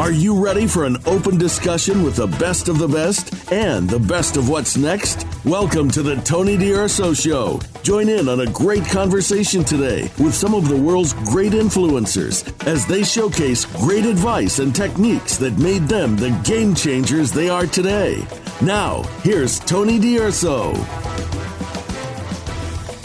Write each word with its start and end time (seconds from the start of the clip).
Are 0.00 0.10
you 0.10 0.42
ready 0.42 0.66
for 0.66 0.86
an 0.86 0.96
open 1.04 1.36
discussion 1.36 2.02
with 2.02 2.16
the 2.16 2.26
best 2.26 2.70
of 2.70 2.78
the 2.78 2.88
best 2.88 3.52
and 3.52 3.86
the 3.86 3.98
best 3.98 4.38
of 4.38 4.48
what's 4.48 4.78
next? 4.78 5.26
Welcome 5.44 5.90
to 5.90 6.02
the 6.02 6.16
Tony 6.22 6.56
D'Urso 6.56 7.12
Show. 7.12 7.60
Join 7.82 8.08
in 8.08 8.26
on 8.26 8.40
a 8.40 8.46
great 8.46 8.86
conversation 8.86 9.62
today 9.62 10.10
with 10.18 10.34
some 10.34 10.54
of 10.54 10.70
the 10.70 10.76
world's 10.76 11.12
great 11.12 11.52
influencers 11.52 12.66
as 12.66 12.86
they 12.86 13.02
showcase 13.02 13.66
great 13.76 14.06
advice 14.06 14.58
and 14.58 14.74
techniques 14.74 15.36
that 15.36 15.58
made 15.58 15.82
them 15.82 16.16
the 16.16 16.30
game 16.44 16.74
changers 16.74 17.30
they 17.30 17.50
are 17.50 17.66
today. 17.66 18.26
Now, 18.62 19.02
here's 19.22 19.60
Tony 19.60 19.98
D'Urso. 19.98 20.72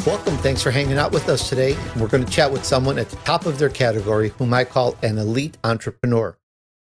Welcome. 0.07 0.38
Thanks 0.38 0.63
for 0.63 0.71
hanging 0.71 0.98
out 0.98 1.12
with 1.12 1.27
us 1.27 1.49
today. 1.49 1.75
We're 1.98 2.07
going 2.07 2.23
to 2.23 2.31
chat 2.31 2.53
with 2.53 2.63
someone 2.63 2.98
at 2.98 3.09
the 3.09 3.17
top 3.17 3.45
of 3.45 3.59
their 3.59 3.70
category 3.70 4.30
whom 4.38 4.53
I 4.53 4.63
call 4.63 4.95
an 5.03 5.17
elite 5.17 5.57
entrepreneur. 5.66 6.38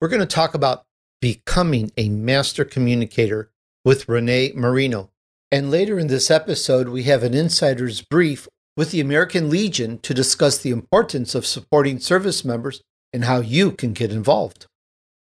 We're 0.01 0.07
going 0.07 0.21
to 0.21 0.25
talk 0.25 0.55
about 0.55 0.83
becoming 1.21 1.91
a 1.95 2.09
master 2.09 2.65
communicator 2.65 3.51
with 3.85 4.09
Renee 4.09 4.51
Marino. 4.55 5.11
And 5.51 5.69
later 5.69 5.99
in 5.99 6.07
this 6.07 6.31
episode, 6.31 6.89
we 6.89 7.03
have 7.03 7.21
an 7.21 7.35
insider's 7.35 8.01
brief 8.01 8.47
with 8.75 8.89
the 8.89 8.99
American 8.99 9.51
Legion 9.51 9.99
to 9.99 10.15
discuss 10.15 10.57
the 10.57 10.71
importance 10.71 11.35
of 11.35 11.45
supporting 11.45 11.99
service 11.99 12.43
members 12.43 12.81
and 13.13 13.25
how 13.25 13.41
you 13.41 13.71
can 13.71 13.93
get 13.93 14.11
involved. 14.11 14.65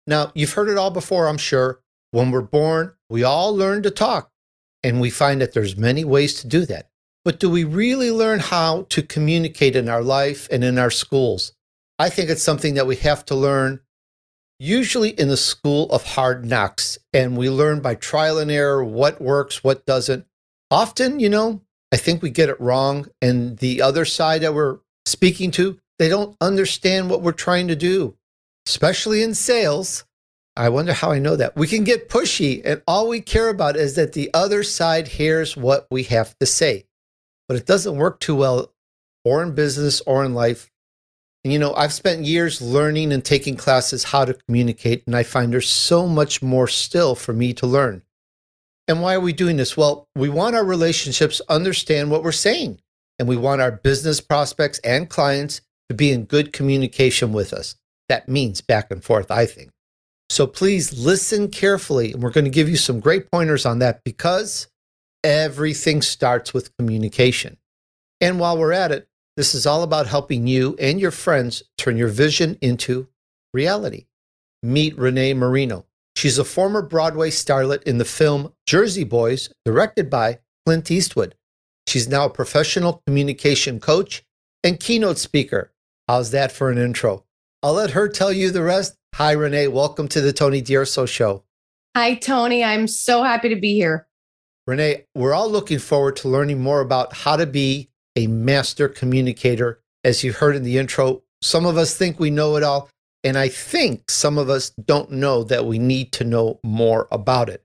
Now, 0.07 0.31
you've 0.34 0.53
heard 0.53 0.69
it 0.69 0.77
all 0.77 0.91
before, 0.91 1.27
I'm 1.27 1.39
sure. 1.39 1.81
When 2.11 2.31
we're 2.31 2.43
born, 2.43 2.93
we 3.09 3.23
all 3.23 3.56
learn 3.56 3.83
to 3.83 3.91
talk, 3.91 4.31
and 4.83 5.01
we 5.01 5.09
find 5.09 5.41
that 5.41 5.55
there's 5.55 5.79
many 5.79 6.05
ways 6.05 6.34
to 6.43 6.47
do 6.47 6.67
that. 6.67 6.91
But 7.25 7.41
do 7.41 7.48
we 7.48 7.65
really 7.65 8.11
learn 8.11 8.41
how 8.41 8.83
to 8.91 9.03
communicate 9.03 9.75
in 9.75 9.89
our 9.89 10.03
life 10.03 10.48
and 10.51 10.62
in 10.62 10.79
our 10.79 10.91
schools? 10.91 11.53
I 11.98 12.11
think 12.11 12.29
it's 12.29 12.43
something 12.43 12.75
that 12.75 12.87
we 12.87 12.97
have 12.97 13.25
to 13.27 13.34
learn 13.34 13.81
usually 14.59 15.11
in 15.11 15.29
the 15.29 15.37
school 15.37 15.91
of 15.91 16.05
hard 16.05 16.45
knocks. 16.45 16.99
And 17.12 17.37
we 17.37 17.51
learn 17.51 17.81
by 17.81 17.95
trial 17.95 18.39
and 18.39 18.51
error 18.51 18.85
what 18.85 19.21
works, 19.21 19.62
what 19.62 19.87
doesn't. 19.87 20.27
Often, 20.71 21.21
you 21.21 21.29
know, 21.29 21.62
I 21.93 21.97
think 21.97 22.23
we 22.23 22.31
get 22.31 22.49
it 22.49 22.61
wrong. 22.61 23.09
And 23.23 23.59
the 23.59 23.83
other 23.83 24.05
side 24.05 24.43
that 24.43 24.55
we're 24.55 24.79
speaking 25.05 25.51
to, 25.53 25.79
they 25.99 26.09
don't 26.09 26.37
understand 26.41 27.09
what 27.09 27.23
we're 27.23 27.33
trying 27.33 27.69
to 27.69 27.77
do, 27.77 28.17
especially 28.67 29.23
in 29.23 29.34
sales. 29.34 30.05
I 30.57 30.71
wonder 30.71 30.93
how 30.93 31.11
I 31.11 31.19
know 31.19 31.37
that. 31.37 31.55
We 31.57 31.67
can 31.69 31.84
get 31.84 32.09
pushy, 32.09 32.62
and 32.65 32.83
all 32.87 33.09
we 33.09 33.21
care 33.21 33.51
about 33.51 33.77
is 33.77 33.95
that 33.97 34.15
the 34.15 34.31
other 34.33 34.62
side 34.62 35.07
hears 35.09 35.57
what 35.57 35.87
we 35.91 36.05
have 36.05 36.37
to 36.39 36.47
say. 36.47 36.87
But 37.47 37.59
it 37.59 37.67
doesn't 37.67 37.97
work 37.97 38.21
too 38.21 38.34
well, 38.34 38.73
or 39.25 39.43
in 39.43 39.55
business 39.55 40.01
or 40.03 40.25
in 40.25 40.34
life. 40.34 40.71
And, 41.47 41.52
you 41.52 41.61
know, 41.61 41.75
I've 41.75 41.92
spent 41.92 42.25
years 42.25 42.61
learning 42.61 43.12
and 43.12 43.25
taking 43.25 43.55
classes 43.55 44.02
how 44.02 44.25
to 44.25 44.34
communicate, 44.34 45.05
and 45.06 45.14
I 45.14 45.22
find 45.22 45.53
there's 45.53 45.70
so 45.70 46.08
much 46.08 46.42
more 46.42 46.66
still 46.66 47.14
for 47.14 47.33
me 47.33 47.53
to 47.53 47.69
learn. 47.69 48.03
And 48.88 49.00
why 49.00 49.14
are 49.14 49.20
we 49.20 49.33
doing 49.33 49.56
this? 49.56 49.77
Well, 49.77 50.08
we 50.16 50.28
want 50.28 50.56
our 50.56 50.64
relationships 50.64 51.41
understand 51.48 52.11
what 52.11 52.25
we're 52.25 52.33
saying, 52.33 52.80
and 53.20 53.28
we 53.28 53.36
want 53.36 53.61
our 53.61 53.70
business 53.70 54.20
prospects 54.20 54.80
and 54.80 55.08
clients 55.08 55.61
to 55.88 55.94
be 55.94 56.11
in 56.11 56.25
good 56.25 56.53
communication 56.53 57.33
with 57.33 57.53
us. 57.53 57.77
That 58.08 58.28
means 58.28 58.60
back 58.60 58.91
and 58.91 59.05
forth, 59.05 59.31
I 59.31 59.47
think. 59.47 59.70
So 60.28 60.48
please 60.48 60.98
listen 60.98 61.48
carefully, 61.48 62.12
and 62.12 62.25
we're 62.25 62.31
going 62.31 62.42
to 62.42 62.50
give 62.50 62.69
you 62.69 62.77
some 62.77 62.98
great 62.98 63.31
pointers 63.31 63.64
on 63.64 63.78
that 63.78 64.03
because 64.03 64.66
everything 65.22 66.03
starts 66.03 66.53
with 66.53 66.77
communication. 66.77 67.56
And 68.20 68.41
while 68.41 68.58
we're 68.58 68.72
at 68.72 68.91
it, 68.91 69.06
this 69.37 69.55
is 69.55 69.67
all 69.67 69.83
about 69.83 70.06
helping 70.06 70.47
you 70.47 70.75
and 70.79 70.98
your 70.98 71.11
friends 71.11 71.62
turn 71.77 71.97
your 71.97 72.09
vision 72.09 72.56
into 72.61 73.09
reality. 73.53 74.06
Meet 74.62 74.97
Renee 74.97 75.34
Marino. 75.34 75.84
She's 76.17 76.39
a 76.39 76.45
former 76.45 76.81
Broadway 76.81 77.28
starlet 77.28 77.83
in 77.83 77.99
the 77.99 78.05
film 78.06 78.55
Jersey 78.66 79.05
Boys, 79.05 79.50
directed 79.66 80.09
by 80.09 80.38
Clint 80.65 80.91
Eastwood. 80.91 81.34
She's 81.87 82.09
now 82.09 82.25
a 82.25 82.31
professional 82.31 83.03
communication 83.06 83.78
coach 83.78 84.25
and 84.65 84.81
keynote 84.81 85.19
speaker. 85.19 85.72
How's 86.09 86.31
that 86.31 86.50
for 86.50 86.71
an 86.71 86.78
intro? 86.78 87.25
I'll 87.62 87.75
let 87.75 87.91
her 87.91 88.09
tell 88.09 88.33
you 88.33 88.50
the 88.50 88.62
rest. 88.62 88.97
Hi, 89.15 89.33
Renee. 89.33 89.69
Welcome 89.69 90.09
to 90.09 90.21
the 90.21 90.33
Tony 90.33 90.62
D'Urso 90.62 91.05
Show. 91.05 91.44
Hi, 91.94 92.15
Tony. 92.15 92.65
I'm 92.65 92.89
so 92.89 93.22
happy 93.22 93.50
to 93.50 93.56
be 93.56 93.75
here. 93.75 94.06
Renee, 94.66 95.05
we're 95.15 95.34
all 95.34 95.50
looking 95.50 95.78
forward 95.78 96.16
to 96.16 96.28
learning 96.28 96.60
more 96.60 96.81
about 96.81 97.12
how 97.12 97.37
to 97.37 97.47
be 97.47 97.91
a 98.16 98.27
master 98.27 98.88
communicator. 98.88 99.81
As 100.03 100.25
you 100.25 100.32
heard 100.32 100.56
in 100.56 100.62
the 100.62 100.78
intro, 100.78 101.22
some 101.43 101.66
of 101.66 101.77
us 101.77 101.97
think 101.97 102.19
we 102.19 102.31
know 102.31 102.56
it 102.56 102.62
all. 102.62 102.88
And 103.22 103.37
I 103.37 103.49
think 103.49 104.10
some 104.10 104.38
of 104.38 104.49
us 104.49 104.71
don't 104.71 105.10
know 105.10 105.43
that 105.44 105.66
we 105.66 105.78
need 105.78 106.12
to 106.12 106.25
know 106.25 106.60
more 106.62 107.09
about 107.10 107.49
it. 107.49 107.62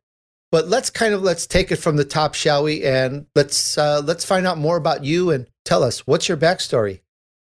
But 0.51 0.67
let's 0.67 0.89
kind 0.89 1.13
of 1.13 1.21
let's 1.21 1.47
take 1.47 1.71
it 1.71 1.77
from 1.77 1.95
the 1.95 2.03
top, 2.03 2.33
shall 2.33 2.63
we? 2.63 2.83
And 2.83 3.25
let's 3.35 3.77
uh, 3.77 4.01
let's 4.03 4.25
find 4.25 4.45
out 4.45 4.57
more 4.57 4.75
about 4.75 5.05
you 5.05 5.31
and 5.31 5.47
tell 5.63 5.83
us 5.83 6.05
what's 6.05 6.27
your 6.27 6.37
backstory. 6.37 6.99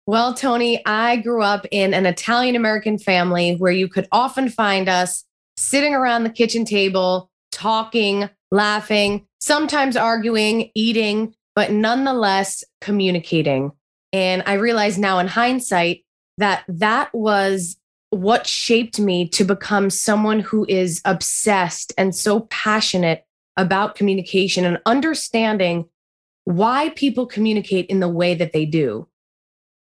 Well, 0.07 0.35
Tony, 0.35 0.85
I 0.85 1.17
grew 1.17 1.43
up 1.43 1.67
in 1.71 1.95
an 1.95 2.07
Italian 2.07 2.55
American 2.55 2.99
family 2.99 3.57
where 3.57 3.73
you 3.73 3.89
could 3.89 4.09
often 4.13 4.49
find 4.49 4.89
us 4.89 5.25
sitting 5.57 5.95
around 5.95 6.25
the 6.25 6.31
kitchen 6.31 6.65
table, 6.65 7.31
talking, 7.51 8.29
laughing, 8.51 9.27
sometimes 9.41 9.97
arguing, 9.97 10.71
eating, 10.75 11.35
but 11.55 11.71
nonetheless 11.71 12.65
communicating. 12.81 13.73
And 14.13 14.43
I 14.47 14.55
realize 14.55 14.99
now 14.99 15.19
in 15.19 15.27
hindsight 15.27 16.05
that 16.39 16.65
that 16.69 17.13
was 17.15 17.77
what 18.11 18.47
shaped 18.47 19.01
me 19.01 19.27
to 19.27 19.45
become 19.45 19.89
someone 19.89 20.41
who 20.41 20.67
is 20.69 21.01
obsessed 21.05 21.93
and 21.97 22.15
so 22.15 22.41
passionate 22.51 23.25
about 23.57 23.95
communication 23.95 24.65
and 24.65 24.79
understanding 24.85 25.89
why 26.45 26.91
people 26.91 27.27
communicate 27.27 27.87
in 27.87 28.01
the 28.01 28.09
way 28.09 28.35
that 28.35 28.53
they 28.53 28.67
do. 28.67 29.09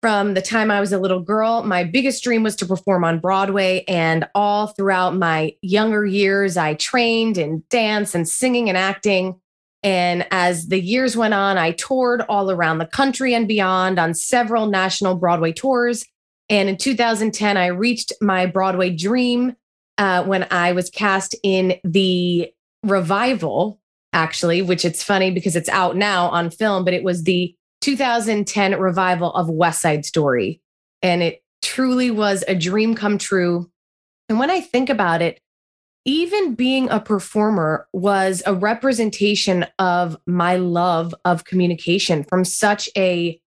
From 0.02 0.34
the 0.34 0.42
time 0.42 0.72
I 0.72 0.80
was 0.80 0.94
a 0.94 1.00
little 1.00 1.22
girl, 1.22 1.64
my 1.64 1.84
biggest 1.84 2.24
dream 2.24 2.44
was 2.44 2.56
to 2.58 2.66
perform 2.66 3.04
on 3.04 3.20
Broadway. 3.20 3.84
And 3.88 4.28
all 4.34 4.68
throughout 4.68 5.16
my 5.16 5.56
younger 5.62 6.06
years, 6.06 6.56
I 6.56 6.76
trained 6.76 7.38
in 7.38 7.64
dance 7.70 8.16
and 8.16 8.28
singing 8.28 8.70
and 8.70 8.78
acting. 8.78 9.42
And 9.82 10.26
as 10.32 10.68
the 10.68 10.82
years 10.82 11.16
went 11.16 11.34
on, 11.34 11.58
I 11.58 11.72
toured 11.72 12.22
all 12.28 12.52
around 12.52 12.80
the 12.80 12.86
country 12.86 13.34
and 13.34 13.48
beyond 13.48 13.98
on 13.98 14.14
several 14.14 14.68
national 14.68 15.16
Broadway 15.16 15.54
tours. 15.54 16.06
And 16.50 16.68
in 16.68 16.78
2010, 16.78 17.58
I 17.58 17.68
reached 17.68 18.12
my 18.22 18.46
Broadway 18.46 18.90
dream 18.90 19.56
uh, 19.98 20.24
when 20.24 20.48
I 20.52 20.72
was 20.74 20.90
cast 20.90 21.36
in 21.44 21.80
the 21.84 22.52
revival, 22.84 23.80
actually, 24.14 24.62
which 24.62 24.84
it's 24.84 25.04
funny 25.04 25.32
because 25.32 25.56
it's 25.56 25.70
out 25.70 25.96
now 25.96 26.30
on 26.30 26.50
film, 26.50 26.84
but 26.84 26.94
it 26.94 27.04
was 27.04 27.24
the 27.24 27.56
2010 27.82 28.80
revival 28.80 29.32
of 29.34 29.50
West 29.50 29.82
Side 29.82 30.06
Story. 30.06 30.62
And 31.02 31.24
it 31.24 31.42
truly 31.62 32.12
was 32.12 32.44
a 32.48 32.56
dream 32.56 32.96
come 32.96 33.18
true. 33.18 33.70
And 34.28 34.40
when 34.40 34.50
I 34.50 34.62
think 34.62 34.90
about 34.90 35.22
it, 35.22 35.40
even 36.10 36.56
being 36.56 36.90
a 36.90 37.00
performer 37.00 37.88
was 37.94 38.42
a 38.48 38.54
representation 38.56 39.64
of 39.78 40.18
my 40.26 40.56
love 40.56 41.14
of 41.24 41.46
communication 41.46 42.24
from 42.24 42.44
such 42.44 42.90
a 42.98 43.40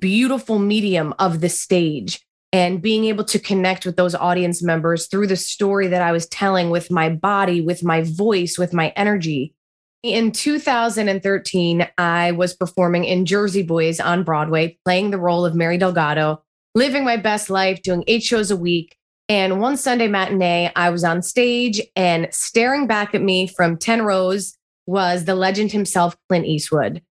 beautiful 0.00 0.58
medium 0.58 1.14
of 1.20 1.40
the 1.40 1.48
stage 1.48 2.20
and 2.52 2.82
being 2.82 3.04
able 3.04 3.22
to 3.22 3.38
connect 3.38 3.86
with 3.86 3.94
those 3.94 4.16
audience 4.16 4.60
members 4.60 5.06
through 5.06 5.28
the 5.28 5.36
story 5.36 5.86
that 5.86 6.02
I 6.02 6.10
was 6.10 6.26
telling 6.26 6.68
with 6.70 6.90
my 6.90 7.10
body, 7.10 7.60
with 7.60 7.84
my 7.84 8.02
voice, 8.02 8.58
with 8.58 8.72
my 8.72 8.88
energy. 8.96 9.54
In 10.02 10.32
2013, 10.32 11.86
I 11.96 12.32
was 12.32 12.54
performing 12.54 13.04
in 13.04 13.24
Jersey 13.24 13.62
Boys 13.62 14.00
on 14.00 14.24
Broadway, 14.24 14.78
playing 14.84 15.12
the 15.12 15.20
role 15.20 15.46
of 15.46 15.54
Mary 15.54 15.78
Delgado, 15.78 16.42
living 16.74 17.04
my 17.04 17.16
best 17.16 17.50
life, 17.50 17.82
doing 17.82 18.02
eight 18.08 18.24
shows 18.24 18.50
a 18.50 18.56
week. 18.56 18.96
And 19.28 19.60
one 19.60 19.76
Sunday 19.76 20.08
matinee, 20.08 20.70
I 20.76 20.90
was 20.90 21.02
on 21.02 21.22
stage 21.22 21.80
and 21.96 22.28
staring 22.30 22.86
back 22.86 23.14
at 23.14 23.22
me 23.22 23.46
from 23.46 23.78
10 23.78 24.02
rows 24.02 24.56
was 24.86 25.24
the 25.24 25.34
legend 25.34 25.72
himself, 25.72 26.14
Clint 26.28 26.46
Eastwood. 26.46 27.02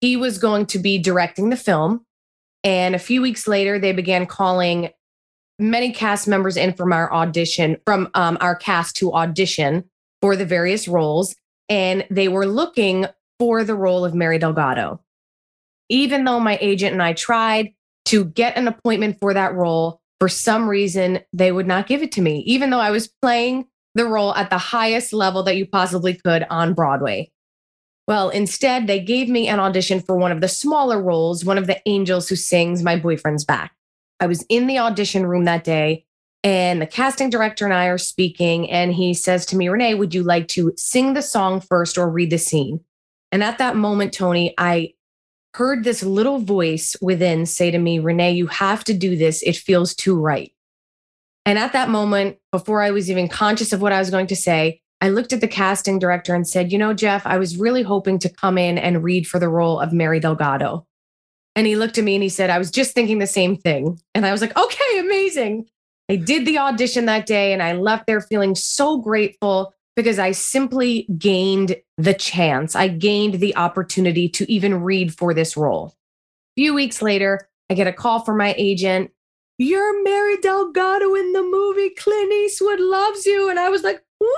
He 0.00 0.16
was 0.16 0.38
going 0.38 0.66
to 0.66 0.78
be 0.78 0.98
directing 0.98 1.48
the 1.48 1.56
film. 1.56 2.04
And 2.62 2.94
a 2.94 2.98
few 2.98 3.22
weeks 3.22 3.48
later, 3.48 3.78
they 3.78 3.92
began 3.92 4.26
calling 4.26 4.90
many 5.58 5.92
cast 5.92 6.28
members 6.28 6.56
in 6.56 6.74
from 6.74 6.92
our 6.92 7.12
audition, 7.12 7.78
from 7.86 8.10
um, 8.14 8.36
our 8.40 8.54
cast 8.54 8.96
to 8.96 9.14
audition 9.14 9.84
for 10.20 10.36
the 10.36 10.44
various 10.44 10.86
roles. 10.86 11.34
And 11.68 12.04
they 12.10 12.28
were 12.28 12.46
looking 12.46 13.06
for 13.38 13.64
the 13.64 13.74
role 13.74 14.04
of 14.04 14.14
Mary 14.14 14.38
Delgado. 14.38 15.00
Even 15.88 16.24
though 16.24 16.38
my 16.38 16.58
agent 16.60 16.92
and 16.92 17.02
I 17.02 17.14
tried 17.14 17.72
to 18.06 18.24
get 18.24 18.56
an 18.56 18.68
appointment 18.68 19.18
for 19.20 19.32
that 19.32 19.54
role, 19.54 20.01
for 20.22 20.28
some 20.28 20.68
reason, 20.68 21.18
they 21.32 21.50
would 21.50 21.66
not 21.66 21.88
give 21.88 22.00
it 22.00 22.12
to 22.12 22.20
me, 22.20 22.44
even 22.46 22.70
though 22.70 22.78
I 22.78 22.92
was 22.92 23.08
playing 23.08 23.66
the 23.96 24.06
role 24.06 24.32
at 24.36 24.50
the 24.50 24.56
highest 24.56 25.12
level 25.12 25.42
that 25.42 25.56
you 25.56 25.66
possibly 25.66 26.14
could 26.14 26.46
on 26.48 26.74
Broadway. 26.74 27.32
Well, 28.06 28.28
instead, 28.28 28.86
they 28.86 29.00
gave 29.00 29.28
me 29.28 29.48
an 29.48 29.58
audition 29.58 29.98
for 29.98 30.16
one 30.16 30.30
of 30.30 30.40
the 30.40 30.46
smaller 30.46 31.02
roles, 31.02 31.44
one 31.44 31.58
of 31.58 31.66
the 31.66 31.82
angels 31.86 32.28
who 32.28 32.36
sings 32.36 32.84
My 32.84 32.94
Boyfriend's 32.94 33.44
Back. 33.44 33.72
I 34.20 34.28
was 34.28 34.46
in 34.48 34.68
the 34.68 34.78
audition 34.78 35.26
room 35.26 35.42
that 35.46 35.64
day, 35.64 36.06
And 36.44 36.82
the 36.82 36.86
casting 36.86 37.30
director 37.30 37.64
and 37.64 37.74
I 37.74 37.86
are 37.86 37.98
speaking, 37.98 38.70
and 38.70 38.92
he 38.92 39.14
says 39.14 39.46
to 39.46 39.56
me, 39.56 39.68
Renee, 39.68 39.94
would 39.94 40.14
you 40.14 40.22
like 40.22 40.48
to 40.48 40.72
sing 40.76 41.14
the 41.14 41.22
song 41.22 41.60
first 41.60 41.96
or 41.96 42.08
read 42.08 42.30
the 42.30 42.38
scene? 42.38 42.80
And 43.30 43.42
at 43.42 43.58
that 43.58 43.76
moment, 43.76 44.12
Tony, 44.12 44.54
I 44.58 44.94
heard 45.54 45.84
this 45.84 46.02
little 46.02 46.38
voice 46.38 46.96
within 47.00 47.46
say 47.46 47.70
to 47.70 47.78
me, 47.78 47.98
Renee, 47.98 48.32
you 48.32 48.46
have 48.46 48.84
to 48.84 48.94
do 48.94 49.16
this. 49.16 49.42
It 49.42 49.56
feels 49.56 49.94
too 49.94 50.18
right. 50.18 50.52
And 51.44 51.58
at 51.58 51.72
that 51.72 51.90
moment, 51.90 52.38
before 52.52 52.82
I 52.82 52.90
was 52.90 53.10
even 53.10 53.28
conscious 53.28 53.72
of 53.72 53.82
what 53.82 53.92
I 53.92 53.98
was 53.98 54.10
going 54.10 54.28
to 54.28 54.36
say, 54.36 54.80
I 55.00 55.08
looked 55.08 55.32
at 55.32 55.40
the 55.40 55.48
casting 55.48 55.98
director 55.98 56.34
and 56.34 56.46
said, 56.46 56.70
You 56.70 56.78
know, 56.78 56.94
Jeff, 56.94 57.26
I 57.26 57.36
was 57.36 57.56
really 57.56 57.82
hoping 57.82 58.18
to 58.20 58.28
come 58.28 58.56
in 58.56 58.78
and 58.78 59.02
read 59.02 59.26
for 59.26 59.38
the 59.40 59.48
role 59.48 59.80
of 59.80 59.92
Mary 59.92 60.20
Delgado. 60.20 60.86
And 61.56 61.66
he 61.66 61.76
looked 61.76 61.98
at 61.98 62.04
me 62.04 62.14
and 62.14 62.22
he 62.22 62.28
said, 62.28 62.48
I 62.48 62.58
was 62.58 62.70
just 62.70 62.94
thinking 62.94 63.18
the 63.18 63.26
same 63.26 63.56
thing. 63.56 63.98
And 64.14 64.24
I 64.24 64.32
was 64.32 64.40
like, 64.40 64.56
Okay, 64.56 64.98
amazing. 64.98 65.66
I 66.08 66.16
did 66.16 66.46
the 66.46 66.58
audition 66.58 67.06
that 67.06 67.26
day 67.26 67.52
and 67.52 67.62
I 67.62 67.72
left 67.72 68.06
there 68.06 68.20
feeling 68.20 68.54
so 68.54 68.98
grateful 68.98 69.74
because 69.96 70.18
I 70.18 70.32
simply 70.32 71.06
gained 71.18 71.76
the 71.98 72.14
chance. 72.14 72.74
I 72.74 72.88
gained 72.88 73.34
the 73.34 73.56
opportunity 73.56 74.28
to 74.30 74.50
even 74.50 74.82
read 74.82 75.14
for 75.14 75.34
this 75.34 75.56
role. 75.56 75.94
A 76.56 76.60
few 76.60 76.74
weeks 76.74 77.02
later, 77.02 77.48
I 77.70 77.74
get 77.74 77.86
a 77.86 77.92
call 77.92 78.20
from 78.20 78.38
my 78.38 78.54
agent. 78.56 79.10
You're 79.58 80.02
Mary 80.02 80.38
Delgado 80.38 81.14
in 81.14 81.32
the 81.32 81.42
movie. 81.42 81.90
Clint 81.90 82.32
Eastwood 82.32 82.80
loves 82.80 83.26
you. 83.26 83.48
And 83.48 83.58
I 83.58 83.68
was 83.68 83.82
like, 83.82 84.02
Woo! 84.20 84.28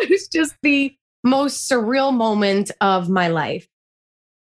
It's 0.00 0.28
just 0.28 0.54
the 0.62 0.96
most 1.24 1.68
surreal 1.68 2.14
moment 2.14 2.70
of 2.80 3.08
my 3.08 3.28
life. 3.28 3.66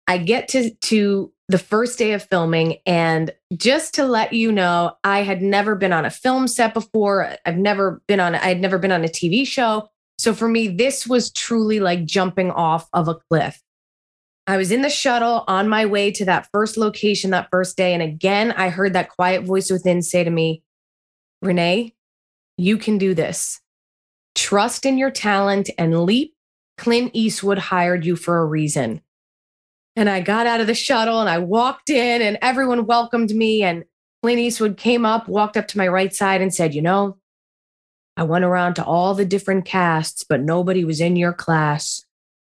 I 0.08 0.18
get 0.18 0.50
to, 0.50 0.72
to 0.72 1.32
the 1.48 1.58
first 1.58 1.98
day 1.98 2.14
of 2.14 2.24
filming. 2.24 2.78
And 2.86 3.32
just 3.56 3.94
to 3.96 4.06
let 4.06 4.34
you 4.34 4.52
know, 4.52 4.98
I 5.04 5.24
had 5.24 5.42
never 5.42 5.76
been 5.76 5.94
on 5.94 6.06
a 6.06 6.10
film 6.10 6.48
set 6.48 6.74
before. 6.74 7.36
I've 7.46 7.58
never 7.58 8.02
been 8.08 8.20
on, 8.20 8.36
I 8.36 8.48
had 8.48 8.60
never 8.60 8.78
been 8.78 8.92
on 8.92 9.06
a 9.06 9.10
TV 9.10 9.48
show. 9.48 9.90
So 10.18 10.34
for 10.34 10.48
me, 10.48 10.68
this 10.68 11.06
was 11.06 11.32
truly 11.32 11.80
like 11.80 12.06
jumping 12.06 12.52
off 12.52 12.88
of 12.94 13.08
a 13.08 13.16
cliff. 13.30 13.62
I 14.48 14.58
was 14.58 14.72
in 14.72 14.82
the 14.82 14.90
shuttle 14.90 15.44
on 15.48 15.68
my 15.68 15.86
way 15.86 16.10
to 16.12 16.26
that 16.26 16.48
first 16.52 16.78
location 16.78 17.32
that 17.32 17.50
first 17.52 17.76
day. 17.76 17.94
And 17.94 18.02
again, 18.02 18.54
I 18.54 18.70
heard 18.70 18.94
that 18.94 19.10
quiet 19.10 19.44
voice 19.44 19.70
within 19.70 20.02
say 20.02 20.24
to 20.24 20.30
me, 20.30 20.64
Renee, 21.42 21.94
you 22.58 22.78
can 22.78 22.98
do 22.98 23.14
this. 23.14 23.60
Trust 24.36 24.86
in 24.86 24.98
your 24.98 25.12
talent 25.12 25.70
and 25.78 26.04
leap. 26.04 26.34
Clint 26.78 27.12
Eastwood 27.14 27.58
hired 27.58 28.06
you 28.06 28.16
for 28.16 28.38
a 28.38 28.46
reason. 28.46 29.02
And 29.96 30.10
I 30.10 30.22
got 30.22 30.48
out 30.48 30.62
of 30.62 30.68
the 30.68 30.76
shuttle 30.76 31.20
and 31.20 31.30
I 31.30 31.40
walked 31.40 31.90
in, 31.90 32.22
and 32.22 32.38
everyone 32.42 32.86
welcomed 32.86 33.32
me. 33.32 33.64
And 33.64 33.84
Clint 34.22 34.40
Eastwood 34.40 34.78
came 34.78 35.06
up, 35.06 35.28
walked 35.28 35.58
up 35.58 35.68
to 35.70 35.78
my 35.78 35.88
right 35.88 36.14
side, 36.14 36.40
and 36.40 36.54
said, 36.54 36.76
You 36.76 36.84
know, 36.84 37.18
I 38.18 38.24
went 38.24 38.44
around 38.44 38.74
to 38.76 38.84
all 38.84 39.14
the 39.14 39.26
different 39.26 39.66
casts, 39.66 40.26
but 40.28 40.42
nobody 40.42 40.84
was 40.84 41.00
in 41.00 41.16
your 41.16 41.34
class. 41.34 42.04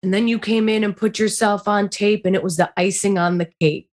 And 0.03 0.13
then 0.13 0.27
you 0.27 0.41
came 0.41 0.69
in 0.69 0.83
and 0.83 0.97
put 0.97 1.21
yourself 1.21 1.69
on 1.69 1.89
tape, 1.89 2.27
and 2.27 2.35
it 2.35 2.43
was 2.43 2.57
the 2.57 2.73
icing 2.77 3.17
on 3.17 3.39
the 3.39 3.49
cake. 3.61 3.89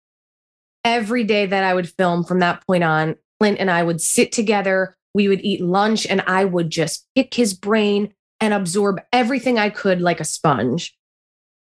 Every 0.84 1.24
day 1.24 1.44
that 1.44 1.64
I 1.64 1.74
would 1.74 1.90
film 1.90 2.22
from 2.22 2.38
that 2.38 2.64
point 2.64 2.84
on, 2.84 3.16
Clint 3.40 3.58
and 3.58 3.68
I 3.68 3.82
would 3.82 4.00
sit 4.00 4.30
together, 4.30 4.96
we 5.12 5.26
would 5.26 5.40
eat 5.40 5.60
lunch, 5.60 6.06
and 6.06 6.22
I 6.28 6.44
would 6.44 6.70
just 6.70 7.04
pick 7.16 7.34
his 7.34 7.52
brain 7.52 8.14
and 8.40 8.54
absorb 8.54 9.00
everything 9.12 9.58
I 9.58 9.70
could 9.70 10.00
like 10.00 10.20
a 10.20 10.24
sponge. 10.24 10.96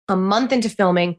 A 0.09 0.17
month 0.17 0.51
into 0.51 0.67
filming, 0.67 1.15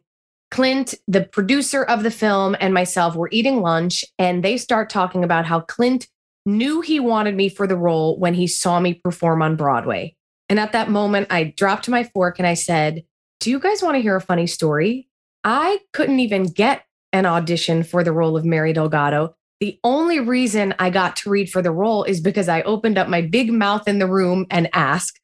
Clint, 0.51 0.95
the 1.09 1.23
producer 1.23 1.83
of 1.83 2.03
the 2.03 2.11
film, 2.11 2.55
and 2.61 2.75
myself 2.75 3.17
were 3.17 3.31
eating 3.33 3.63
lunch, 3.63 4.05
and 4.19 4.45
they 4.45 4.59
start 4.59 4.91
talking 4.91 5.25
about 5.25 5.47
how 5.47 5.61
Clint 5.61 6.07
knew 6.47 6.81
he 6.81 7.01
wanted 7.01 7.35
me 7.35 7.49
for 7.49 7.67
the 7.67 7.77
role 7.77 8.19
when 8.19 8.35
he 8.35 8.47
saw 8.47 8.81
me 8.81 8.95
perform 8.95 9.43
on 9.43 9.57
Broadway. 9.57 10.17
And 10.49 10.61
at 10.61 10.73
that 10.73 10.91
moment, 10.91 11.29
I 11.31 11.55
dropped 11.57 11.89
my 11.89 12.05
fork 12.05 12.39
and 12.39 12.47
I 12.47 12.55
said, 12.55 13.05
Do 13.41 13.51
you 13.51 13.59
guys 13.59 13.83
want 13.83 13.97
to 13.97 14.03
hear 14.03 14.17
a 14.17 14.21
funny 14.21 14.47
story? 14.47 15.09
I 15.43 15.81
couldn't 15.93 16.21
even 16.21 16.45
get 16.45 16.85
an 17.13 17.27
audition 17.27 17.83
for 17.83 18.05
the 18.05 18.13
role 18.13 18.37
of 18.37 18.45
Mary 18.45 18.73
Delgado. 18.73 19.35
The 19.61 19.79
only 19.85 20.21
reason 20.21 20.75
I 20.79 20.91
got 20.91 21.17
to 21.17 21.31
read 21.31 21.51
for 21.51 21.63
the 21.63 21.71
role 21.71 22.05
is 22.05 22.21
because 22.21 22.49
I 22.49 22.63
opened 22.63 22.99
up 22.99 23.09
my 23.09 23.23
big 23.23 23.53
mouth 23.53 23.89
in 23.89 23.99
the 23.99 24.07
room 24.07 24.47
and 24.51 24.69
asked. 24.73 25.21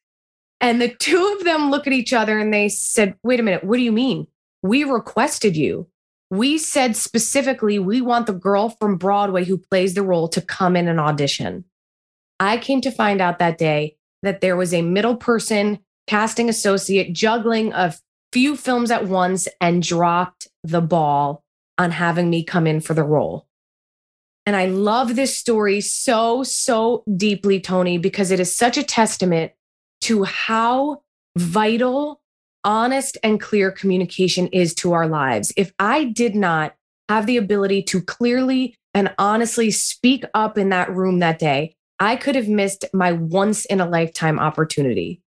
And 0.59 0.81
the 0.81 0.89
two 0.89 1.35
of 1.37 1.43
them 1.43 1.69
look 1.69 1.87
at 1.87 1.93
each 1.93 2.13
other 2.13 2.39
and 2.39 2.53
they 2.53 2.69
said, 2.69 3.15
Wait 3.23 3.39
a 3.39 3.43
minute, 3.43 3.63
what 3.63 3.77
do 3.77 3.83
you 3.83 3.91
mean? 3.91 4.27
we 4.61 4.83
requested 4.83 5.55
you. 5.55 5.87
We 6.31 6.57
said 6.57 6.95
specifically, 6.95 7.77
we 7.77 7.99
want 7.99 8.25
the 8.25 8.33
girl 8.33 8.69
from 8.69 8.97
Broadway 8.97 9.43
who 9.43 9.57
plays 9.57 9.93
the 9.93 10.01
role 10.01 10.29
to 10.29 10.41
come 10.41 10.77
in 10.77 10.87
and 10.87 10.99
audition. 10.99 11.65
I 12.39 12.57
came 12.57 12.79
to 12.81 12.91
find 12.91 13.19
out 13.19 13.37
that 13.39 13.57
day 13.57 13.97
that 14.23 14.39
there 14.39 14.55
was 14.55 14.73
a 14.73 14.81
middle 14.81 15.17
person 15.17 15.79
casting 16.07 16.47
associate 16.47 17.13
juggling 17.13 17.73
a 17.73 17.93
few 18.31 18.55
films 18.55 18.91
at 18.91 19.07
once 19.07 19.49
and 19.59 19.83
dropped 19.83 20.47
the 20.63 20.79
ball 20.79 21.43
on 21.77 21.91
having 21.91 22.29
me 22.29 22.45
come 22.45 22.65
in 22.65 22.79
for 22.79 22.93
the 22.93 23.03
role. 23.03 23.45
And 24.45 24.55
I 24.55 24.67
love 24.67 25.15
this 25.15 25.37
story 25.37 25.81
so, 25.81 26.43
so 26.43 27.03
deeply, 27.13 27.59
Tony, 27.59 27.97
because 27.97 28.31
it 28.31 28.39
is 28.39 28.55
such 28.55 28.77
a 28.77 28.83
testament 28.83 29.51
to 30.01 30.23
how 30.23 31.03
vital 31.37 32.20
honest 32.63 33.17
and 33.23 33.39
clear 33.39 33.71
communication 33.71 34.47
is 34.47 34.73
to 34.75 34.93
our 34.93 35.07
lives. 35.07 35.51
If 35.57 35.73
I 35.79 36.05
did 36.05 36.35
not 36.35 36.75
have 37.09 37.25
the 37.25 37.37
ability 37.37 37.83
to 37.83 38.01
clearly 38.01 38.75
and 38.93 39.13
honestly 39.17 39.71
speak 39.71 40.23
up 40.33 40.57
in 40.57 40.69
that 40.69 40.91
room 40.91 41.19
that 41.19 41.39
day, 41.39 41.75
I 41.99 42.15
could 42.15 42.35
have 42.35 42.47
missed 42.47 42.85
my 42.93 43.11
once 43.11 43.65
in 43.65 43.79
a 43.79 43.87
lifetime 43.87 44.39
opportunity. 44.39 45.21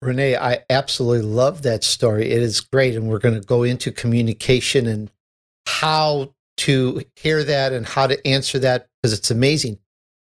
Renee, 0.00 0.36
I 0.36 0.60
absolutely 0.70 1.26
love 1.26 1.62
that 1.62 1.82
story. 1.82 2.30
It 2.30 2.42
is 2.42 2.60
great. 2.60 2.94
And 2.94 3.08
we're 3.08 3.18
going 3.18 3.34
to 3.34 3.46
go 3.46 3.62
into 3.62 3.90
communication 3.90 4.86
and 4.86 5.10
how 5.66 6.34
to 6.58 7.02
hear 7.16 7.44
that 7.44 7.72
and 7.72 7.84
how 7.84 8.06
to 8.06 8.26
answer 8.26 8.58
that 8.60 8.86
because 9.02 9.16
it's 9.16 9.30
amazing. 9.30 9.78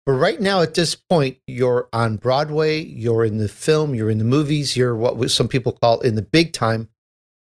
But 0.05 0.13
right 0.13 0.39
now, 0.39 0.61
at 0.61 0.75
this 0.75 0.93
point, 0.93 1.37
you're 1.47 1.89
on 1.91 2.17
Broadway, 2.17 2.83
you're 2.83 3.25
in 3.25 3.39
the 3.39 3.47
film, 3.47 3.95
you're 3.95 4.11
in 4.11 4.19
the 4.19 4.23
movies, 4.23 4.77
you're 4.77 4.95
what 4.95 5.31
some 5.31 5.47
people 5.47 5.71
call 5.71 5.99
in 6.01 6.13
the 6.13 6.21
big 6.21 6.53
time. 6.53 6.89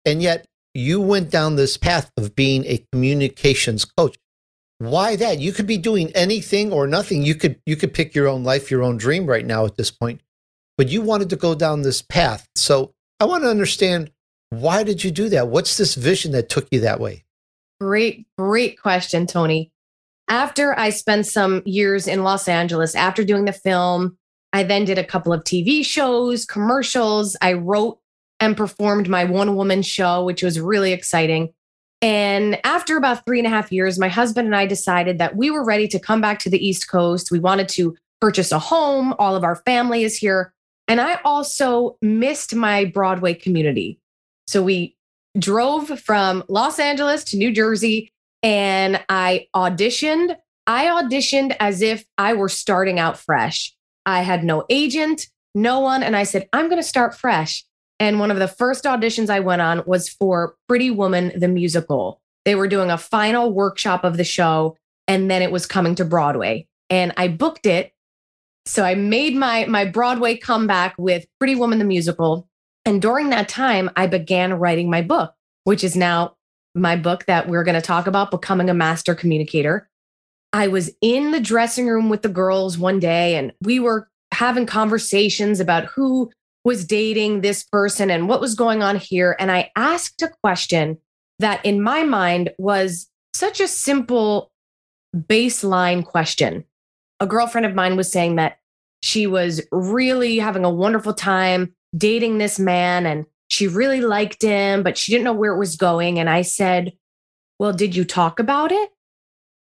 And 0.06 0.23
yet, 0.23 0.47
you 0.73 1.00
went 1.00 1.31
down 1.31 1.56
this 1.56 1.77
path 1.77 2.11
of 2.17 2.35
being 2.35 2.65
a 2.65 2.83
communications 2.91 3.85
coach. 3.85 4.17
Why 4.79 5.17
that? 5.17 5.41
You 5.41 5.53
could 5.53 5.67
be 5.67 5.77
doing 5.77 6.11
anything 6.15 6.73
or 6.73 6.87
nothing. 6.87 7.23
You 7.23 7.35
could 7.35 7.61
you 7.67 7.76
could 7.76 7.93
pick 7.93 8.14
your 8.14 8.28
own 8.28 8.45
life, 8.45 8.71
your 8.71 8.83
own 8.83 8.97
dream 8.97 9.26
right 9.26 9.45
now 9.45 9.67
at 9.67 9.76
this 9.76 9.90
point. 9.90 10.23
But 10.78 10.88
you 10.88 11.02
wanted 11.02 11.31
to 11.31 11.37
go 11.37 11.55
down 11.55 11.83
this 11.83 12.00
path. 12.00 12.49
So 12.55 12.95
I 13.19 13.25
want 13.25 13.43
to 13.43 13.50
understand 13.50 14.12
why 14.50 14.85
did 14.85 15.05
you 15.05 15.11
do 15.11 15.28
that? 15.31 15.49
What's 15.49 15.76
this 15.76 15.97
vision 15.97 16.33
that 16.33 16.49
took 16.49 16.69
you 16.71 16.81
that 16.81 17.00
way? 17.00 17.25
Great, 17.81 18.26
great 18.38 18.81
question, 18.81 19.26
Tony 19.26 19.73
after 20.28 20.78
I 20.78 20.90
spent 20.90 21.26
some 21.26 21.62
years 21.64 22.06
in 22.06 22.23
Los 22.23 22.49
Angeles, 22.49 22.94
after 22.94 23.25
doing 23.25 23.44
the 23.44 23.52
film, 23.52 24.16
I 24.52 24.62
then 24.62 24.85
did 24.85 24.99
a 24.99 25.04
couple 25.04 25.32
of 25.32 25.44
TV 25.44 25.85
shows, 25.85 26.44
commercials. 26.44 27.37
I 27.42 27.54
wrote 27.54 27.99
and 28.40 28.56
performed 28.56 29.08
my 29.08 29.25
one 29.25 29.56
woman 29.56 29.82
show, 29.82 30.25
which 30.25 30.42
was 30.42 30.61
really 30.61 30.92
exciting. 30.92 31.52
And 32.00 32.61
after 32.64 32.97
about 32.97 33.25
three 33.26 33.38
and 33.38 33.47
a 33.47 33.50
half 33.50 33.73
years, 33.73 33.99
my 33.99 34.08
husband 34.08 34.47
and 34.47 34.54
I 34.54 34.66
decided 34.66 35.18
that 35.18 35.37
we 35.37 35.50
were 35.50 35.64
ready 35.64 35.88
to 35.88 35.99
come 35.99 36.20
back 36.20 36.38
to 36.40 36.50
the 36.50 36.64
East 36.64 36.88
Coast. 36.88 37.30
We 37.30 37.40
wanted 37.40 37.68
to 37.70 37.97
purchase 38.20 38.52
a 38.52 38.58
home. 38.58 39.14
All 39.18 39.35
of 39.35 39.44
our 39.44 39.56
family 39.56 40.04
is 40.04 40.16
here. 40.16 40.52
And 40.87 41.00
I 41.00 41.18
also 41.25 41.97
missed 42.00 42.54
my 42.54 42.85
Broadway 42.85 43.35
community. 43.35 44.00
So 44.47 44.62
we 44.62 44.97
drove 45.38 46.00
from 46.00 46.44
Los 46.49 46.78
Angeles 46.78 47.25
to 47.25 47.37
New 47.37 47.52
Jersey 47.52 48.12
and 48.42 49.02
I 49.09 49.47
auditioned. 49.54 50.37
I 50.66 50.87
auditioned 50.87 51.57
as 51.61 51.83
if 51.83 52.04
I 52.18 52.35
were 52.35 52.49
starting 52.49 52.99
out 52.99 53.18
fresh. 53.18 53.75
I 54.07 54.23
had 54.23 54.45
no 54.45 54.64
agent, 54.71 55.26
no 55.54 55.80
one. 55.80 56.02
And 56.02 56.16
I 56.16 56.23
said, 56.23 56.49
I'm 56.52 56.68
going 56.68 56.80
to 56.80 56.87
start 56.87 57.14
fresh. 57.14 57.64
And 58.00 58.21
one 58.21 58.30
of 58.30 58.38
the 58.38 58.49
first 58.49 58.85
auditions 58.85 59.28
I 59.28 59.40
went 59.40 59.61
on 59.61 59.83
was 59.87 60.09
for 60.09 60.54
Pretty 60.68 60.90
Woman, 60.90 61.33
the 61.37 61.49
musical. 61.49 62.21
They 62.45 62.54
were 62.54 62.68
doing 62.68 62.90
a 62.90 62.99
final 62.99 63.52
workshop 63.52 64.04
of 64.04 64.16
the 64.16 64.25
show, 64.25 64.76
and 65.07 65.30
then 65.30 65.42
it 65.42 65.50
was 65.50 65.66
coming 65.66 65.95
to 65.97 66.04
Broadway. 66.04 66.66
And 66.88 67.12
I 67.16 67.28
booked 67.28 67.66
it. 67.66 67.92
So 68.66 68.85
I 68.85 68.95
made 68.95 69.35
my, 69.35 69.66
my 69.66 69.85
Broadway 69.85 70.37
comeback 70.37 70.95
with 70.97 71.26
Pretty 71.38 71.54
Woman, 71.54 71.78
the 71.78 71.85
musical. 71.85 72.49
And 72.85 73.02
during 73.02 73.30
that 73.30 73.49
time, 73.49 73.90
I 73.97 74.07
began 74.07 74.54
writing 74.54 74.90
my 74.90 75.02
book, 75.02 75.35
which 75.64 75.83
is 75.83 75.97
now 75.97 76.37
my 76.78 76.97
book 76.97 77.26
that 77.26 77.49
we're 77.49 77.64
going 77.64 77.75
to 77.75 77.80
talk 77.80 78.06
about, 78.06 78.30
Becoming 78.30 78.70
a 78.70 78.75
Master 78.75 79.14
Communicator. 79.14 79.88
I 80.52 80.68
was 80.68 80.90
in 81.02 81.32
the 81.32 81.40
dressing 81.40 81.88
room 81.88 82.08
with 82.08 82.23
the 82.23 82.28
girls 82.28 82.78
one 82.78 83.00
day 83.00 83.37
and 83.37 83.52
we 83.62 83.80
were 83.80 84.08
having 84.32 84.66
conversations 84.66 85.61
about 85.61 85.87
who 85.87 86.30
was 86.64 86.85
dating 86.85 87.40
this 87.40 87.64
person 87.64 88.11
and 88.11 88.28
what 88.28 88.40
was 88.40 88.54
going 88.54 88.82
on 88.82 88.97
here. 88.97 89.37
And 89.38 89.50
I 89.50 89.70
asked 89.76 90.23
a 90.23 90.30
question 90.42 90.99
that 91.38 91.64
in 91.64 91.82
my 91.82 92.02
mind 92.02 92.50
was 92.58 93.08
such 93.35 93.61
a 93.61 93.68
simple 93.68 94.50
baseline 95.16 96.04
question. 96.04 96.64
a 97.20 97.26
girlfriend 97.26 97.66
of 97.66 97.75
mine 97.75 97.97
was 97.97 98.11
saying 98.11 98.37
that 98.37 98.58
she 99.02 99.26
was 99.26 99.61
really 99.73 100.38
having 100.38 100.64
a 100.64 100.70
wonderful 100.70 101.12
time 101.14 101.75
dating 101.97 102.38
this 102.38 102.58
man 102.58 103.06
and 103.06 103.26
she 103.49 103.67
really 103.67 104.00
liked 104.00 104.43
him, 104.43 104.83
but 104.83 104.97
she 104.97 105.12
didn't 105.12 105.25
know 105.25 105.33
where 105.33 105.52
it 105.52 105.59
was 105.59 105.76
going. 105.76 106.19
And 106.19 106.31
I 106.31 106.43
said, 106.43 106.93
Well, 107.59 107.73
did 107.73 107.97
you 107.97 108.05
talk 108.05 108.38
about 108.38 108.71
it? 108.73 108.90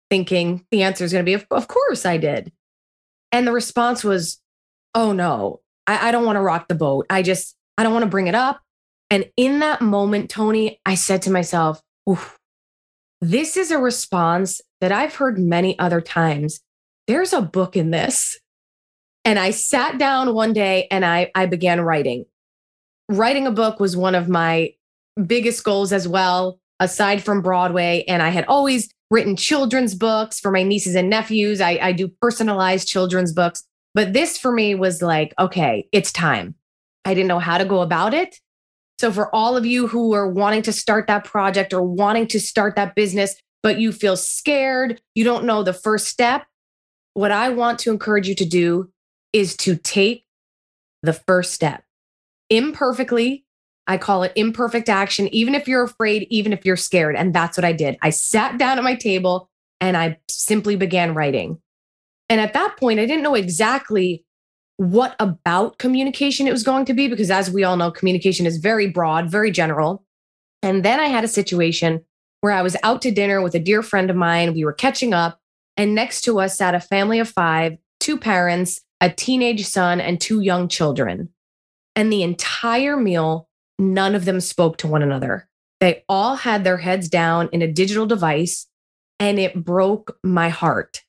Thinking 0.10 0.66
the 0.72 0.84
answer 0.84 1.04
is 1.04 1.12
going 1.12 1.26
to 1.26 1.38
be, 1.38 1.46
Of 1.50 1.68
course 1.68 2.06
I 2.06 2.18
did. 2.18 2.52
And 3.32 3.48
the 3.48 3.52
response 3.52 4.04
was, 4.04 4.42
Oh 4.94 5.14
no, 5.14 5.62
I, 5.88 6.10
I 6.10 6.12
don't 6.12 6.26
want 6.26 6.36
to 6.36 6.42
rock 6.42 6.68
the 6.68 6.76
boat. 6.76 7.06
I 7.10 7.22
just, 7.22 7.56
I 7.78 7.84
don't 7.84 7.94
want 7.94 8.04
to 8.04 8.10
bring 8.10 8.28
it 8.28 8.36
up. 8.36 8.62
And 9.10 9.30
in 9.38 9.60
that 9.60 9.82
moment, 9.82 10.30
Tony, 10.30 10.80
I 10.86 10.96
said 10.96 11.24
to 11.24 11.32
myself, 11.32 11.82
this 13.22 13.58
is 13.58 13.72
a 13.72 13.80
response 13.80 14.62
that 14.82 14.92
I've 14.92 15.16
heard 15.16 15.40
many 15.40 15.78
other 15.80 16.00
times. 16.00 16.62
There's 17.08 17.34
a 17.34 17.42
book 17.42 17.76
in 17.76 17.92
this. 17.92 18.40
And 19.26 19.38
I 19.38 19.52
sat 19.52 19.98
down 19.98 20.34
one 20.34 20.54
day 20.54 20.88
and 20.90 21.04
I, 21.04 21.32
I 21.36 21.46
began 21.46 21.82
writing. 21.82 22.26
Writing 23.10 23.48
a 23.48 23.52
book 23.52 23.80
was 23.80 23.98
one 23.98 24.14
of 24.14 24.30
my 24.30 24.72
biggest 25.26 25.64
goals 25.64 25.92
as 25.92 26.08
well, 26.08 26.60
aside 26.80 27.24
from 27.24 27.42
Broadway. 27.42 28.04
And 28.08 28.22
I 28.22 28.30
had 28.30 28.46
always 28.46 28.94
written 29.10 29.36
children's 29.36 29.96
books 29.96 30.40
for 30.40 30.52
my 30.52 30.62
nieces 30.62 30.96
and 30.96 31.10
nephews. 31.10 31.60
I, 31.60 31.80
I 31.82 31.92
do 31.92 32.08
personalized 32.22 32.88
children's 32.88 33.34
books. 33.34 33.64
But 33.96 34.14
this 34.14 34.38
for 34.38 34.52
me 34.52 34.76
was 34.76 35.02
like, 35.02 35.34
okay, 35.40 35.88
it's 35.92 36.12
time. 36.12 36.54
I 37.04 37.16
didn't 37.16 37.28
know 37.28 37.40
how 37.40 37.58
to 37.58 37.66
go 37.66 37.82
about 37.82 38.14
it. 38.14 38.38
So, 39.00 39.12
for 39.12 39.34
all 39.34 39.58
of 39.58 39.66
you 39.66 39.88
who 39.88 40.14
are 40.14 40.30
wanting 40.30 40.62
to 40.64 40.74
start 40.74 41.08
that 41.08 41.24
project 41.24 41.74
or 41.74 41.82
wanting 41.82 42.28
to 42.28 42.40
start 42.40 42.76
that 42.76 42.96
business, 42.96 43.36
but 43.64 43.80
you 43.80 43.92
feel 43.92 44.16
scared, 44.16 45.02
you 45.16 45.24
don't 45.24 45.46
know 45.46 45.64
the 45.64 45.74
first 45.74 46.08
step, 46.08 46.46
what 47.14 47.32
I 47.32 47.50
want 47.50 47.80
to 47.80 47.92
encourage 47.92 48.28
you 48.28 48.36
to 48.36 48.46
do 48.46 48.92
is 49.34 49.56
to 49.58 49.76
take 49.76 50.26
the 51.02 51.14
first 51.14 51.54
step 51.54 51.84
imperfectly. 52.50 53.46
I 53.88 53.98
call 53.98 54.24
it 54.24 54.34
imperfect 54.36 54.88
action, 54.88 55.34
even 55.34 55.56
if 55.56 55.68
you're 55.68 55.84
afraid, 55.84 56.28
even 56.30 56.54
if 56.54 56.64
you're 56.66 56.78
scared. 56.78 57.16
And 57.16 57.34
that's 57.34 57.58
what 57.58 57.66
I 57.66 57.74
did. 57.74 57.98
I 58.02 58.12
sat 58.12 58.60
down 58.60 58.78
at 58.78 58.84
my 58.84 58.96
table 58.96 59.50
and 59.82 59.98
I 59.98 60.20
simply 60.30 60.76
began 60.76 61.16
writing. 61.16 61.60
And 62.30 62.40
at 62.40 62.54
that 62.54 62.78
point, 62.78 63.00
I 63.00 63.06
didn't 63.08 63.24
know 63.24 63.34
exactly 63.34 64.24
what 64.78 65.16
about 65.20 65.80
communication 65.80 66.48
it 66.48 66.52
was 66.52 66.64
going 66.64 66.86
to 66.86 66.94
be, 66.94 67.08
because 67.08 67.32
as 67.32 67.50
we 67.50 67.64
all 67.64 67.78
know, 67.78 67.92
communication 67.92 68.46
is 68.46 68.58
very 68.58 68.88
broad, 68.88 69.30
very 69.30 69.52
general. 69.52 70.06
And 70.62 70.86
then 70.86 71.00
I 71.00 71.08
had 71.08 71.24
a 71.24 71.28
situation 71.28 72.06
where 72.42 72.54
I 72.54 72.62
was 72.62 72.78
out 72.84 73.02
to 73.02 73.12
dinner 73.12 73.42
with 73.42 73.56
a 73.56 73.60
dear 73.60 73.82
friend 73.82 74.10
of 74.10 74.16
mine. 74.16 74.54
We 74.54 74.64
were 74.64 74.72
catching 74.72 75.14
up, 75.14 75.40
and 75.76 75.96
next 75.96 76.22
to 76.22 76.40
us 76.40 76.58
sat 76.58 76.76
a 76.76 76.80
family 76.80 77.20
of 77.20 77.28
five, 77.28 77.78
two 78.00 78.18
parents, 78.18 78.80
a 79.02 79.10
teenage 79.10 79.66
son, 79.66 80.00
and 80.00 80.22
two 80.22 80.42
young 80.42 80.68
children. 80.68 81.30
And 82.00 82.12
the 82.12 82.24
entire 82.24 82.98
meal, 82.98 83.50
none 83.78 84.16
of 84.16 84.26
them 84.26 84.40
spoke 84.40 84.78
to 84.78 84.88
one 84.88 85.04
another. 85.04 85.48
They 85.80 86.04
all 86.10 86.36
had 86.36 86.64
their 86.64 86.78
heads 86.78 87.10
down 87.10 87.50
in 87.52 87.62
a 87.62 87.72
digital 87.72 88.06
device, 88.06 88.68
and 89.20 89.38
it 89.38 89.64
broke 89.64 90.18
my 90.24 90.50
heart 90.50 91.02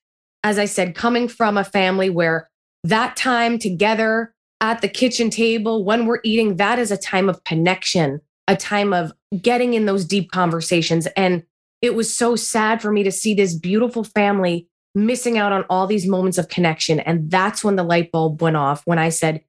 as 0.43 0.57
I 0.57 0.65
said, 0.65 0.95
coming 0.95 1.27
from 1.27 1.57
a 1.57 1.63
family 1.63 2.09
where 2.09 2.49
that 2.83 3.15
time 3.15 3.59
together 3.59 4.33
at 4.59 4.81
the 4.81 4.87
kitchen 4.87 5.29
table 5.29 5.83
when 5.83 6.05
we're 6.05 6.19
eating, 6.23 6.57
that 6.57 6.79
is 6.79 6.91
a 6.91 6.97
time 6.97 7.29
of 7.29 7.43
connection, 7.43 8.21
a 8.47 8.55
time 8.55 8.93
of 8.93 9.11
getting 9.39 9.73
in 9.73 9.85
those 9.85 10.05
deep 10.05 10.31
conversations. 10.31 11.07
And 11.15 11.43
it 11.81 11.95
was 11.95 12.15
so 12.15 12.35
sad 12.35 12.81
for 12.81 12.91
me 12.91 13.03
to 13.03 13.11
see 13.11 13.33
this 13.33 13.55
beautiful 13.55 14.03
family 14.03 14.67
missing 14.93 15.37
out 15.37 15.51
on 15.51 15.63
all 15.69 15.87
these 15.87 16.07
moments 16.07 16.37
of 16.37 16.49
connection. 16.49 16.99
And 16.99 17.31
that's 17.31 17.63
when 17.63 17.75
the 17.75 17.83
light 17.83 18.11
bulb 18.11 18.41
went 18.41 18.57
off 18.57 18.81
when 18.85 18.99
I 18.99 19.09
said, 19.09 19.41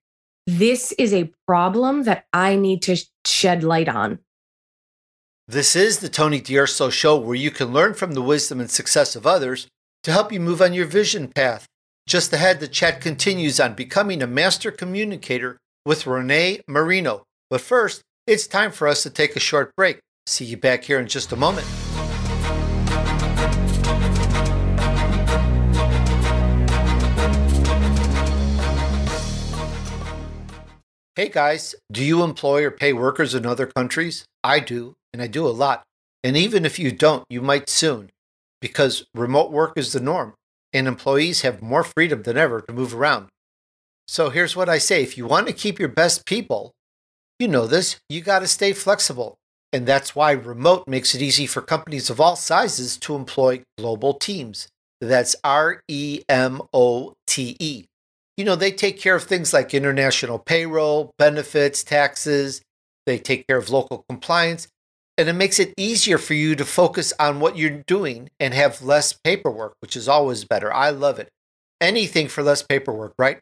this 0.45 0.91
is 0.93 1.13
a 1.13 1.31
problem 1.47 2.03
that 2.03 2.25
I 2.33 2.55
need 2.55 2.81
to 2.83 2.97
shed 3.25 3.63
light 3.63 3.89
on. 3.89 4.19
This 5.47 5.75
is 5.75 5.99
the 5.99 6.09
Tony 6.09 6.39
D'Urso 6.39 6.89
Show, 6.89 7.17
where 7.17 7.35
you 7.35 7.51
can 7.51 7.73
learn 7.73 7.93
from 7.93 8.13
the 8.13 8.21
wisdom 8.21 8.59
and 8.59 8.71
success 8.71 9.15
of 9.15 9.27
others 9.27 9.67
to 10.03 10.11
help 10.11 10.31
you 10.31 10.39
move 10.39 10.61
on 10.61 10.73
your 10.73 10.85
vision 10.85 11.27
path. 11.27 11.67
Just 12.07 12.33
ahead, 12.33 12.59
the 12.59 12.67
chat 12.67 13.01
continues 13.01 13.59
on 13.59 13.73
becoming 13.73 14.21
a 14.21 14.27
master 14.27 14.71
communicator 14.71 15.57
with 15.85 16.07
Renee 16.07 16.61
Marino. 16.67 17.23
But 17.49 17.61
first, 17.61 18.01
it's 18.25 18.47
time 18.47 18.71
for 18.71 18.87
us 18.87 19.03
to 19.03 19.09
take 19.09 19.35
a 19.35 19.41
short 19.41 19.75
break. 19.75 19.99
See 20.25 20.45
you 20.45 20.57
back 20.57 20.85
here 20.85 20.99
in 20.99 21.07
just 21.07 21.31
a 21.31 21.37
moment. 21.37 21.67
Hey 31.15 31.29
guys, 31.29 31.75
do 31.91 32.03
you 32.03 32.23
employ 32.23 32.65
or 32.65 32.71
pay 32.71 32.91
workers 32.91 33.35
in 33.35 33.45
other 33.45 33.67
countries? 33.67 34.25
I 34.43 34.59
do, 34.59 34.95
and 35.13 35.21
I 35.21 35.27
do 35.27 35.45
a 35.45 35.49
lot. 35.49 35.83
And 36.23 36.35
even 36.35 36.65
if 36.65 36.79
you 36.79 36.91
don't, 36.91 37.23
you 37.29 37.39
might 37.39 37.69
soon 37.69 38.09
because 38.59 39.05
remote 39.13 39.51
work 39.51 39.73
is 39.75 39.93
the 39.93 39.99
norm 39.99 40.33
and 40.73 40.87
employees 40.87 41.41
have 41.41 41.61
more 41.61 41.83
freedom 41.83 42.23
than 42.23 42.35
ever 42.35 42.61
to 42.61 42.73
move 42.73 42.95
around. 42.95 43.27
So 44.07 44.31
here's 44.31 44.55
what 44.55 44.69
I 44.69 44.79
say 44.79 45.03
if 45.03 45.15
you 45.15 45.27
want 45.27 45.45
to 45.45 45.53
keep 45.53 45.77
your 45.77 45.87
best 45.87 46.25
people, 46.25 46.71
you 47.37 47.47
know 47.47 47.67
this, 47.67 47.97
you 48.09 48.21
got 48.21 48.39
to 48.39 48.47
stay 48.47 48.73
flexible. 48.73 49.35
And 49.71 49.85
that's 49.85 50.15
why 50.15 50.31
remote 50.31 50.87
makes 50.87 51.13
it 51.13 51.21
easy 51.21 51.45
for 51.45 51.61
companies 51.61 52.09
of 52.09 52.19
all 52.19 52.35
sizes 52.35 52.97
to 52.97 53.13
employ 53.13 53.61
global 53.77 54.15
teams. 54.15 54.67
That's 54.99 55.35
R 55.43 55.83
E 55.87 56.23
M 56.27 56.63
O 56.73 57.13
T 57.27 57.55
E. 57.59 57.85
You 58.37 58.45
know, 58.45 58.55
they 58.55 58.71
take 58.71 58.99
care 58.99 59.15
of 59.15 59.23
things 59.23 59.53
like 59.53 59.73
international 59.73 60.39
payroll, 60.39 61.11
benefits, 61.17 61.83
taxes, 61.83 62.61
they 63.05 63.19
take 63.19 63.45
care 63.47 63.57
of 63.57 63.69
local 63.69 64.05
compliance, 64.09 64.67
and 65.17 65.29
it 65.29 65.33
makes 65.33 65.59
it 65.59 65.73
easier 65.77 66.17
for 66.17 66.33
you 66.33 66.55
to 66.55 66.65
focus 66.65 67.13
on 67.19 67.39
what 67.39 67.57
you're 67.57 67.83
doing 67.85 68.29
and 68.39 68.53
have 68.53 68.81
less 68.81 69.13
paperwork, 69.13 69.75
which 69.81 69.95
is 69.95 70.07
always 70.07 70.45
better. 70.45 70.73
I 70.73 70.89
love 70.89 71.19
it. 71.19 71.29
Anything 71.79 72.27
for 72.27 72.41
less 72.41 72.63
paperwork, 72.63 73.13
right? 73.19 73.39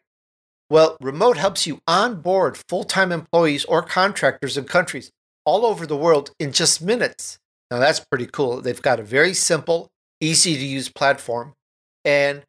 Well, 0.68 0.96
remote 1.00 1.36
helps 1.36 1.66
you 1.66 1.80
onboard 1.86 2.58
full 2.68 2.84
time 2.84 3.12
employees 3.12 3.64
or 3.66 3.82
contractors 3.82 4.56
in 4.56 4.64
countries 4.64 5.10
all 5.44 5.64
over 5.64 5.86
the 5.86 5.96
world 5.96 6.30
in 6.38 6.52
just 6.52 6.82
minutes. 6.82 7.38
Now, 7.70 7.78
that's 7.78 8.00
pretty 8.00 8.26
cool. 8.26 8.60
They've 8.60 8.80
got 8.80 9.00
a 9.00 9.04
very 9.04 9.32
simple, 9.32 9.88
easy 10.20 10.54
to 10.56 10.64
use 10.64 10.88
platform, 10.88 11.54
and 12.04 12.42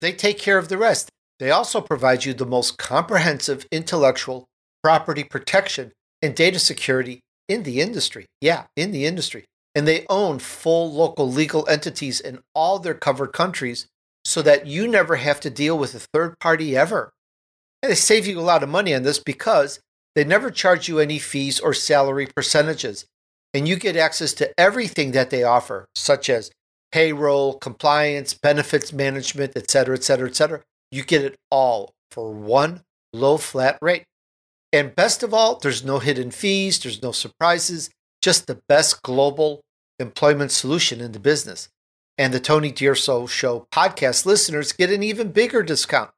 they 0.00 0.12
take 0.12 0.38
care 0.38 0.58
of 0.58 0.68
the 0.68 0.78
rest. 0.78 1.10
They 1.38 1.50
also 1.50 1.80
provide 1.80 2.24
you 2.24 2.34
the 2.34 2.46
most 2.46 2.78
comprehensive 2.78 3.66
intellectual 3.70 4.46
property 4.82 5.24
protection 5.24 5.92
and 6.20 6.34
data 6.34 6.58
security 6.58 7.20
in 7.48 7.62
the 7.62 7.80
industry. 7.80 8.26
Yeah, 8.40 8.64
in 8.76 8.90
the 8.90 9.06
industry. 9.06 9.44
And 9.74 9.86
they 9.86 10.06
own 10.08 10.40
full 10.40 10.92
local 10.92 11.30
legal 11.30 11.68
entities 11.68 12.20
in 12.20 12.40
all 12.54 12.78
their 12.78 12.94
covered 12.94 13.32
countries 13.32 13.86
so 14.24 14.42
that 14.42 14.66
you 14.66 14.88
never 14.88 15.16
have 15.16 15.40
to 15.40 15.50
deal 15.50 15.78
with 15.78 15.94
a 15.94 16.00
third 16.12 16.38
party 16.40 16.76
ever. 16.76 17.12
And 17.82 17.92
they 17.92 17.96
save 17.96 18.26
you 18.26 18.40
a 18.40 18.42
lot 18.42 18.62
of 18.62 18.68
money 18.68 18.94
on 18.94 19.04
this 19.04 19.20
because 19.20 19.78
they 20.14 20.24
never 20.24 20.50
charge 20.50 20.88
you 20.88 20.98
any 20.98 21.18
fees 21.18 21.60
or 21.60 21.72
salary 21.72 22.28
percentages. 22.34 23.06
And 23.54 23.68
you 23.68 23.76
get 23.76 23.96
access 23.96 24.32
to 24.34 24.52
everything 24.58 25.12
that 25.12 25.30
they 25.30 25.44
offer, 25.44 25.86
such 25.94 26.28
as 26.28 26.50
payroll, 26.90 27.54
compliance, 27.54 28.34
benefits 28.34 28.92
management, 28.92 29.52
et 29.54 29.70
cetera, 29.70 29.96
et 29.96 30.02
cetera, 30.02 30.28
et 30.28 30.34
cetera. 30.34 30.62
You 30.90 31.04
get 31.04 31.22
it 31.22 31.36
all 31.50 31.92
for 32.10 32.32
one 32.32 32.82
low 33.12 33.36
flat 33.36 33.78
rate. 33.82 34.04
And 34.72 34.94
best 34.94 35.22
of 35.22 35.32
all, 35.32 35.58
there's 35.58 35.84
no 35.84 35.98
hidden 35.98 36.30
fees, 36.30 36.78
there's 36.78 37.02
no 37.02 37.12
surprises, 37.12 37.90
just 38.20 38.46
the 38.46 38.60
best 38.68 39.02
global 39.02 39.62
employment 39.98 40.50
solution 40.50 41.00
in 41.00 41.12
the 41.12 41.18
business. 41.18 41.68
And 42.16 42.34
the 42.34 42.40
Tony 42.40 42.72
D'Urso 42.72 43.26
Show 43.26 43.66
podcast 43.72 44.26
listeners 44.26 44.72
get 44.72 44.90
an 44.90 45.02
even 45.02 45.32
bigger 45.32 45.62
discount. 45.62 46.10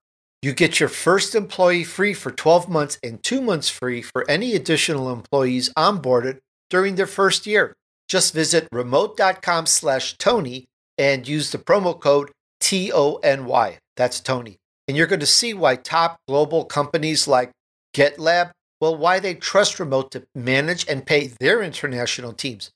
You 0.42 0.52
get 0.54 0.80
your 0.80 0.88
first 0.88 1.34
employee 1.34 1.84
free 1.84 2.14
for 2.14 2.30
12 2.30 2.68
months 2.68 2.98
and 3.02 3.22
two 3.22 3.42
months 3.42 3.68
free 3.68 4.00
for 4.00 4.28
any 4.28 4.54
additional 4.54 5.12
employees 5.12 5.70
onboarded 5.76 6.38
during 6.70 6.94
their 6.94 7.06
first 7.06 7.46
year. 7.46 7.74
Just 8.08 8.32
visit 8.32 8.66
remote.com 8.72 9.66
slash 9.66 10.16
Tony 10.16 10.64
and 10.96 11.28
use 11.28 11.52
the 11.52 11.58
promo 11.58 11.98
code 11.98 12.30
T 12.60 12.90
O 12.92 13.16
N 13.16 13.44
Y. 13.44 13.78
That's 13.96 14.20
Tony. 14.20 14.59
And 14.90 14.97
you're 14.97 15.06
going 15.06 15.20
to 15.20 15.25
see 15.25 15.54
why 15.54 15.76
top 15.76 16.18
global 16.26 16.64
companies 16.64 17.28
like 17.28 17.52
GitLab, 17.94 18.50
well, 18.80 18.97
why 18.97 19.20
they 19.20 19.37
trust 19.37 19.78
Remote 19.78 20.11
to 20.11 20.25
manage 20.35 20.85
and 20.88 21.06
pay 21.06 21.28
their 21.38 21.62
international 21.62 22.32
teams. 22.32 22.73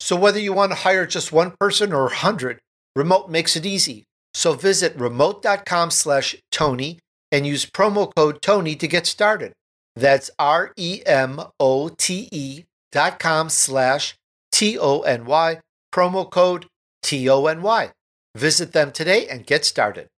So 0.00 0.16
whether 0.16 0.40
you 0.40 0.52
want 0.52 0.72
to 0.72 0.78
hire 0.78 1.06
just 1.06 1.30
one 1.30 1.54
person 1.60 1.92
or 1.92 2.06
100, 2.06 2.58
Remote 2.96 3.30
makes 3.30 3.54
it 3.54 3.64
easy. 3.64 4.02
So 4.34 4.54
visit 4.54 4.96
remote.com 4.96 5.92
slash 5.92 6.34
Tony 6.50 6.98
and 7.30 7.46
use 7.46 7.64
promo 7.64 8.12
code 8.16 8.42
Tony 8.42 8.74
to 8.74 8.88
get 8.88 9.06
started. 9.06 9.52
That's 9.94 10.32
R 10.40 10.72
E 10.76 11.00
M 11.06 11.40
O 11.60 11.90
T 11.90 12.28
E 12.32 12.64
dot 12.90 13.20
com 13.20 13.48
slash 13.48 14.16
T 14.50 14.76
O 14.76 15.02
N 15.02 15.26
Y, 15.26 15.60
promo 15.94 16.28
code 16.28 16.66
T 17.04 17.30
O 17.30 17.46
N 17.46 17.62
Y. 17.62 17.92
Visit 18.34 18.72
them 18.72 18.90
today 18.90 19.28
and 19.28 19.46
get 19.46 19.64
started. 19.64 20.08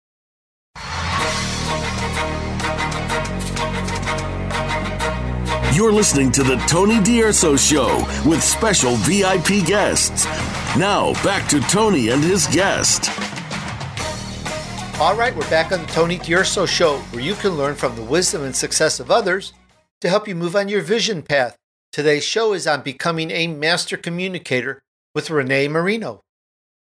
You're 5.75 5.93
listening 5.93 6.31
to 6.33 6.45
the 6.45 6.55
Tony 6.69 7.03
D'Urso 7.03 7.57
Show 7.57 8.07
with 8.25 8.45
special 8.45 8.95
VIP 8.95 9.67
guests. 9.67 10.25
Now, 10.79 11.15
back 11.25 11.49
to 11.49 11.59
Tony 11.63 12.11
and 12.11 12.23
his 12.23 12.47
guest. 12.47 13.11
All 15.01 15.17
right, 15.17 15.35
we're 15.35 15.51
back 15.51 15.73
on 15.73 15.81
the 15.81 15.89
Tony 15.89 16.19
D'Urso 16.19 16.65
Show, 16.65 16.99
where 17.11 17.25
you 17.25 17.35
can 17.35 17.57
learn 17.57 17.75
from 17.75 17.97
the 17.97 18.05
wisdom 18.05 18.45
and 18.45 18.55
success 18.55 19.01
of 19.01 19.11
others 19.11 19.53
to 20.01 20.09
help 20.09 20.29
you 20.29 20.37
move 20.37 20.55
on 20.55 20.69
your 20.69 20.81
vision 20.81 21.23
path. 21.23 21.57
Today's 21.91 22.23
show 22.23 22.53
is 22.53 22.69
on 22.69 22.83
becoming 22.83 23.33
a 23.33 23.49
master 23.49 23.97
communicator 23.97 24.81
with 25.13 25.29
Renee 25.29 25.67
Marino. 25.67 26.21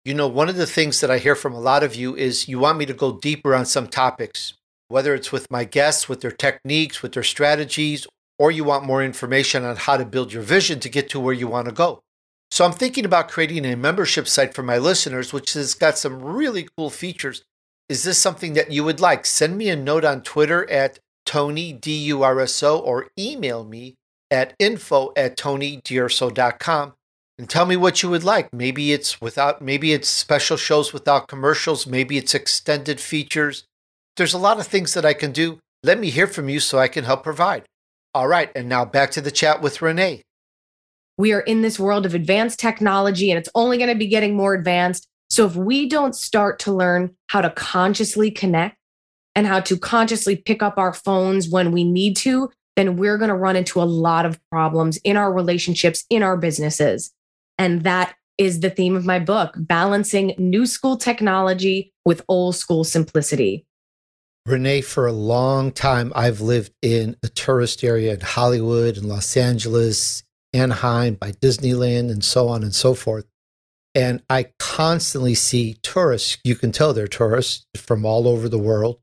You 0.05 0.13
know, 0.13 0.29
one 0.29 0.51
of 0.51 0.57
the 0.57 0.67
things 0.67 1.01
that 1.01 1.11
I 1.11 1.17
hear 1.17 1.35
from 1.35 1.55
a 1.55 1.59
lot 1.59 1.83
of 1.83 1.95
you 1.95 2.15
is 2.15 2.49
you 2.49 2.59
want 2.59 2.77
me 2.77 2.85
to 2.85 2.93
go 2.93 3.19
deeper 3.19 3.55
on 3.55 3.65
some 3.65 3.87
topics, 3.87 4.53
whether 4.89 5.15
it's 5.15 5.33
with 5.33 5.51
my 5.51 5.65
guests, 5.65 6.07
with 6.07 6.21
their 6.21 6.31
techniques, 6.31 7.01
with 7.01 7.13
their 7.15 7.23
strategies, 7.23 8.07
or 8.39 8.51
you 8.51 8.65
want 8.65 8.85
more 8.85 9.03
information 9.03 9.65
on 9.65 9.77
how 9.77 9.97
to 9.97 10.05
build 10.05 10.33
your 10.33 10.43
vision 10.43 10.81
to 10.81 10.89
get 10.89 11.09
to 11.11 11.21
where 11.21 11.35
you 11.35 11.47
want 11.47 11.67
to 11.67 11.73
go. 11.73 12.03
So 12.51 12.65
I'm 12.65 12.73
thinking 12.73 13.05
about 13.05 13.29
creating 13.29 13.65
a 13.65 13.77
membership 13.77 14.29
site 14.29 14.55
for 14.55 14.63
my 14.63 14.79
listeners, 14.79 15.33
which 15.33 15.55
has 15.55 15.75
got 15.75 15.99
some 15.99 16.23
really 16.23 16.69
cool 16.77 16.91
features. 16.91 17.43
Is 17.89 18.05
this 18.05 18.19
something 18.19 18.55
that 18.55 18.71
you 18.71 18.85
would 18.85 19.01
like? 19.01 19.27
Send 19.27 19.59
me 19.59 19.69
a 19.69 19.77
note 19.77 20.05
on 20.05 20.23
Twitter 20.23 20.69
at 20.71 20.99
Tony 21.27 21.73
D-U-R-S-O 21.73 22.79
or 22.79 23.09
email 23.19 23.65
me 23.65 23.95
at 24.31 24.55
info 24.59 25.13
at 25.17 25.37
tonydurso.com 25.37 26.95
and 27.39 27.51
tell 27.51 27.67
me 27.67 27.77
what 27.77 28.03
you 28.03 28.11
would 28.11 28.25
like. 28.25 28.53
Maybe 28.53 28.93
it's 28.93 29.21
without, 29.21 29.61
maybe 29.61 29.93
it's 29.93 30.09
special 30.09 30.57
shows 30.57 30.93
without 30.93 31.29
commercials. 31.29 31.87
Maybe 31.87 32.17
it's 32.17 32.35
extended 32.35 33.01
features. 33.01 33.65
There's 34.17 34.35
a 34.35 34.39
lot 34.39 34.61
of 34.61 34.67
things 34.67 34.95
that 34.95 35.05
I 35.05 35.15
can 35.15 35.33
do. 35.33 35.59
Let 35.83 35.99
me 35.99 36.11
hear 36.11 36.27
from 36.27 36.49
you 36.49 36.61
so 36.61 36.79
I 36.79 36.89
can 36.89 37.05
help 37.05 37.25
provide. 37.25 37.65
All 38.15 38.29
right. 38.29 38.51
And 38.55 38.69
now 38.69 38.85
back 38.85 39.11
to 39.13 39.21
the 39.21 39.33
chat 39.33 39.61
with 39.61 39.83
Renee. 39.83 40.23
We 41.19 41.33
are 41.33 41.41
in 41.41 41.63
this 41.63 41.79
world 41.79 42.07
of 42.07 42.15
advanced 42.15 42.61
technology 42.61 43.31
and 43.31 43.39
it's 43.39 43.49
only 43.55 43.77
going 43.77 43.91
to 43.91 43.97
be 43.97 44.07
getting 44.07 44.37
more 44.37 44.55
advanced. 44.55 45.09
So 45.31 45.47
if 45.47 45.57
we 45.57 45.89
don't 45.89 46.15
start 46.15 46.61
to 46.61 46.73
learn 46.73 47.17
how 47.29 47.41
to 47.41 47.51
consciously 47.51 48.31
connect 48.31 48.77
and 49.35 49.47
how 49.47 49.61
to 49.61 49.77
consciously 49.77 50.37
pick 50.37 50.63
up 50.63 50.79
our 50.79 50.93
phones 50.93 51.49
when 51.49 51.73
we 51.73 51.83
need 51.83 52.17
to, 52.19 52.51
then 52.77 52.97
we're 52.97 53.19
going 53.19 53.29
to 53.29 53.35
run 53.35 53.57
into 53.57 53.83
a 53.83 53.85
lot 53.85 54.27
of 54.27 54.39
problems 54.51 54.97
in 54.99 55.17
our 55.17 55.33
relationships, 55.33 56.05
in 56.09 56.23
our 56.23 56.37
businesses. 56.37 57.13
And 57.59 57.83
that 57.83 58.15
is 58.39 58.61
the 58.61 58.71
theme 58.71 58.97
of 58.97 59.07
my 59.07 59.19
book, 59.19 59.55
balancing 59.57 60.35
new 60.39 60.67
school 60.67 60.97
technology 60.97 61.93
with 62.05 62.23
old 62.29 62.57
school 62.57 62.85
simplicity. 62.85 63.65
Renee, 64.47 64.83
for 64.83 65.07
a 65.07 65.13
long 65.13 65.73
time, 65.73 66.13
I've 66.15 66.43
lived 66.43 66.73
in 66.83 67.17
a 67.23 67.29
tourist 67.29 67.83
area 67.83 68.13
in 68.13 68.21
Hollywood 68.21 68.99
and 68.99 69.09
Los 69.09 69.37
Angeles, 69.39 70.23
Anaheim, 70.53 71.15
by 71.15 71.33
Disneyland, 71.33 72.11
and 72.11 72.23
so 72.23 72.49
on 72.49 72.63
and 72.63 72.75
so 72.75 72.95
forth. 72.95 73.25
And 73.95 74.23
I 74.29 74.49
constantly 74.59 75.35
see 75.35 75.79
tourists. 75.83 76.37
You 76.45 76.57
can 76.57 76.73
tell 76.73 76.93
they're 76.93 77.07
tourists 77.07 77.65
from 77.75 78.05
all 78.05 78.29
over 78.29 78.49
the 78.49 78.59
world. 78.59 78.99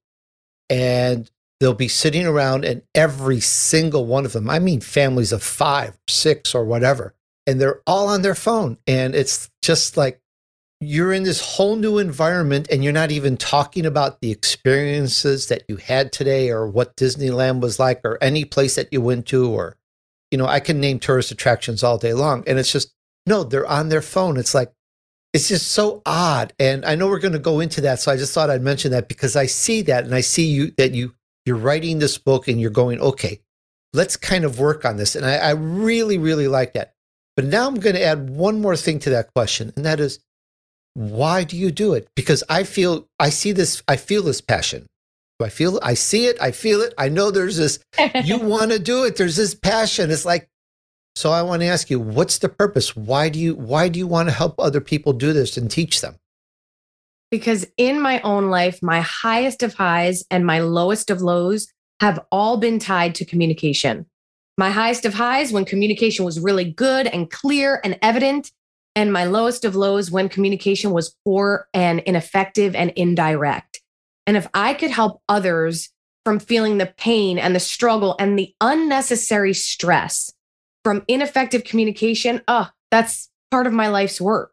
And 0.69 1.29
they'll 1.59 1.73
be 1.73 1.87
sitting 1.87 2.27
around, 2.27 2.63
and 2.63 2.83
every 2.93 3.39
single 3.39 4.05
one 4.05 4.25
of 4.25 4.33
them, 4.33 4.49
I 4.49 4.59
mean, 4.59 4.79
families 4.79 5.31
of 5.31 5.41
five, 5.41 5.97
six, 6.07 6.53
or 6.53 6.65
whatever, 6.65 7.13
and 7.47 7.59
they're 7.59 7.81
all 7.87 8.07
on 8.07 8.21
their 8.21 8.35
phone. 8.35 8.77
And 8.85 9.15
it's 9.15 9.49
just 9.61 9.97
like 9.97 10.21
you're 10.81 11.13
in 11.13 11.23
this 11.23 11.55
whole 11.55 11.75
new 11.75 11.99
environment 11.99 12.67
and 12.71 12.83
you're 12.83 12.91
not 12.91 13.11
even 13.11 13.37
talking 13.37 13.85
about 13.85 14.19
the 14.19 14.31
experiences 14.31 15.47
that 15.47 15.63
you 15.67 15.77
had 15.77 16.11
today 16.11 16.49
or 16.49 16.67
what 16.67 16.97
Disneyland 16.97 17.61
was 17.61 17.79
like 17.79 18.01
or 18.03 18.17
any 18.21 18.45
place 18.45 18.75
that 18.75 18.91
you 18.91 18.99
went 18.99 19.27
to 19.27 19.49
or 19.49 19.77
you 20.31 20.37
know, 20.37 20.47
I 20.47 20.61
can 20.61 20.79
name 20.79 20.97
tourist 20.97 21.31
attractions 21.31 21.83
all 21.83 21.97
day 21.97 22.13
long 22.13 22.43
and 22.47 22.57
it's 22.57 22.71
just 22.71 22.93
no, 23.27 23.43
they're 23.43 23.67
on 23.67 23.89
their 23.89 24.01
phone. 24.01 24.37
It's 24.37 24.55
like 24.55 24.73
it's 25.33 25.47
just 25.47 25.71
so 25.71 26.01
odd. 26.05 26.53
And 26.59 26.83
I 26.85 26.95
know 26.95 27.07
we're 27.07 27.19
going 27.19 27.33
to 27.33 27.39
go 27.39 27.59
into 27.59 27.81
that, 27.81 27.99
so 27.99 28.11
I 28.11 28.17
just 28.17 28.33
thought 28.33 28.49
I'd 28.49 28.61
mention 28.61 28.91
that 28.91 29.07
because 29.07 29.35
I 29.35 29.45
see 29.45 29.81
that 29.83 30.03
and 30.03 30.13
I 30.13 30.21
see 30.21 30.45
you 30.45 30.71
that 30.77 30.93
you 30.93 31.13
you're 31.45 31.57
writing 31.57 31.99
this 31.99 32.17
book 32.17 32.47
and 32.47 32.59
you're 32.59 32.69
going, 32.69 32.99
okay, 32.99 33.41
let's 33.93 34.17
kind 34.17 34.43
of 34.43 34.59
work 34.59 34.85
on 34.85 34.97
this. 34.97 35.15
And 35.15 35.25
I, 35.25 35.35
I 35.37 35.51
really, 35.51 36.17
really 36.17 36.47
like 36.47 36.73
that. 36.73 36.93
But 37.35 37.45
now 37.45 37.67
I'm 37.67 37.79
going 37.79 37.95
to 37.95 38.03
add 38.03 38.29
one 38.29 38.61
more 38.61 38.75
thing 38.75 38.99
to 38.99 39.09
that 39.11 39.33
question, 39.33 39.71
and 39.75 39.85
that 39.85 39.99
is, 39.99 40.19
why 40.93 41.43
do 41.43 41.57
you 41.57 41.71
do 41.71 41.93
it? 41.93 42.07
Because 42.15 42.43
I 42.49 42.63
feel, 42.63 43.07
I 43.19 43.29
see 43.29 43.51
this, 43.51 43.81
I 43.87 43.97
feel 43.97 44.23
this 44.23 44.41
passion. 44.41 44.85
I 45.41 45.49
feel, 45.49 45.79
I 45.81 45.95
see 45.95 46.27
it, 46.27 46.37
I 46.39 46.51
feel 46.51 46.81
it. 46.81 46.93
I 46.99 47.09
know 47.09 47.31
there's 47.31 47.57
this, 47.57 47.79
you 48.23 48.37
want 48.37 48.71
to 48.71 48.79
do 48.79 49.03
it. 49.05 49.15
There's 49.15 49.35
this 49.35 49.55
passion. 49.55 50.11
It's 50.11 50.25
like, 50.25 50.47
so 51.15 51.31
I 51.31 51.41
want 51.41 51.61
to 51.61 51.67
ask 51.67 51.89
you, 51.89 51.99
what's 51.99 52.37
the 52.37 52.49
purpose? 52.49 52.95
Why 52.95 53.29
do 53.29 53.39
you, 53.39 53.55
why 53.55 53.89
do 53.89 53.97
you 53.97 54.07
want 54.07 54.29
to 54.29 54.35
help 54.35 54.55
other 54.59 54.81
people 54.81 55.13
do 55.13 55.33
this 55.33 55.57
and 55.57 55.69
teach 55.69 56.01
them? 56.01 56.15
Because 57.31 57.65
in 57.77 58.01
my 58.01 58.21
own 58.21 58.49
life, 58.49 58.79
my 58.81 59.01
highest 59.01 59.63
of 59.63 59.73
highs 59.73 60.23
and 60.29 60.45
my 60.45 60.59
lowest 60.59 61.09
of 61.09 61.21
lows 61.21 61.67
have 62.01 62.19
all 62.31 62.57
been 62.57 62.77
tied 62.77 63.15
to 63.15 63.25
communication. 63.25 64.05
My 64.57 64.69
highest 64.69 65.05
of 65.05 65.13
highs 65.13 65.51
when 65.51 65.65
communication 65.65 66.25
was 66.25 66.39
really 66.39 66.65
good 66.65 67.07
and 67.07 67.31
clear 67.31 67.79
and 67.83 67.97
evident, 68.01 68.51
and 68.95 69.13
my 69.13 69.25
lowest 69.25 69.65
of 69.65 69.75
lows 69.75 70.11
when 70.11 70.29
communication 70.29 70.91
was 70.91 71.15
poor 71.25 71.67
and 71.73 71.99
ineffective 72.01 72.75
and 72.75 72.91
indirect. 72.91 73.81
And 74.27 74.37
if 74.37 74.47
I 74.53 74.73
could 74.73 74.91
help 74.91 75.21
others 75.29 75.89
from 76.25 76.39
feeling 76.39 76.77
the 76.77 76.93
pain 76.97 77.39
and 77.39 77.55
the 77.55 77.59
struggle 77.59 78.15
and 78.19 78.37
the 78.37 78.53
unnecessary 78.61 79.53
stress 79.53 80.31
from 80.83 81.03
ineffective 81.07 81.63
communication, 81.63 82.41
oh, 82.47 82.69
that's 82.91 83.29
part 83.49 83.67
of 83.67 83.73
my 83.73 83.87
life's 83.87 84.21
work. 84.21 84.51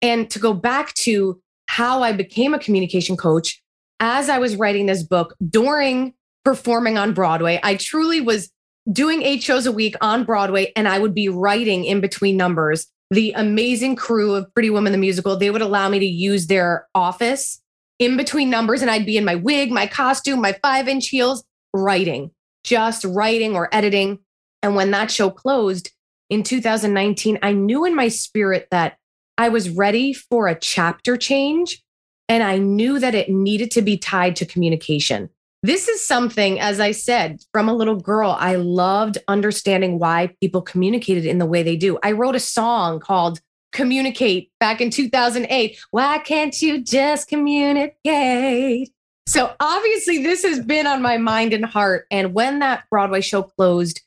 And 0.00 0.28
to 0.30 0.38
go 0.38 0.52
back 0.52 0.94
to 0.94 1.40
how 1.66 2.02
I 2.02 2.12
became 2.12 2.54
a 2.54 2.58
communication 2.58 3.16
coach, 3.16 3.62
as 4.00 4.28
I 4.28 4.38
was 4.38 4.56
writing 4.56 4.86
this 4.86 5.02
book 5.02 5.34
during 5.48 6.14
performing 6.44 6.98
on 6.98 7.14
Broadway, 7.14 7.60
I 7.62 7.76
truly 7.76 8.20
was 8.20 8.50
doing 8.90 9.22
eight 9.22 9.42
shows 9.42 9.66
a 9.66 9.72
week 9.72 9.94
on 10.00 10.24
Broadway, 10.24 10.72
and 10.74 10.88
I 10.88 10.98
would 10.98 11.14
be 11.14 11.28
writing 11.28 11.84
in 11.84 12.00
between 12.00 12.36
numbers. 12.36 12.88
The 13.12 13.32
amazing 13.32 13.96
crew 13.96 14.34
of 14.34 14.50
Pretty 14.54 14.70
Woman 14.70 14.90
the 14.90 14.96
Musical, 14.96 15.36
they 15.36 15.50
would 15.50 15.60
allow 15.60 15.90
me 15.90 15.98
to 15.98 16.06
use 16.06 16.46
their 16.46 16.88
office 16.94 17.60
in 17.98 18.16
between 18.16 18.48
numbers, 18.48 18.80
and 18.80 18.90
I'd 18.90 19.04
be 19.04 19.18
in 19.18 19.24
my 19.26 19.34
wig, 19.34 19.70
my 19.70 19.86
costume, 19.86 20.40
my 20.40 20.56
five 20.62 20.88
inch 20.88 21.08
heels, 21.08 21.44
writing, 21.74 22.30
just 22.64 23.04
writing 23.04 23.54
or 23.54 23.68
editing. 23.70 24.20
And 24.62 24.74
when 24.74 24.92
that 24.92 25.10
show 25.10 25.28
closed 25.28 25.90
in 26.30 26.42
2019, 26.42 27.38
I 27.42 27.52
knew 27.52 27.84
in 27.84 27.94
my 27.94 28.08
spirit 28.08 28.68
that 28.70 28.96
I 29.36 29.50
was 29.50 29.68
ready 29.68 30.14
for 30.14 30.48
a 30.48 30.58
chapter 30.58 31.18
change. 31.18 31.82
And 32.30 32.42
I 32.42 32.56
knew 32.56 32.98
that 32.98 33.14
it 33.14 33.28
needed 33.28 33.70
to 33.72 33.82
be 33.82 33.98
tied 33.98 34.36
to 34.36 34.46
communication. 34.46 35.28
This 35.64 35.86
is 35.86 36.04
something, 36.04 36.58
as 36.58 36.80
I 36.80 36.90
said, 36.90 37.40
from 37.52 37.68
a 37.68 37.74
little 37.74 37.94
girl, 37.94 38.36
I 38.36 38.56
loved 38.56 39.18
understanding 39.28 40.00
why 40.00 40.34
people 40.40 40.60
communicated 40.60 41.24
in 41.24 41.38
the 41.38 41.46
way 41.46 41.62
they 41.62 41.76
do. 41.76 42.00
I 42.02 42.12
wrote 42.12 42.34
a 42.34 42.40
song 42.40 42.98
called 42.98 43.40
Communicate 43.70 44.50
back 44.58 44.80
in 44.80 44.90
2008. 44.90 45.78
Why 45.92 46.18
can't 46.18 46.60
you 46.60 46.82
just 46.82 47.28
communicate? 47.28 48.90
So 49.28 49.54
obviously, 49.60 50.24
this 50.24 50.42
has 50.42 50.58
been 50.58 50.88
on 50.88 51.00
my 51.00 51.16
mind 51.16 51.52
and 51.52 51.64
heart. 51.64 52.06
And 52.10 52.34
when 52.34 52.58
that 52.58 52.84
Broadway 52.90 53.20
show 53.20 53.44
closed, 53.44 54.02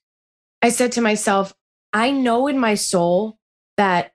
I 0.61 0.69
said 0.69 0.91
to 0.93 1.01
myself, 1.01 1.53
I 1.93 2.11
know 2.11 2.47
in 2.47 2.59
my 2.59 2.75
soul 2.75 3.37
that 3.77 4.11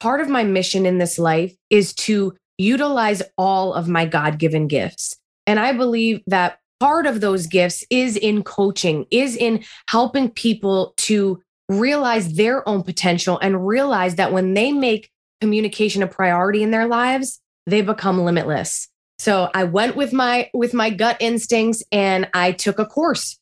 part 0.00 0.20
of 0.20 0.28
my 0.28 0.42
mission 0.42 0.86
in 0.86 0.98
this 0.98 1.20
life 1.20 1.54
is 1.70 1.94
to 1.94 2.36
utilize 2.58 3.22
all 3.38 3.74
of 3.74 3.88
my 3.88 4.06
God 4.06 4.40
given 4.40 4.66
gifts. 4.66 5.16
And 5.46 5.60
I 5.60 5.72
believe 5.72 6.20
that 6.26 6.58
part 6.80 7.06
of 7.06 7.20
those 7.20 7.46
gifts 7.46 7.84
is 7.90 8.16
in 8.16 8.42
coaching, 8.42 9.06
is 9.10 9.36
in 9.36 9.64
helping 9.88 10.30
people 10.30 10.94
to 10.98 11.40
realize 11.68 12.34
their 12.34 12.66
own 12.68 12.82
potential 12.82 13.38
and 13.40 13.66
realize 13.66 14.16
that 14.16 14.32
when 14.32 14.54
they 14.54 14.72
make 14.72 15.10
communication 15.40 16.02
a 16.02 16.06
priority 16.06 16.62
in 16.62 16.70
their 16.70 16.86
lives, 16.86 17.40
they 17.66 17.80
become 17.80 18.20
limitless. 18.20 18.88
So 19.18 19.50
I 19.54 19.64
went 19.64 19.96
with 19.96 20.12
my 20.12 20.50
with 20.52 20.74
my 20.74 20.90
gut 20.90 21.16
instincts 21.20 21.82
and 21.92 22.28
I 22.34 22.52
took 22.52 22.78
a 22.78 22.86
course, 22.86 23.38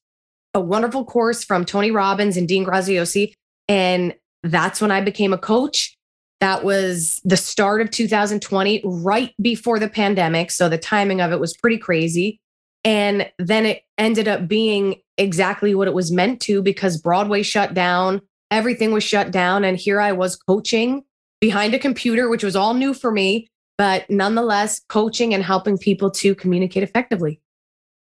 a 0.54 0.60
wonderful 0.60 1.04
course 1.04 1.44
from 1.44 1.64
Tony 1.64 1.90
Robbins 1.90 2.36
and 2.36 2.46
Dean 2.46 2.64
Graziosi. 2.64 3.32
And 3.68 4.14
that's 4.42 4.80
when 4.80 4.90
I 4.90 5.00
became 5.00 5.32
a 5.32 5.38
coach. 5.38 5.96
That 6.40 6.64
was 6.64 7.20
the 7.24 7.36
start 7.36 7.80
of 7.80 7.90
2020, 7.90 8.82
right 8.84 9.32
before 9.40 9.78
the 9.78 9.88
pandemic. 9.88 10.50
So 10.50 10.68
the 10.68 10.76
timing 10.76 11.20
of 11.20 11.30
it 11.30 11.38
was 11.38 11.56
pretty 11.56 11.78
crazy. 11.78 12.40
And 12.84 13.30
then 13.38 13.66
it 13.66 13.82
ended 13.98 14.28
up 14.28 14.48
being 14.48 14.96
exactly 15.18 15.74
what 15.74 15.88
it 15.88 15.94
was 15.94 16.10
meant 16.10 16.40
to 16.42 16.62
because 16.62 17.00
Broadway 17.00 17.42
shut 17.42 17.74
down, 17.74 18.20
everything 18.50 18.92
was 18.92 19.04
shut 19.04 19.30
down. 19.30 19.64
And 19.64 19.76
here 19.76 20.00
I 20.00 20.12
was 20.12 20.36
coaching 20.36 21.04
behind 21.40 21.74
a 21.74 21.78
computer, 21.78 22.28
which 22.28 22.42
was 22.42 22.56
all 22.56 22.74
new 22.74 22.94
for 22.94 23.12
me, 23.12 23.48
but 23.78 24.08
nonetheless, 24.10 24.80
coaching 24.88 25.34
and 25.34 25.42
helping 25.42 25.78
people 25.78 26.10
to 26.10 26.34
communicate 26.34 26.82
effectively. 26.82 27.40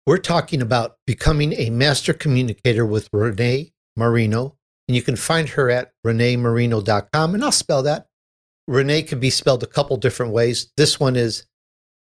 We're 0.06 0.18
talking 0.18 0.62
about 0.62 0.96
becoming 1.06 1.52
a 1.54 1.70
master 1.70 2.12
communicator 2.12 2.86
with 2.86 3.08
Renee 3.12 3.72
Marino. 3.96 4.56
And 4.88 4.94
you 4.94 5.02
can 5.02 5.16
find 5.16 5.48
her 5.50 5.68
at 5.68 5.90
reneemarino.com. 6.06 7.34
And 7.34 7.44
I'll 7.44 7.50
spell 7.50 7.82
that. 7.82 8.06
Renee 8.68 9.02
can 9.02 9.18
be 9.18 9.30
spelled 9.30 9.64
a 9.64 9.66
couple 9.66 9.96
different 9.96 10.32
ways. 10.32 10.70
This 10.76 11.00
one 11.00 11.16
is 11.16 11.46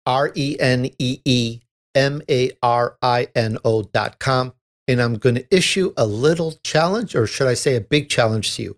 R 0.07 0.33
E 0.35 0.57
N 0.59 0.91
E 0.99 1.21
E 1.25 1.61
M 1.95 2.23
A 2.29 2.51
R 2.63 2.97
I 3.03 3.29
N 3.35 3.59
O 3.65 3.83
dot 3.83 4.19
com. 4.19 4.53
And 4.89 5.01
I'm 5.01 5.15
going 5.15 5.37
to 5.37 5.55
issue 5.55 5.93
a 5.97 6.05
little 6.07 6.55
challenge, 6.65 7.15
or 7.15 7.27
should 7.27 7.47
I 7.47 7.55
say 7.55 7.77
a 7.77 7.81
big 7.81 8.09
challenge 8.09 8.57
to 8.57 8.63
you? 8.63 8.77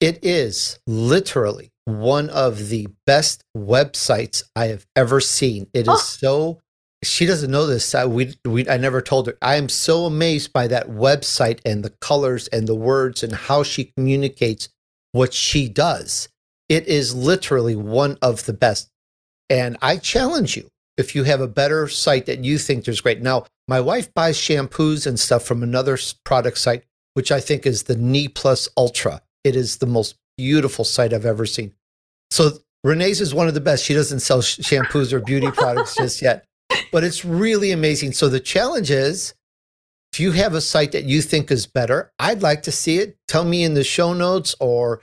It 0.00 0.22
is 0.22 0.78
literally 0.86 1.72
one 1.86 2.28
of 2.28 2.68
the 2.68 2.88
best 3.06 3.44
websites 3.56 4.42
I 4.54 4.66
have 4.66 4.86
ever 4.94 5.20
seen. 5.20 5.68
It 5.72 5.82
is 5.82 5.88
oh. 5.88 5.96
so 5.96 6.60
she 7.02 7.26
doesn't 7.26 7.50
know 7.50 7.66
this. 7.66 7.94
I, 7.94 8.06
we, 8.06 8.34
we, 8.44 8.68
I 8.68 8.76
never 8.76 9.00
told 9.00 9.26
her. 9.26 9.38
I 9.40 9.56
am 9.56 9.68
so 9.68 10.06
amazed 10.06 10.52
by 10.52 10.66
that 10.68 10.88
website 10.88 11.60
and 11.64 11.82
the 11.82 11.94
colors 12.00 12.48
and 12.48 12.66
the 12.66 12.74
words 12.74 13.22
and 13.22 13.34
how 13.34 13.62
she 13.62 13.92
communicates 13.96 14.68
what 15.12 15.32
she 15.32 15.68
does. 15.68 16.28
It 16.68 16.86
is 16.86 17.14
literally 17.14 17.76
one 17.76 18.18
of 18.20 18.46
the 18.46 18.54
best. 18.54 18.90
And 19.48 19.76
I 19.82 19.98
challenge 19.98 20.56
you 20.56 20.68
if 20.96 21.14
you 21.14 21.24
have 21.24 21.40
a 21.40 21.48
better 21.48 21.88
site 21.88 22.26
that 22.26 22.44
you 22.44 22.58
think 22.58 22.86
is 22.88 23.00
great. 23.00 23.20
Now, 23.20 23.46
my 23.66 23.80
wife 23.80 24.12
buys 24.14 24.36
shampoos 24.36 25.06
and 25.06 25.18
stuff 25.18 25.44
from 25.44 25.62
another 25.62 25.98
product 26.24 26.58
site, 26.58 26.84
which 27.14 27.32
I 27.32 27.40
think 27.40 27.66
is 27.66 27.84
the 27.84 27.96
Knee 27.96 28.28
Plus 28.28 28.68
Ultra. 28.76 29.22
It 29.42 29.56
is 29.56 29.78
the 29.78 29.86
most 29.86 30.16
beautiful 30.36 30.84
site 30.84 31.12
I've 31.12 31.26
ever 31.26 31.46
seen. 31.46 31.72
So 32.30 32.58
Renee's 32.82 33.20
is 33.20 33.34
one 33.34 33.48
of 33.48 33.54
the 33.54 33.60
best. 33.60 33.84
She 33.84 33.94
doesn't 33.94 34.20
sell 34.20 34.40
shampoos 34.40 35.12
or 35.12 35.20
beauty 35.20 35.50
products 35.52 35.96
just 35.96 36.20
yet, 36.22 36.44
but 36.92 37.04
it's 37.04 37.24
really 37.24 37.70
amazing. 37.70 38.12
So 38.12 38.28
the 38.28 38.40
challenge 38.40 38.90
is 38.90 39.34
if 40.12 40.20
you 40.20 40.32
have 40.32 40.54
a 40.54 40.60
site 40.60 40.92
that 40.92 41.04
you 41.04 41.22
think 41.22 41.50
is 41.50 41.66
better, 41.66 42.12
I'd 42.18 42.42
like 42.42 42.62
to 42.64 42.72
see 42.72 42.98
it. 42.98 43.16
Tell 43.26 43.44
me 43.44 43.64
in 43.64 43.74
the 43.74 43.82
show 43.82 44.12
notes 44.12 44.54
or 44.60 45.02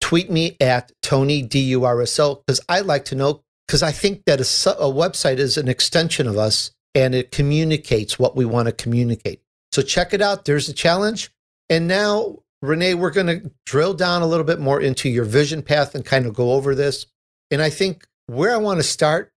tweet 0.00 0.30
me 0.30 0.56
at 0.60 0.92
Tony 1.02 1.42
D-U-R-S-O 1.42 2.42
because 2.46 2.60
I'd 2.68 2.86
like 2.86 3.04
to 3.06 3.14
know 3.14 3.42
because 3.66 3.82
I 3.82 3.92
think 3.92 4.24
that 4.26 4.40
a, 4.40 4.78
a 4.78 4.90
website 4.92 5.38
is 5.38 5.56
an 5.56 5.68
extension 5.68 6.26
of 6.26 6.36
us 6.36 6.72
and 6.94 7.14
it 7.14 7.30
communicates 7.30 8.18
what 8.18 8.36
we 8.36 8.44
want 8.44 8.66
to 8.66 8.72
communicate. 8.72 9.42
So 9.72 9.82
check 9.82 10.14
it 10.14 10.22
out. 10.22 10.44
There's 10.44 10.68
a 10.68 10.74
challenge. 10.74 11.30
And 11.68 11.88
now, 11.88 12.38
Renee, 12.62 12.94
we're 12.94 13.10
going 13.10 13.26
to 13.26 13.50
drill 13.66 13.94
down 13.94 14.22
a 14.22 14.26
little 14.26 14.44
bit 14.44 14.60
more 14.60 14.80
into 14.80 15.08
your 15.08 15.24
vision 15.24 15.62
path 15.62 15.94
and 15.94 16.04
kind 16.04 16.26
of 16.26 16.34
go 16.34 16.52
over 16.52 16.74
this. 16.74 17.06
And 17.50 17.60
I 17.60 17.70
think 17.70 18.06
where 18.26 18.52
I 18.52 18.58
want 18.58 18.78
to 18.78 18.84
start 18.84 19.32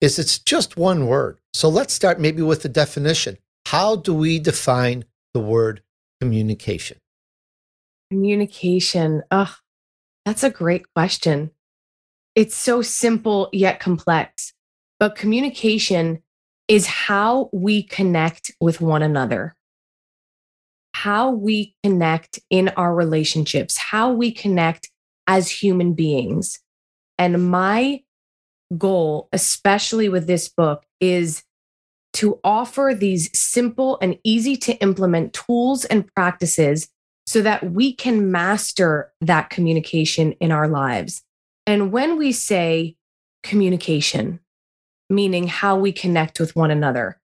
is 0.00 0.18
it's 0.18 0.38
just 0.38 0.76
one 0.76 1.06
word. 1.06 1.38
So 1.52 1.68
let's 1.68 1.94
start 1.94 2.20
maybe 2.20 2.42
with 2.42 2.62
the 2.62 2.68
definition. 2.68 3.38
How 3.66 3.96
do 3.96 4.14
we 4.14 4.38
define 4.38 5.04
the 5.34 5.40
word 5.40 5.82
communication? 6.20 6.98
Communication. 8.10 9.22
Ugh, 9.30 9.52
that's 10.24 10.44
a 10.44 10.50
great 10.50 10.86
question. 10.94 11.50
It's 12.36 12.54
so 12.54 12.82
simple 12.82 13.48
yet 13.52 13.80
complex. 13.80 14.52
But 15.00 15.16
communication 15.16 16.22
is 16.68 16.86
how 16.86 17.48
we 17.52 17.82
connect 17.82 18.52
with 18.60 18.80
one 18.80 19.02
another, 19.02 19.56
how 20.92 21.30
we 21.30 21.74
connect 21.82 22.38
in 22.50 22.68
our 22.70 22.94
relationships, 22.94 23.78
how 23.78 24.12
we 24.12 24.30
connect 24.32 24.90
as 25.26 25.50
human 25.50 25.94
beings. 25.94 26.60
And 27.18 27.50
my 27.50 28.02
goal, 28.76 29.28
especially 29.32 30.08
with 30.08 30.26
this 30.26 30.48
book, 30.48 30.84
is 31.00 31.42
to 32.14 32.38
offer 32.44 32.94
these 32.94 33.30
simple 33.38 33.98
and 34.02 34.18
easy 34.24 34.56
to 34.56 34.74
implement 34.82 35.32
tools 35.32 35.84
and 35.86 36.06
practices 36.14 36.88
so 37.26 37.42
that 37.42 37.72
we 37.72 37.92
can 37.94 38.30
master 38.30 39.12
that 39.20 39.50
communication 39.50 40.32
in 40.32 40.52
our 40.52 40.68
lives. 40.68 41.22
And 41.66 41.92
when 41.92 42.16
we 42.16 42.32
say 42.32 42.96
communication, 43.42 44.40
meaning 45.10 45.48
how 45.48 45.76
we 45.76 45.92
connect 45.92 46.38
with 46.38 46.54
one 46.54 46.70
another, 46.70 47.20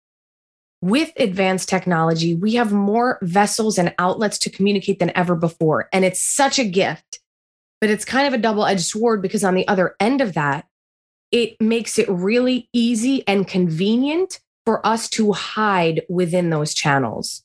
with 0.80 1.12
advanced 1.16 1.68
technology, 1.68 2.34
we 2.34 2.54
have 2.54 2.72
more 2.72 3.18
vessels 3.22 3.78
and 3.78 3.94
outlets 3.98 4.36
to 4.38 4.50
communicate 4.50 4.98
than 4.98 5.16
ever 5.16 5.36
before. 5.36 5.88
And 5.92 6.04
it's 6.04 6.20
such 6.20 6.58
a 6.58 6.64
gift, 6.64 7.20
but 7.80 7.88
it's 7.88 8.04
kind 8.04 8.26
of 8.26 8.34
a 8.34 8.42
double 8.42 8.66
edged 8.66 8.84
sword 8.84 9.22
because 9.22 9.44
on 9.44 9.54
the 9.54 9.66
other 9.68 9.94
end 10.00 10.20
of 10.20 10.34
that, 10.34 10.66
it 11.30 11.58
makes 11.60 11.98
it 11.98 12.08
really 12.08 12.68
easy 12.72 13.26
and 13.28 13.46
convenient 13.46 14.40
for 14.66 14.84
us 14.86 15.08
to 15.10 15.32
hide 15.32 16.02
within 16.08 16.50
those 16.50 16.74
channels. 16.74 17.42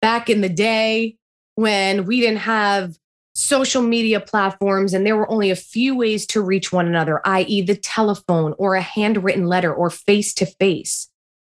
Back 0.00 0.30
in 0.30 0.40
the 0.40 0.48
day, 0.48 1.16
when 1.56 2.06
we 2.06 2.20
didn't 2.20 2.38
have 2.38 2.96
social 3.40 3.82
media 3.82 4.20
platforms 4.20 4.92
and 4.92 5.06
there 5.06 5.16
were 5.16 5.30
only 5.30 5.50
a 5.50 5.56
few 5.56 5.96
ways 5.96 6.26
to 6.26 6.42
reach 6.42 6.72
one 6.72 6.86
another, 6.86 7.20
i.e., 7.26 7.62
the 7.62 7.76
telephone 7.76 8.54
or 8.58 8.74
a 8.74 8.82
handwritten 8.82 9.46
letter 9.46 9.72
or 9.72 9.90
face 9.90 10.34
to 10.34 10.46
face. 10.46 11.08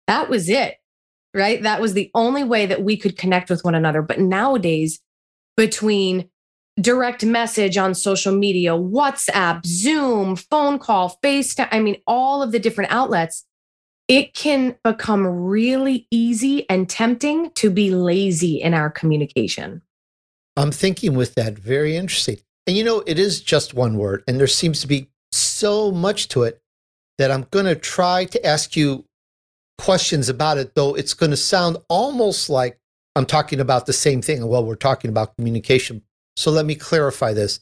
That 0.07 0.29
was 0.29 0.47
it, 0.47 0.77
right? 1.33 1.61
That 1.63 1.81
was 1.81 1.93
the 1.93 2.11
only 2.13 2.43
way 2.43 2.65
that 2.65 2.83
we 2.83 2.97
could 2.97 3.17
connect 3.17 3.49
with 3.49 3.63
one 3.63 3.75
another. 3.75 4.01
But 4.01 4.19
nowadays, 4.19 4.99
between 5.57 6.29
direct 6.79 7.25
message 7.25 7.77
on 7.77 7.95
social 7.95 8.33
media, 8.33 8.71
WhatsApp, 8.71 9.65
Zoom, 9.65 10.35
phone 10.35 10.79
call, 10.79 11.17
FaceTime, 11.23 11.67
I 11.71 11.79
mean, 11.79 11.97
all 12.05 12.41
of 12.43 12.51
the 12.51 12.59
different 12.59 12.91
outlets, 12.91 13.45
it 14.07 14.33
can 14.33 14.75
become 14.83 15.25
really 15.25 16.07
easy 16.11 16.69
and 16.69 16.89
tempting 16.89 17.51
to 17.51 17.69
be 17.69 17.91
lazy 17.91 18.61
in 18.61 18.73
our 18.73 18.89
communication. 18.89 19.81
I'm 20.57 20.71
thinking 20.71 21.15
with 21.15 21.35
that, 21.35 21.57
very 21.57 21.95
interesting. 21.95 22.37
And 22.67 22.77
you 22.77 22.83
know, 22.83 23.03
it 23.07 23.17
is 23.17 23.41
just 23.41 23.73
one 23.73 23.97
word, 23.97 24.23
and 24.27 24.39
there 24.39 24.47
seems 24.47 24.81
to 24.81 24.87
be 24.87 25.09
so 25.31 25.91
much 25.91 26.27
to 26.29 26.43
it 26.43 26.61
that 27.17 27.31
I'm 27.31 27.47
going 27.51 27.65
to 27.65 27.75
try 27.75 28.25
to 28.25 28.45
ask 28.45 28.75
you 28.75 29.05
questions 29.77 30.29
about 30.29 30.57
it, 30.57 30.75
though 30.75 30.93
it's 30.93 31.13
going 31.13 31.31
to 31.31 31.37
sound 31.37 31.77
almost 31.89 32.49
like 32.49 32.77
I'm 33.15 33.25
talking 33.25 33.59
about 33.59 33.85
the 33.85 33.93
same 33.93 34.21
thing. 34.21 34.45
Well, 34.47 34.63
we're 34.63 34.75
talking 34.75 35.09
about 35.09 35.35
communication. 35.35 36.03
So 36.35 36.51
let 36.51 36.65
me 36.65 36.75
clarify 36.75 37.33
this. 37.33 37.59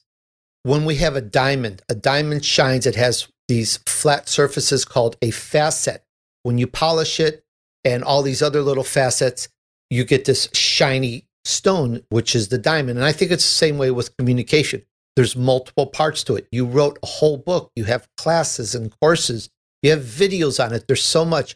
When 0.63 0.85
we 0.85 0.95
have 0.95 1.15
a 1.15 1.21
diamond, 1.21 1.81
a 1.89 1.95
diamond 1.95 2.43
shines, 2.45 2.85
it 2.85 2.95
has 2.95 3.27
these 3.47 3.77
flat 3.87 4.29
surfaces 4.29 4.85
called 4.85 5.17
a 5.21 5.31
facet. 5.31 6.03
When 6.43 6.57
you 6.57 6.67
polish 6.67 7.19
it 7.19 7.43
and 7.83 8.03
all 8.03 8.21
these 8.21 8.41
other 8.41 8.61
little 8.61 8.83
facets, 8.83 9.47
you 9.89 10.03
get 10.03 10.25
this 10.25 10.49
shiny 10.53 11.25
stone, 11.49 12.03
which 12.09 12.35
is 12.35 12.47
the 12.47 12.57
diamond. 12.57 12.97
And 12.97 13.05
I 13.05 13.11
think 13.11 13.31
it's 13.31 13.43
the 13.43 13.55
same 13.65 13.77
way 13.77 13.91
with 13.91 14.15
communication. 14.17 14.83
There's 15.15 15.35
multiple 15.35 15.87
parts 15.87 16.23
to 16.25 16.35
it. 16.35 16.47
You 16.51 16.65
wrote 16.65 16.97
a 17.03 17.07
whole 17.07 17.37
book, 17.37 17.71
you 17.75 17.83
have 17.85 18.07
classes 18.17 18.75
and 18.75 18.93
courses, 19.01 19.49
you 19.81 19.91
have 19.91 20.01
videos 20.01 20.63
on 20.63 20.73
it. 20.73 20.87
There's 20.87 21.03
so 21.03 21.25
much. 21.25 21.55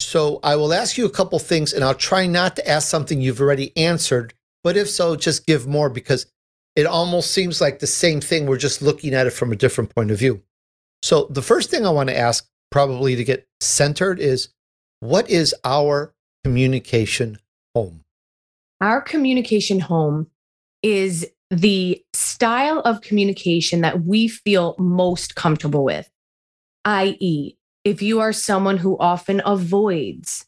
So 0.00 0.40
I 0.42 0.56
will 0.56 0.72
ask 0.72 0.96
you 0.96 1.06
a 1.06 1.10
couple 1.10 1.38
things 1.38 1.72
and 1.72 1.82
I'll 1.82 1.94
try 1.94 2.26
not 2.26 2.56
to 2.56 2.68
ask 2.68 2.88
something 2.88 3.20
you've 3.20 3.40
already 3.40 3.76
answered. 3.76 4.34
But 4.62 4.76
if 4.76 4.88
so, 4.88 5.16
just 5.16 5.46
give 5.46 5.66
more 5.66 5.90
because 5.90 6.26
it 6.76 6.86
almost 6.86 7.32
seems 7.32 7.60
like 7.60 7.78
the 7.78 7.86
same 7.86 8.20
thing. 8.20 8.46
We're 8.46 8.56
just 8.56 8.82
looking 8.82 9.14
at 9.14 9.26
it 9.26 9.32
from 9.32 9.52
a 9.52 9.56
different 9.56 9.94
point 9.94 10.10
of 10.10 10.18
view. 10.18 10.42
So 11.02 11.26
the 11.30 11.42
first 11.42 11.70
thing 11.70 11.86
I 11.86 11.90
want 11.90 12.10
to 12.10 12.18
ask, 12.18 12.46
probably 12.70 13.16
to 13.16 13.24
get 13.24 13.48
centered, 13.60 14.20
is 14.20 14.50
what 15.00 15.28
is 15.28 15.54
our 15.64 16.14
communication 16.44 17.38
home? 17.74 18.04
Our 18.80 19.00
communication 19.00 19.80
home 19.80 20.28
is 20.82 21.26
the 21.50 22.02
style 22.14 22.80
of 22.80 23.02
communication 23.02 23.82
that 23.82 24.04
we 24.04 24.28
feel 24.28 24.74
most 24.78 25.34
comfortable 25.34 25.84
with, 25.84 26.08
i.e., 26.84 27.56
if 27.84 28.02
you 28.02 28.20
are 28.20 28.32
someone 28.32 28.76
who 28.76 28.98
often 28.98 29.42
avoids, 29.44 30.46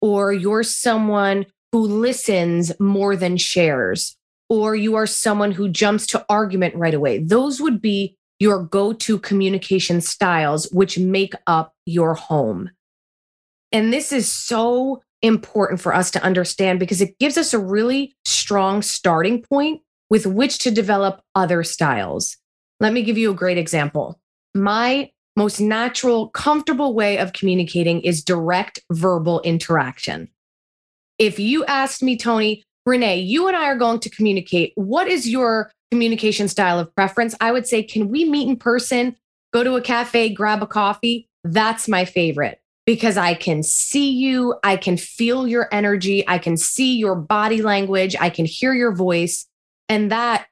or 0.00 0.32
you're 0.32 0.62
someone 0.62 1.46
who 1.72 1.80
listens 1.80 2.72
more 2.80 3.16
than 3.16 3.36
shares, 3.36 4.16
or 4.48 4.74
you 4.74 4.96
are 4.96 5.06
someone 5.06 5.52
who 5.52 5.68
jumps 5.68 6.06
to 6.08 6.24
argument 6.28 6.74
right 6.74 6.94
away, 6.94 7.18
those 7.18 7.60
would 7.60 7.80
be 7.80 8.16
your 8.38 8.62
go 8.62 8.92
to 8.94 9.18
communication 9.18 10.00
styles, 10.00 10.68
which 10.72 10.98
make 10.98 11.34
up 11.46 11.74
your 11.86 12.14
home. 12.14 12.70
And 13.72 13.92
this 13.92 14.10
is 14.10 14.32
so 14.32 15.02
important 15.22 15.80
for 15.80 15.94
us 15.94 16.10
to 16.12 16.22
understand 16.22 16.80
because 16.80 17.00
it 17.00 17.18
gives 17.18 17.36
us 17.36 17.52
a 17.52 17.58
really 17.58 18.14
strong 18.24 18.82
starting 18.82 19.42
point 19.42 19.82
with 20.08 20.26
which 20.26 20.58
to 20.58 20.70
develop 20.70 21.22
other 21.34 21.62
styles. 21.62 22.36
Let 22.80 22.92
me 22.92 23.02
give 23.02 23.18
you 23.18 23.30
a 23.30 23.34
great 23.34 23.58
example. 23.58 24.18
My 24.54 25.10
most 25.36 25.60
natural, 25.60 26.28
comfortable 26.30 26.94
way 26.94 27.18
of 27.18 27.32
communicating 27.32 28.00
is 28.00 28.24
direct 28.24 28.80
verbal 28.90 29.40
interaction. 29.42 30.28
If 31.18 31.38
you 31.38 31.64
asked 31.66 32.02
me, 32.02 32.16
Tony, 32.16 32.64
Renee, 32.86 33.20
you 33.20 33.46
and 33.46 33.56
I 33.56 33.66
are 33.66 33.76
going 33.76 34.00
to 34.00 34.10
communicate. 34.10 34.72
What 34.74 35.06
is 35.06 35.28
your 35.28 35.70
communication 35.90 36.48
style 36.48 36.78
of 36.78 36.94
preference? 36.94 37.34
I 37.40 37.52
would 37.52 37.66
say, 37.66 37.82
can 37.82 38.08
we 38.08 38.24
meet 38.24 38.48
in 38.48 38.56
person, 38.56 39.16
go 39.52 39.62
to 39.62 39.76
a 39.76 39.82
cafe, 39.82 40.30
grab 40.30 40.62
a 40.62 40.66
coffee? 40.66 41.28
That's 41.44 41.88
my 41.88 42.04
favorite 42.04 42.59
because 42.90 43.16
I 43.16 43.34
can 43.34 43.62
see 43.62 44.10
you, 44.10 44.56
I 44.64 44.76
can 44.76 44.96
feel 44.96 45.46
your 45.46 45.68
energy, 45.70 46.24
I 46.26 46.38
can 46.38 46.56
see 46.56 46.96
your 46.96 47.14
body 47.14 47.62
language, 47.62 48.16
I 48.18 48.30
can 48.30 48.46
hear 48.46 48.74
your 48.74 48.92
voice. 48.92 49.46
And 49.88 50.10
that 50.10 50.48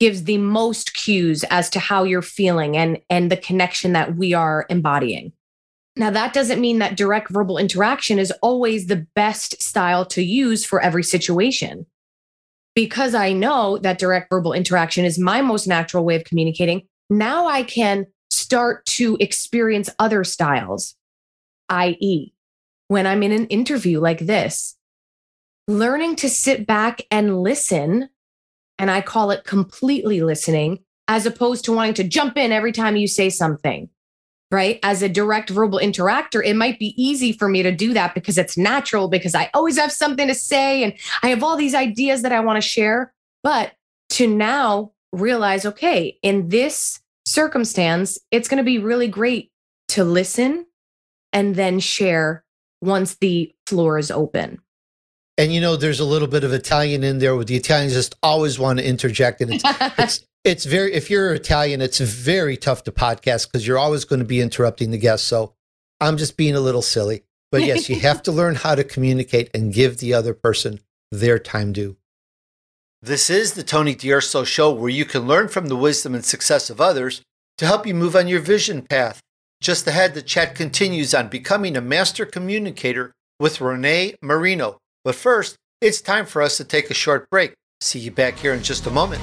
gives 0.00 0.24
the 0.24 0.38
most 0.38 0.94
cues 0.94 1.44
as 1.44 1.70
to 1.70 1.78
how 1.78 2.02
you're 2.02 2.22
feeling 2.22 2.76
and, 2.76 2.98
and 3.08 3.30
the 3.30 3.36
connection 3.36 3.92
that 3.92 4.16
we 4.16 4.34
are 4.34 4.66
embodying. 4.68 5.32
Now, 5.94 6.10
that 6.10 6.32
doesn't 6.32 6.60
mean 6.60 6.80
that 6.80 6.96
direct 6.96 7.30
verbal 7.30 7.56
interaction 7.56 8.18
is 8.18 8.32
always 8.42 8.86
the 8.86 9.06
best 9.14 9.62
style 9.62 10.04
to 10.06 10.22
use 10.24 10.64
for 10.64 10.80
every 10.80 11.04
situation. 11.04 11.86
Because 12.74 13.14
I 13.14 13.32
know 13.32 13.78
that 13.78 14.00
direct 14.00 14.28
verbal 14.28 14.54
interaction 14.54 15.04
is 15.04 15.20
my 15.20 15.40
most 15.40 15.68
natural 15.68 16.04
way 16.04 16.16
of 16.16 16.24
communicating, 16.24 16.88
now 17.08 17.46
I 17.46 17.62
can 17.62 18.06
start 18.28 18.84
to 18.86 19.16
experience 19.20 19.88
other 20.00 20.24
styles, 20.24 20.95
i.e., 21.68 22.32
when 22.88 23.06
I'm 23.06 23.22
in 23.22 23.32
an 23.32 23.46
interview 23.46 24.00
like 24.00 24.20
this, 24.20 24.76
learning 25.66 26.16
to 26.16 26.28
sit 26.28 26.66
back 26.66 27.02
and 27.10 27.40
listen. 27.40 28.08
And 28.78 28.90
I 28.90 29.00
call 29.00 29.30
it 29.30 29.44
completely 29.44 30.22
listening, 30.22 30.80
as 31.08 31.26
opposed 31.26 31.64
to 31.64 31.72
wanting 31.72 31.94
to 31.94 32.04
jump 32.04 32.36
in 32.36 32.52
every 32.52 32.72
time 32.72 32.96
you 32.96 33.08
say 33.08 33.30
something 33.30 33.88
right? 34.50 34.78
As 34.82 35.02
a 35.02 35.08
direct 35.08 35.50
verbal 35.50 35.78
interactor, 35.78 36.44
it 36.44 36.54
might 36.54 36.78
be 36.78 36.94
easy 37.02 37.32
for 37.32 37.48
me 37.48 37.62
to 37.62 37.72
do 37.72 37.92
that 37.94 38.14
because 38.14 38.38
it's 38.38 38.56
natural, 38.56 39.08
because 39.08 39.34
I 39.34 39.50
always 39.54 39.78
have 39.78 39.92
something 39.92 40.28
to 40.28 40.34
say 40.34 40.84
and 40.84 40.92
I 41.22 41.28
have 41.28 41.42
all 41.42 41.56
these 41.56 41.74
ideas 41.74 42.22
that 42.22 42.32
I 42.32 42.40
want 42.40 42.56
to 42.56 42.68
share. 42.68 43.12
But 43.42 43.72
to 44.10 44.26
now 44.26 44.92
realize, 45.12 45.66
okay, 45.66 46.18
in 46.22 46.48
this 46.48 47.00
circumstance, 47.24 48.18
it's 48.30 48.48
going 48.48 48.58
to 48.58 48.64
be 48.64 48.78
really 48.78 49.08
great 49.08 49.50
to 49.88 50.04
listen 50.04 50.65
and 51.36 51.54
then 51.54 51.78
share 51.78 52.44
once 52.80 53.16
the 53.16 53.54
floor 53.66 53.98
is 53.98 54.10
open. 54.10 54.58
And 55.36 55.52
you 55.52 55.60
know, 55.60 55.76
there's 55.76 56.00
a 56.00 56.04
little 56.06 56.28
bit 56.28 56.44
of 56.44 56.52
Italian 56.54 57.04
in 57.04 57.18
there 57.18 57.36
with 57.36 57.46
the 57.46 57.56
Italians 57.56 57.92
just 57.92 58.14
always 58.22 58.58
want 58.58 58.78
to 58.78 58.88
interject. 58.88 59.42
And 59.42 59.52
it's, 59.52 59.64
it's, 59.98 60.24
it's 60.44 60.64
very, 60.64 60.94
if 60.94 61.10
you're 61.10 61.34
Italian, 61.34 61.82
it's 61.82 61.98
very 61.98 62.56
tough 62.56 62.84
to 62.84 62.92
podcast 62.92 63.48
because 63.48 63.66
you're 63.66 63.76
always 63.76 64.06
going 64.06 64.20
to 64.20 64.24
be 64.24 64.40
interrupting 64.40 64.92
the 64.92 64.98
guests. 64.98 65.28
So 65.28 65.52
I'm 66.00 66.16
just 66.16 66.38
being 66.38 66.54
a 66.54 66.60
little 66.60 66.80
silly. 66.80 67.24
But 67.52 67.64
yes, 67.64 67.90
you 67.90 68.00
have 68.00 68.22
to 68.22 68.32
learn 68.32 68.54
how 68.54 68.74
to 68.74 68.82
communicate 68.82 69.50
and 69.52 69.74
give 69.74 69.98
the 69.98 70.14
other 70.14 70.32
person 70.32 70.80
their 71.12 71.38
time 71.38 71.74
due. 71.74 71.98
This 73.02 73.28
is 73.28 73.52
the 73.52 73.62
Tony 73.62 73.94
D'Urso 73.94 74.42
Show, 74.42 74.72
where 74.72 74.88
you 74.88 75.04
can 75.04 75.26
learn 75.26 75.48
from 75.48 75.66
the 75.66 75.76
wisdom 75.76 76.14
and 76.14 76.24
success 76.24 76.70
of 76.70 76.80
others 76.80 77.20
to 77.58 77.66
help 77.66 77.86
you 77.86 77.94
move 77.94 78.16
on 78.16 78.26
your 78.26 78.40
vision 78.40 78.80
path. 78.80 79.20
Just 79.60 79.86
ahead, 79.86 80.12
the 80.12 80.20
chat 80.20 80.54
continues 80.54 81.14
on 81.14 81.28
becoming 81.28 81.76
a 81.76 81.80
master 81.80 82.26
communicator 82.26 83.12
with 83.40 83.60
Renee 83.60 84.14
Marino. 84.20 84.78
But 85.02 85.14
first, 85.14 85.56
it's 85.80 86.02
time 86.02 86.26
for 86.26 86.42
us 86.42 86.58
to 86.58 86.64
take 86.64 86.90
a 86.90 86.94
short 86.94 87.30
break. 87.30 87.54
See 87.80 87.98
you 87.98 88.10
back 88.10 88.38
here 88.38 88.52
in 88.52 88.62
just 88.62 88.86
a 88.86 88.90
moment. 88.90 89.22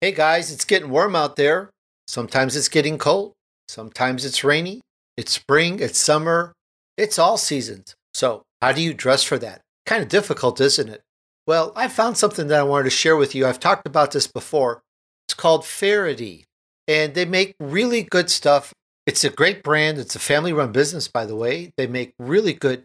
Hey 0.00 0.12
guys, 0.12 0.52
it's 0.52 0.64
getting 0.64 0.90
warm 0.90 1.16
out 1.16 1.34
there. 1.34 1.70
Sometimes 2.06 2.54
it's 2.54 2.68
getting 2.68 2.96
cold. 2.96 3.32
Sometimes 3.66 4.24
it's 4.24 4.44
rainy. 4.44 4.82
It's 5.16 5.32
spring, 5.32 5.80
it's 5.80 5.98
summer, 5.98 6.52
it's 6.96 7.18
all 7.18 7.36
seasons. 7.38 7.96
So, 8.14 8.42
how 8.62 8.72
do 8.72 8.82
you 8.82 8.94
dress 8.94 9.22
for 9.24 9.38
that? 9.38 9.62
Kind 9.84 10.02
of 10.02 10.08
difficult, 10.08 10.60
isn't 10.60 10.88
it? 10.88 11.00
Well, 11.46 11.72
I 11.76 11.88
found 11.88 12.16
something 12.16 12.48
that 12.48 12.60
I 12.60 12.64
wanted 12.64 12.84
to 12.84 12.90
share 12.90 13.16
with 13.16 13.34
you. 13.34 13.46
I've 13.46 13.60
talked 13.60 13.86
about 13.86 14.12
this 14.12 14.26
before. 14.26 14.82
It's 15.26 15.34
called 15.34 15.64
Faherty, 15.64 16.44
and 16.88 17.14
they 17.14 17.24
make 17.24 17.54
really 17.60 18.02
good 18.02 18.30
stuff. 18.30 18.74
It's 19.06 19.24
a 19.24 19.30
great 19.30 19.62
brand. 19.62 19.98
It's 19.98 20.16
a 20.16 20.20
family 20.20 20.52
run 20.52 20.72
business, 20.72 21.06
by 21.08 21.24
the 21.24 21.36
way. 21.36 21.72
They 21.76 21.86
make 21.86 22.14
really 22.18 22.52
good, 22.52 22.82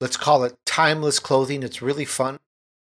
let's 0.00 0.16
call 0.16 0.44
it 0.44 0.56
timeless 0.66 1.18
clothing. 1.18 1.62
It's 1.62 1.80
really 1.80 2.04
fun. 2.04 2.38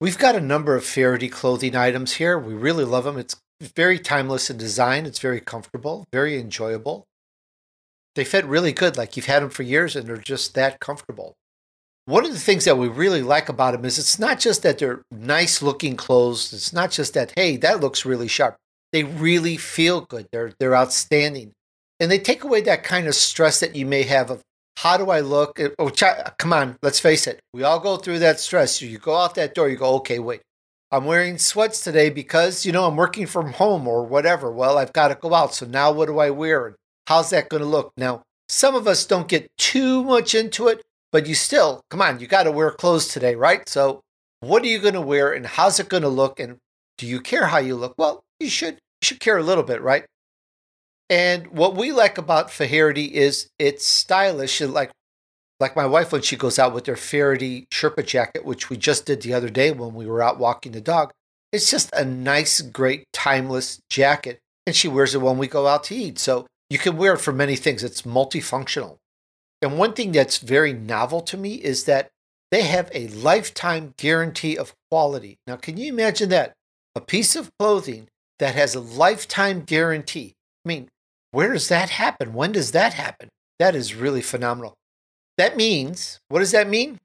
We've 0.02 0.18
got 0.18 0.36
a 0.36 0.42
number 0.42 0.76
of 0.76 0.84
Faherty 0.84 1.30
clothing 1.30 1.76
items 1.76 2.14
here. 2.14 2.38
We 2.38 2.54
really 2.54 2.84
love 2.84 3.06
them. 3.06 3.18
It's 3.18 3.38
very 3.62 3.98
timeless 3.98 4.50
in 4.50 4.58
design. 4.58 5.06
It's 5.06 5.20
very 5.20 5.40
comfortable, 5.40 6.06
very 6.12 6.38
enjoyable 6.38 7.08
they 8.16 8.24
fit 8.24 8.46
really 8.46 8.72
good. 8.72 8.98
Like 8.98 9.16
you've 9.16 9.28
had 9.28 9.44
them 9.44 9.50
for 9.50 9.64
years 9.64 9.96
and 9.96 10.08
they're 10.08 10.18
just 10.18 10.56
that 10.56 10.80
comfortable. 10.80 11.36
One 12.06 12.24
of 12.24 12.32
the 12.34 12.40
things 12.40 12.66
that 12.66 12.78
we 12.78 12.88
really 12.88 13.24
like 13.24 13.50
about 13.50 13.72
them 13.72 13.84
is 13.84 13.98
it's 13.98 14.20
not 14.20 14.40
just 14.40 14.62
that 14.62 14.78
they're 14.78 15.02
nice 15.12 15.64
looking 15.64 15.96
clothes. 15.96 16.54
It's 16.54 16.72
not 16.72 16.92
just 16.92 17.16
that, 17.16 17.34
hey, 17.36 17.58
that 17.58 17.80
looks 17.80 18.06
really 18.06 18.28
sharp. 18.28 18.56
They 18.92 19.04
really 19.04 19.58
feel 19.58 20.02
good. 20.02 20.28
They're, 20.32 20.54
they're 20.60 20.76
outstanding. 20.76 21.54
And 22.00 22.12
they 22.12 22.20
take 22.20 22.44
away 22.44 22.62
that 22.62 22.84
kind 22.84 23.08
of 23.08 23.16
stress 23.16 23.60
that 23.60 23.76
you 23.76 23.88
may 23.88 24.04
have 24.04 24.30
of 24.30 24.42
how 24.78 24.98
do 24.98 25.10
I 25.10 25.22
look? 25.22 25.60
Oh, 25.80 25.90
come 26.38 26.54
on, 26.54 26.78
let's 26.84 27.00
face 27.00 27.26
it. 27.28 27.40
We 27.54 27.64
all 27.64 27.80
go 27.80 27.98
through 27.98 28.20
that 28.20 28.40
stress. 28.40 28.82
You 28.82 28.98
go 28.98 29.16
out 29.16 29.36
that 29.36 29.56
door, 29.56 29.70
you 29.70 29.78
go, 29.78 29.96
okay, 29.96 30.20
wait, 30.20 30.42
I'm 30.92 31.06
wearing 31.06 31.38
sweats 31.38 31.84
today 31.84 32.10
because, 32.10 32.66
you 32.66 32.72
know, 32.72 32.86
I'm 32.86 32.98
working 32.98 33.26
from 33.26 33.54
home 33.54 33.88
or 33.88 34.04
whatever. 34.04 34.52
Well, 34.52 34.78
I've 34.78 34.94
got 34.94 35.08
to 35.08 35.16
go 35.16 35.34
out. 35.34 35.56
So 35.56 35.66
now 35.66 35.92
what 35.92 36.06
do 36.06 36.20
I 36.20 36.30
wear? 36.30 36.76
How's 37.08 37.32
that 37.32 37.50
going 37.50 37.64
to 37.64 37.68
look? 37.68 37.92
Now, 37.98 38.22
some 38.48 38.76
of 38.76 38.88
us 38.88 39.06
don't 39.06 39.28
get 39.28 39.50
too 39.58 40.04
much 40.04 40.36
into 40.36 40.68
it, 40.68 40.82
but 41.16 41.28
you 41.28 41.34
still, 41.34 41.86
come 41.90 42.02
on, 42.02 42.20
you 42.20 42.28
got 42.28 42.44
to 42.44 42.52
wear 42.52 42.70
clothes 42.72 43.08
today, 43.08 43.36
right? 43.36 43.70
So, 43.70 44.02
what 44.42 44.64
are 44.64 44.68
you 44.68 44.80
going 44.80 44.96
to 44.96 45.00
wear 45.00 45.32
and 45.32 45.46
how's 45.46 45.80
it 45.80 45.88
going 45.88 46.04
to 46.04 46.10
look? 46.10 46.42
And 46.42 46.58
do 46.98 47.08
you 47.08 47.22
care 47.22 47.46
how 47.46 47.60
you 47.60 47.78
look? 47.78 47.96
Well, 47.98 48.26
you 48.38 48.50
should, 48.50 48.74
you 48.74 49.06
should 49.06 49.22
care 49.22 49.38
a 49.38 49.42
little 49.42 49.64
bit, 49.64 49.82
right? 49.82 50.04
And 51.10 51.48
what 51.48 51.74
we 51.74 51.94
like 51.94 52.18
about 52.18 52.52
Faherty 52.52 53.14
is 53.14 53.48
it's 53.58 53.86
stylish. 53.86 54.60
Like, 54.60 54.92
like 55.62 55.74
my 55.74 55.86
wife 55.86 56.12
when 56.12 56.22
she 56.22 56.36
goes 56.36 56.60
out 56.60 56.74
with 56.74 56.86
her 56.88 56.98
Faherty 56.98 57.66
Sherpa 57.72 58.06
jacket, 58.06 58.44
which 58.44 58.70
we 58.70 58.76
just 58.76 59.06
did 59.06 59.22
the 59.22 59.34
other 59.34 59.50
day 59.50 59.72
when 59.72 59.94
we 59.94 60.06
were 60.06 60.22
out 60.22 60.38
walking 60.38 60.74
the 60.74 60.82
dog. 60.82 61.12
It's 61.54 61.72
just 61.72 61.94
a 61.94 62.04
nice, 62.04 62.60
great, 62.60 63.06
timeless 63.14 63.80
jacket, 63.90 64.40
and 64.68 64.76
she 64.76 64.90
wears 64.90 65.16
it 65.16 65.22
when 65.22 65.38
we 65.38 65.48
go 65.48 65.66
out 65.66 65.86
to 65.86 65.96
eat. 65.96 66.20
So 66.20 66.46
you 66.70 66.78
can 66.78 66.98
wear 66.98 67.14
it 67.14 67.22
for 67.22 67.32
many 67.32 67.56
things. 67.56 67.86
It's 67.86 68.02
multifunctional. 68.02 68.98
And 69.62 69.78
one 69.78 69.94
thing 69.94 70.12
that's 70.12 70.38
very 70.38 70.74
novel 70.74 71.22
to 71.22 71.38
me 71.38 71.56
is 71.56 71.86
that 71.86 72.10
they 72.52 72.64
have 72.64 72.90
a 72.94 73.08
lifetime 73.08 73.94
guarantee 73.98 74.58
of 74.58 74.74
quality. 74.92 75.38
Now, 75.48 75.56
can 75.56 75.78
you 75.78 75.92
imagine 75.92 76.30
that? 76.30 76.54
A 76.96 77.02
piece 77.02 77.36
of 77.36 77.52
clothing 77.60 78.08
that 78.40 78.56
has 78.56 78.76
a 78.76 78.80
lifetime 78.80 79.62
guarantee. 79.62 80.34
I 80.66 80.68
mean, 80.68 80.90
where 81.32 81.52
does 81.52 81.68
that 81.70 81.90
happen? 81.90 82.34
When 82.34 82.52
does 82.52 82.72
that 82.72 82.94
happen? 82.94 83.30
That 83.60 83.76
is 83.76 83.96
really 83.96 84.22
phenomenal. 84.22 84.76
That 85.38 85.58
means, 85.58 86.20
what 86.30 86.40
does 86.40 86.52
that 86.52 86.70
mean? 86.70 87.00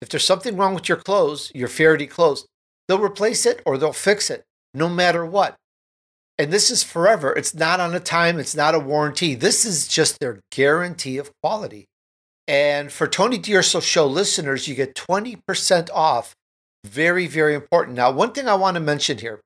If 0.00 0.08
there's 0.08 0.24
something 0.24 0.56
wrong 0.56 0.74
with 0.74 0.88
your 0.88 0.98
clothes, 0.98 1.52
your 1.54 1.68
Faherty 1.68 2.08
clothes, 2.08 2.46
they'll 2.88 2.98
replace 2.98 3.46
it 3.46 3.62
or 3.66 3.78
they'll 3.78 3.92
fix 3.92 4.30
it 4.30 4.44
no 4.74 4.88
matter 4.88 5.24
what 5.24 5.56
and 6.40 6.50
this 6.50 6.70
is 6.70 6.82
forever. 6.82 7.34
It's 7.36 7.54
not 7.54 7.80
on 7.80 7.94
a 7.94 8.00
time, 8.00 8.38
it's 8.38 8.56
not 8.56 8.74
a 8.74 8.78
warranty. 8.78 9.34
This 9.34 9.66
is 9.66 9.86
just 9.86 10.18
their 10.20 10.40
guarantee 10.50 11.18
of 11.18 11.30
quality. 11.42 11.84
And 12.48 12.90
for 12.90 13.06
Tony 13.06 13.36
D'Urso 13.36 13.80
Show 13.80 14.06
listeners, 14.06 14.66
you 14.66 14.74
get 14.74 14.94
20% 14.94 15.90
off. 15.92 16.34
Very, 16.82 17.26
very 17.26 17.54
important. 17.54 17.94
Now, 17.94 18.10
one 18.10 18.32
thing 18.32 18.48
I 18.48 18.54
want 18.54 18.76
to 18.76 18.80
mention 18.80 19.18
here 19.18 19.40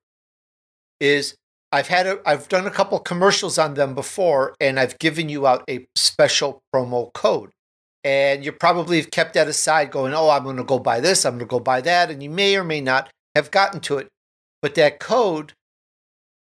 is 1.01 1.35
I've 1.73 1.89
had 1.89 2.07
a, 2.07 2.21
I've 2.25 2.49
done 2.49 2.65
a 2.65 2.71
couple 2.71 3.01
commercials 3.01 3.59
on 3.59 3.75
them 3.75 3.97
before, 3.97 4.55
and 4.61 4.79
I've 4.79 4.97
given 5.01 5.29
you 5.29 5.49
out 5.49 5.65
a 5.69 5.89
special 5.97 6.61
promo 6.73 7.13
code. 7.13 7.51
And 8.05 8.45
you 8.45 8.53
probably 8.53 8.99
have 8.99 9.11
kept 9.11 9.35
that 9.35 9.49
aside, 9.49 9.91
going, 9.91 10.15
"Oh, 10.15 10.31
I'm 10.31 10.45
going 10.45 10.59
to 10.59 10.65
go 10.65 10.79
buy 10.79 11.01
this, 11.01 11.25
I'm 11.25 11.33
going 11.33 11.41
to 11.41 11.47
go 11.47 11.59
buy 11.59 11.81
that," 11.81 12.11
and 12.11 12.23
you 12.23 12.31
may 12.31 12.55
or 12.57 12.63
may 12.63 12.81
not 12.81 13.11
have 13.35 13.51
gotten 13.51 13.81
to 13.81 13.99
it. 13.99 14.07
But 14.63 14.77
that 14.77 15.01
code 15.01 15.55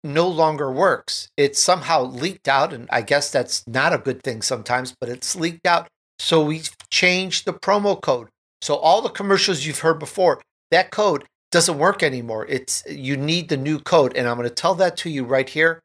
no 0.03 0.27
longer 0.27 0.71
works. 0.71 1.29
It's 1.37 1.61
somehow 1.61 2.03
leaked 2.03 2.47
out, 2.47 2.73
and 2.73 2.87
I 2.91 3.01
guess 3.01 3.31
that's 3.31 3.65
not 3.67 3.93
a 3.93 3.97
good 3.97 4.23
thing 4.23 4.41
sometimes, 4.41 4.95
but 4.99 5.09
it's 5.09 5.35
leaked 5.35 5.65
out. 5.65 5.87
So 6.19 6.43
we 6.43 6.63
changed 6.89 7.45
the 7.45 7.53
promo 7.53 7.99
code. 8.01 8.27
So 8.61 8.75
all 8.75 9.01
the 9.01 9.09
commercials 9.09 9.65
you've 9.65 9.79
heard 9.79 9.99
before, 9.99 10.41
that 10.71 10.91
code 10.91 11.25
doesn't 11.51 11.77
work 11.77 12.03
anymore. 12.03 12.45
It's 12.47 12.83
you 12.87 13.17
need 13.17 13.49
the 13.49 13.57
new 13.57 13.79
code, 13.79 14.15
and 14.15 14.27
I'm 14.27 14.37
going 14.37 14.49
to 14.49 14.53
tell 14.53 14.75
that 14.75 14.97
to 14.97 15.09
you 15.09 15.23
right 15.23 15.47
here 15.47 15.79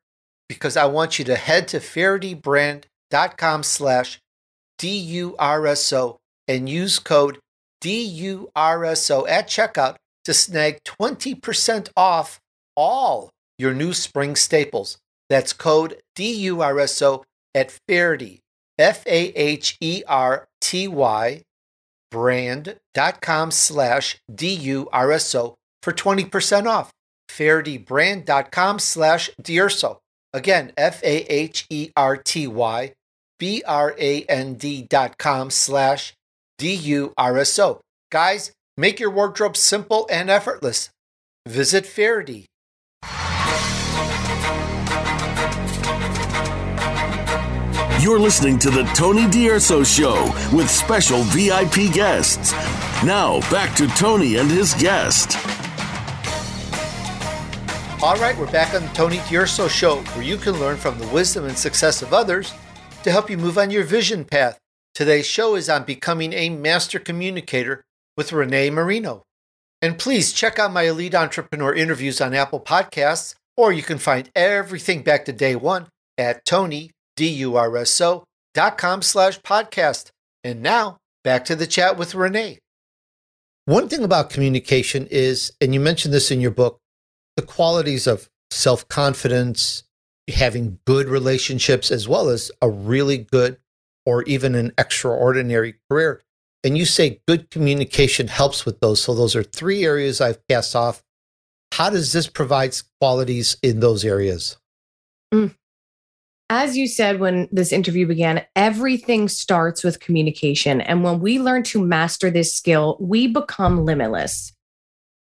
because 0.48 0.77
I 0.77 0.87
want 0.87 1.18
you 1.18 1.25
to 1.27 1.37
head 1.37 1.68
to 1.68 1.79
fahertybrand.com 1.79 3.62
slash 3.62 4.18
D-U-R-S-O 4.79 6.18
and 6.48 6.68
use 6.68 6.98
code 6.98 7.38
D-U-R-S-O 7.81 9.27
at 9.27 9.48
checkout 9.48 9.96
to 10.25 10.35
snag 10.35 10.83
20% 10.85 11.88
off 11.96 12.40
all 12.77 13.31
your 13.59 13.75
new 13.75 13.93
spring 13.93 14.37
staples. 14.37 14.99
That's 15.29 15.53
code 15.53 15.99
DURSO 16.17 17.23
at 17.55 17.79
Faherty, 17.88 18.41
F 18.79 19.07
A 19.07 19.29
H 19.38 19.77
E 19.81 20.03
R 20.07 20.49
T 20.61 20.88
Y, 20.88 21.43
brand.com 22.11 23.51
slash 23.51 24.19
DURSO 24.31 25.55
for 25.83 25.93
20% 25.93 26.67
off. 26.67 26.91
fahertybrand.com 27.29 28.79
slash 28.79 29.31
D'Urso. 29.41 29.99
Again, 30.35 30.73
F-A-H-E-R-T-Y 30.77 31.73
B-R-A-N-D 33.38 34.83
dot 34.83 35.19
com 35.19 35.51
slash 35.51 36.15
D-U-R-S-O. 36.59 37.81
Guys, 38.12 38.53
make 38.77 39.01
your 39.01 39.11
wardrobe 39.11 39.57
simple 39.57 40.07
and 40.12 40.31
effortless. 40.31 40.91
Visit 41.49 41.85
Faherty. 41.85 42.47
You're 48.03 48.19
listening 48.19 48.59
to 48.59 48.71
the 48.71 48.83
Tony 48.97 49.31
D'Urso 49.31 49.85
Show 49.85 50.25
with 50.53 50.69
special 50.69 51.23
VIP 51.23 51.95
guests. 51.95 52.51
Now, 53.05 53.38
back 53.49 53.77
to 53.77 53.87
Tony 53.87 54.38
and 54.38 54.51
his 54.51 54.75
guest. 54.75 55.37
All 58.03 58.17
right, 58.17 58.37
we're 58.37 58.51
back 58.51 58.75
on 58.75 58.83
the 58.83 58.93
Tony 58.93 59.21
D'Urso 59.29 59.69
Show, 59.69 59.99
where 60.15 60.25
you 60.25 60.37
can 60.37 60.59
learn 60.59 60.79
from 60.79 60.99
the 60.99 61.07
wisdom 61.07 61.45
and 61.45 61.57
success 61.57 62.03
of 62.03 62.12
others 62.12 62.53
to 63.05 63.12
help 63.12 63.31
you 63.31 63.38
move 63.38 63.57
on 63.57 63.71
your 63.71 63.85
vision 63.85 64.25
path. 64.25 64.59
Today's 64.97 65.27
show 65.27 65.55
is 65.55 65.69
on 65.69 65.85
becoming 65.85 66.33
a 66.33 66.49
master 66.49 66.99
communicator 66.99 67.85
with 68.17 68.33
Renee 68.33 68.71
Marino. 68.71 69.23
And 69.81 69.97
please 69.97 70.33
check 70.33 70.59
out 70.59 70.73
my 70.73 70.83
elite 70.83 71.15
entrepreneur 71.15 71.73
interviews 71.73 72.21
on 72.21 72.35
Apple 72.35 72.59
Podcasts, 72.59 73.37
or 73.57 73.73
you 73.73 73.85
can 73.85 73.99
find 73.99 74.29
everything 74.35 75.03
back 75.03 75.25
to 75.27 75.33
day 75.33 75.55
one 75.55 75.87
at 76.19 76.45
Tony 76.45 76.91
D-U-R-S-O.com 77.16 79.03
slash 79.03 79.40
podcast. 79.40 80.11
And 80.44 80.62
now 80.62 80.98
back 81.25 81.44
to 81.46 81.57
the 81.57 81.66
chat 81.66 81.96
with 81.96 82.14
Renee. 82.14 82.59
One 83.64 83.88
thing 83.88 84.03
about 84.03 84.31
communication 84.31 85.07
is, 85.11 85.53
and 85.61 85.72
you 85.72 85.81
mentioned 85.81 86.12
this 86.12 86.31
in 86.31 86.40
your 86.40 86.51
book, 86.51 86.81
the 87.37 87.42
qualities 87.42 88.07
of 88.07 88.29
self 88.51 88.88
confidence, 88.88 89.85
having 90.29 90.81
good 90.85 91.09
relationships, 91.09 91.90
as 91.90 92.09
well 92.09 92.29
as 92.29 92.51
a 92.61 92.68
really 92.68 93.18
good 93.18 93.59
or 94.05 94.25
even 94.25 94.57
an 94.57 94.72
extraordinary 94.79 95.77
career. 95.88 96.22
And 96.64 96.77
you 96.77 96.85
say 96.85 97.20
good 97.29 97.51
communication 97.51 98.29
helps 98.29 98.64
with 98.64 98.81
those. 98.81 99.01
So 99.03 99.14
those 99.14 99.37
are 99.37 99.42
three 99.42 99.85
areas 99.85 100.20
I've 100.20 100.44
passed 100.48 100.75
off. 100.75 101.03
How 101.72 101.90
does 101.90 102.12
this 102.12 102.27
provide 102.27 102.77
qualities 103.01 103.57
in 103.62 103.81
those 103.81 104.05
areas? 104.05 104.59
Mm 105.33 105.55
as 106.53 106.77
you 106.77 106.87
said 106.87 107.19
when 107.19 107.49
this 107.51 107.73
interview 107.73 108.07
began, 108.07 108.45
everything 108.55 109.27
starts 109.27 109.83
with 109.83 110.01
communication. 110.01 110.83
And 110.83 111.03
when 111.03 111.19
we 111.21 111.38
learn 111.38 111.62
to 111.62 111.83
master 111.83 112.31
this 112.31 112.53
skill, 112.53 112.99
we 113.01 113.27
become 113.27 113.87
limitless. 113.87 114.53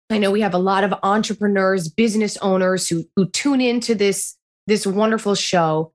I 0.09 0.17
know 0.17 0.31
we 0.31 0.39
have 0.39 0.53
a 0.53 0.57
lot 0.57 0.85
of 0.85 0.93
entrepreneurs, 1.03 1.89
business 1.89 2.37
owners 2.37 2.87
who, 2.87 3.03
who 3.17 3.27
tune 3.27 3.59
into 3.59 3.95
this, 3.95 4.37
this 4.65 4.87
wonderful 4.87 5.35
show. 5.35 5.91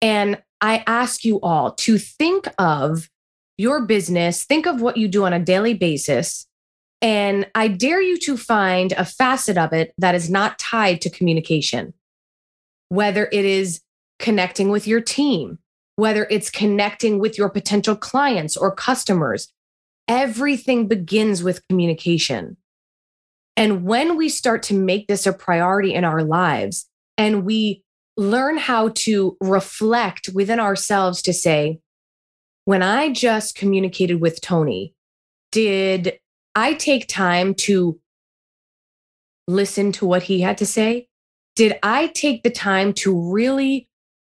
And 0.00 0.40
I 0.60 0.84
ask 0.86 1.24
you 1.24 1.40
all 1.40 1.72
to 1.72 1.98
think 1.98 2.46
of 2.56 3.10
your 3.56 3.84
business, 3.84 4.44
think 4.44 4.64
of 4.64 4.80
what 4.80 4.96
you 4.96 5.08
do 5.08 5.24
on 5.24 5.32
a 5.32 5.40
daily 5.40 5.74
basis. 5.74 6.46
And 7.02 7.50
I 7.56 7.66
dare 7.66 8.00
you 8.00 8.16
to 8.18 8.36
find 8.36 8.92
a 8.92 9.04
facet 9.04 9.58
of 9.58 9.72
it 9.72 9.92
that 9.98 10.14
is 10.14 10.30
not 10.30 10.60
tied 10.60 11.00
to 11.00 11.10
communication, 11.10 11.94
whether 12.90 13.28
it 13.32 13.44
is 13.44 13.80
connecting 14.18 14.70
with 14.70 14.86
your 14.86 15.00
team, 15.00 15.58
whether 15.96 16.26
it's 16.30 16.50
connecting 16.50 17.18
with 17.18 17.38
your 17.38 17.48
potential 17.48 17.96
clients 17.96 18.56
or 18.56 18.74
customers. 18.74 19.52
Everything 20.06 20.88
begins 20.88 21.42
with 21.42 21.66
communication. 21.68 22.56
And 23.56 23.84
when 23.84 24.16
we 24.16 24.28
start 24.28 24.62
to 24.64 24.74
make 24.74 25.08
this 25.08 25.26
a 25.26 25.32
priority 25.32 25.92
in 25.92 26.04
our 26.04 26.22
lives 26.22 26.88
and 27.16 27.44
we 27.44 27.82
learn 28.16 28.56
how 28.56 28.90
to 28.90 29.36
reflect 29.40 30.28
within 30.32 30.60
ourselves 30.60 31.22
to 31.22 31.32
say, 31.32 31.80
when 32.64 32.82
I 32.82 33.10
just 33.10 33.56
communicated 33.56 34.20
with 34.20 34.40
Tony, 34.40 34.94
did 35.52 36.18
I 36.54 36.74
take 36.74 37.08
time 37.08 37.54
to 37.54 37.98
listen 39.46 39.92
to 39.92 40.06
what 40.06 40.24
he 40.24 40.40
had 40.40 40.58
to 40.58 40.66
say? 40.66 41.08
Did 41.56 41.78
I 41.82 42.08
take 42.08 42.42
the 42.42 42.50
time 42.50 42.92
to 42.94 43.32
really 43.32 43.87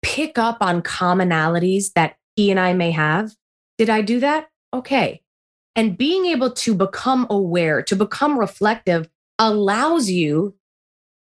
pick 0.04 0.38
up 0.38 0.58
on 0.62 0.84
commonalities 0.84 1.94
that 1.94 2.18
he 2.36 2.52
and 2.52 2.60
I 2.60 2.74
may 2.74 2.92
have. 2.92 3.32
Did 3.78 3.90
I 3.90 4.02
do 4.02 4.20
that? 4.20 4.50
Okay. 4.74 5.24
And 5.76 5.98
being 5.98 6.26
able 6.28 6.52
to 6.52 6.76
become 6.76 7.26
aware, 7.30 7.82
to 7.82 7.96
become 7.96 8.38
reflective, 8.38 9.10
allows 9.40 10.10
you 10.10 10.56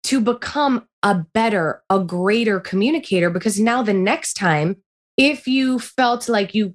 to 0.04 0.20
become 0.20 0.86
a 1.02 1.14
better, 1.14 1.82
a 1.88 2.00
greater 2.00 2.60
communicator 2.60 3.30
because 3.30 3.58
now 3.58 3.82
the 3.82 3.94
next 3.94 4.34
time, 4.34 4.76
if 5.16 5.46
you 5.46 5.78
felt 5.78 6.28
like 6.28 6.54
you 6.54 6.74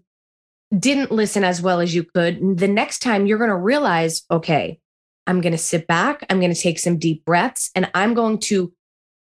didn't 0.78 1.12
listen 1.12 1.44
as 1.44 1.62
well 1.62 1.80
as 1.80 1.94
you 1.94 2.04
could, 2.04 2.58
the 2.58 2.68
next 2.68 3.00
time 3.00 3.26
you're 3.26 3.38
going 3.38 3.50
to 3.50 3.56
realize, 3.56 4.24
okay, 4.32 4.80
I'm 5.26 5.42
going 5.42 5.52
to 5.52 5.58
sit 5.58 5.88
back, 5.88 6.26
I'm 6.30 6.40
going 6.40 6.54
to 6.54 6.60
take 6.60 6.80
some 6.80 6.98
deep 6.98 7.26
breaths, 7.26 7.70
and 7.76 7.90
I'm 7.94 8.14
going 8.14 8.40
to 8.40 8.74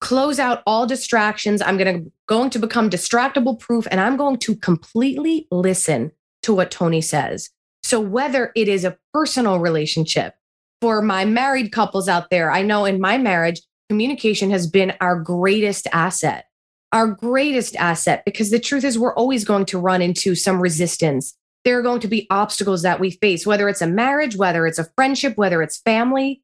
close 0.01 0.39
out 0.39 0.63
all 0.67 0.87
distractions. 0.87 1.63
I'm 1.63 1.79
going 1.79 2.05
to 2.05 2.13
going 2.33 2.49
to 2.49 2.59
become 2.59 2.89
distractible 2.89 3.61
proof 3.61 3.87
and 3.91 4.01
I'm 4.01 4.17
going 4.17 4.39
to 4.39 4.57
completely 4.57 5.47
listen 5.51 6.13
to 6.45 6.55
what 6.55 6.71
Tony 6.71 7.03
says. 7.03 7.51
So 7.83 8.01
whether 8.01 8.53
it 8.57 8.69
is 8.69 8.87
a 8.87 8.97
personal 9.13 9.61
relationship 9.61 10.35
for 10.81 11.03
my 11.03 11.27
married 11.27 11.73
couples 11.73 12.09
out 12.09 12.31
there, 12.31 12.51
I 12.51 12.63
know 12.63 12.87
in 12.87 13.03
my 13.03 13.19
marriage 13.19 13.61
communication 13.91 14.51
has 14.51 14.67
been 14.67 14.95
our 15.03 15.21
greatest 15.21 15.87
asset. 15.93 16.47
Our 16.93 17.09
greatest 17.09 17.77
asset 17.77 18.23
because 18.25 18.51
the 18.51 18.59
truth 18.59 18.85
is 18.85 18.99
we're 18.99 19.15
always 19.15 19.45
going 19.45 19.67
to 19.67 19.79
run 19.79 20.01
into 20.01 20.35
some 20.35 20.59
resistance. 20.59 21.37
There 21.67 21.79
are 21.79 21.83
going 21.83 22.01
to 22.01 22.09
be 22.09 22.27
obstacles 22.31 22.81
that 22.81 22.99
we 22.99 23.11
face, 23.11 23.47
whether 23.47 23.69
it's 23.69 23.83
a 23.83 23.87
marriage, 23.87 24.37
whether 24.37 24.67
it's 24.67 24.79
a 24.79 24.89
friendship, 24.97 25.37
whether 25.37 25.61
it's 25.61 25.83
family. 25.83 26.41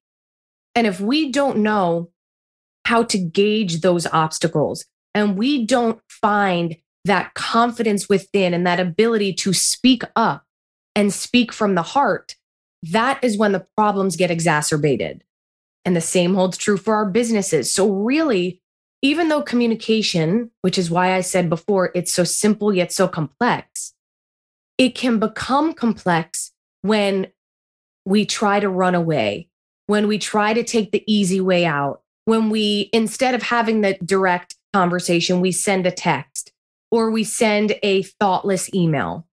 And 0.75 0.87
if 0.87 1.01
we 1.01 1.33
don't 1.33 1.59
know 1.59 2.11
how 2.85 3.05
to 3.05 3.17
gauge 3.17 3.81
those 3.81 4.07
obstacles. 4.07 4.85
And 5.19 5.37
we 5.37 5.67
don't 5.67 6.01
find 6.09 6.77
that 7.05 7.35
confidence 7.35 8.09
within 8.09 8.55
and 8.55 8.65
that 8.69 8.79
ability 8.79 9.33
to 9.33 9.53
speak 9.53 10.05
up 10.15 10.45
and 10.95 11.13
speak 11.13 11.53
from 11.53 11.75
the 11.75 11.83
heart. 11.83 12.37
That 12.85 13.19
is 13.25 13.37
when 13.37 13.51
the 13.51 13.67
problems 13.77 14.15
get 14.15 14.31
exacerbated. 14.31 15.25
And 15.85 15.97
the 15.97 16.01
same 16.01 16.35
holds 16.35 16.57
true 16.57 16.77
for 16.77 16.95
our 16.95 17.05
businesses. 17.05 17.75
So, 17.75 17.91
really, 17.91 18.63
even 19.03 19.29
though 19.29 19.43
communication, 19.43 20.53
which 20.63 20.79
is 20.79 20.89
why 20.89 21.15
I 21.15 21.23
said 21.23 21.49
before, 21.49 21.91
it's 21.97 22.13
so 22.13 22.23
simple 22.23 22.73
yet 22.73 22.93
so 22.93 23.09
complex, 23.09 23.95
it 24.77 24.95
can 24.95 25.19
become 25.19 25.73
complex 25.73 26.53
when 26.83 27.27
we 28.05 28.25
try 28.25 28.61
to 28.61 28.69
run 28.69 28.95
away, 28.95 29.49
when 29.89 30.07
we 30.07 30.19
try 30.19 30.55
to 30.55 30.63
take 30.63 30.93
the 30.93 31.03
easy 31.13 31.41
way 31.41 31.65
out, 31.65 32.03
when 32.25 32.51
we, 32.51 32.89
instead 32.93 33.35
of 33.35 33.43
having 33.43 33.81
the 33.81 33.99
direct 34.05 34.55
conversation, 34.73 35.41
we 35.41 35.53
send 35.53 35.87
a 35.87 35.91
text 35.91 36.53
or 36.91 37.11
we 37.11 37.25
send 37.25 37.75
a 37.83 38.03
thoughtless 38.03 38.73
email. 38.75 39.27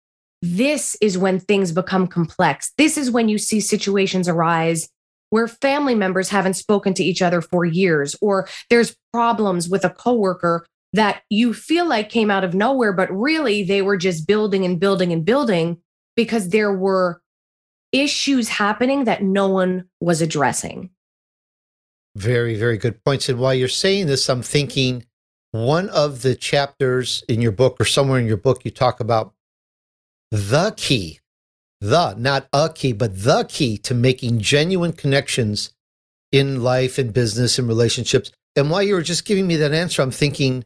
This 0.42 0.96
is 1.00 1.16
when 1.16 1.40
things 1.40 1.72
become 1.72 2.06
complex. 2.06 2.72
This 2.76 2.98
is 2.98 3.10
when 3.10 3.28
you 3.28 3.38
see 3.38 3.60
situations 3.60 4.28
arise 4.28 4.88
where 5.30 5.48
family 5.48 5.96
members 5.96 6.28
haven't 6.28 6.54
spoken 6.54 6.94
to 6.94 7.02
each 7.02 7.20
other 7.20 7.40
for 7.40 7.64
years, 7.64 8.14
or 8.20 8.46
there's 8.70 8.94
problems 9.12 9.68
with 9.68 9.84
a 9.84 9.90
coworker 9.90 10.64
that 10.92 11.22
you 11.28 11.52
feel 11.52 11.88
like 11.88 12.08
came 12.08 12.30
out 12.30 12.44
of 12.44 12.54
nowhere, 12.54 12.92
but 12.92 13.10
really 13.10 13.64
they 13.64 13.82
were 13.82 13.96
just 13.96 14.28
building 14.28 14.64
and 14.64 14.78
building 14.78 15.12
and 15.12 15.24
building 15.24 15.78
because 16.14 16.50
there 16.50 16.72
were 16.72 17.20
issues 17.90 18.48
happening 18.48 19.04
that 19.04 19.24
no 19.24 19.48
one 19.48 19.88
was 20.00 20.22
addressing. 20.22 20.90
Very, 22.14 22.54
very 22.54 22.78
good 22.78 23.02
points. 23.02 23.28
And 23.28 23.40
while 23.40 23.54
you're 23.54 23.66
saying 23.66 24.06
this, 24.06 24.28
I'm 24.28 24.42
thinking 24.42 25.04
one 25.54 25.88
of 25.90 26.22
the 26.22 26.34
chapters 26.34 27.22
in 27.28 27.40
your 27.40 27.52
book 27.52 27.80
or 27.80 27.84
somewhere 27.84 28.18
in 28.18 28.26
your 28.26 28.36
book, 28.36 28.64
you 28.64 28.72
talk 28.72 28.98
about 28.98 29.34
the 30.32 30.74
key, 30.76 31.20
the, 31.80 32.12
not 32.14 32.48
a 32.52 32.68
key, 32.68 32.92
but 32.92 33.22
the 33.22 33.46
key 33.48 33.78
to 33.78 33.94
making 33.94 34.40
genuine 34.40 34.92
connections 34.92 35.72
in 36.32 36.64
life 36.64 36.98
and 36.98 37.12
business 37.14 37.56
and 37.56 37.68
relationships. 37.68 38.32
And 38.56 38.68
while 38.68 38.82
you 38.82 38.94
were 38.94 39.02
just 39.02 39.26
giving 39.26 39.46
me 39.46 39.54
that 39.54 39.72
answer, 39.72 40.02
I'm 40.02 40.10
thinking, 40.10 40.64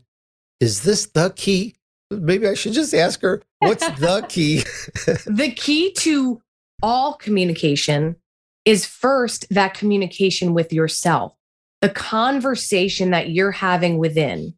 is 0.58 0.84
this 0.84 1.04
the 1.04 1.34
key? 1.36 1.76
Maybe 2.10 2.48
I 2.48 2.54
should 2.54 2.72
just 2.72 2.94
ask 2.94 3.20
her, 3.20 3.42
what's 3.58 3.86
the 3.98 4.24
key? 4.26 4.60
the 5.26 5.52
key 5.54 5.92
to 5.98 6.40
all 6.82 7.12
communication 7.12 8.16
is 8.64 8.86
first 8.86 9.46
that 9.50 9.74
communication 9.74 10.54
with 10.54 10.72
yourself 10.72 11.34
the 11.80 11.88
conversation 11.88 13.10
that 13.10 13.30
you're 13.30 13.52
having 13.52 13.98
within. 13.98 14.54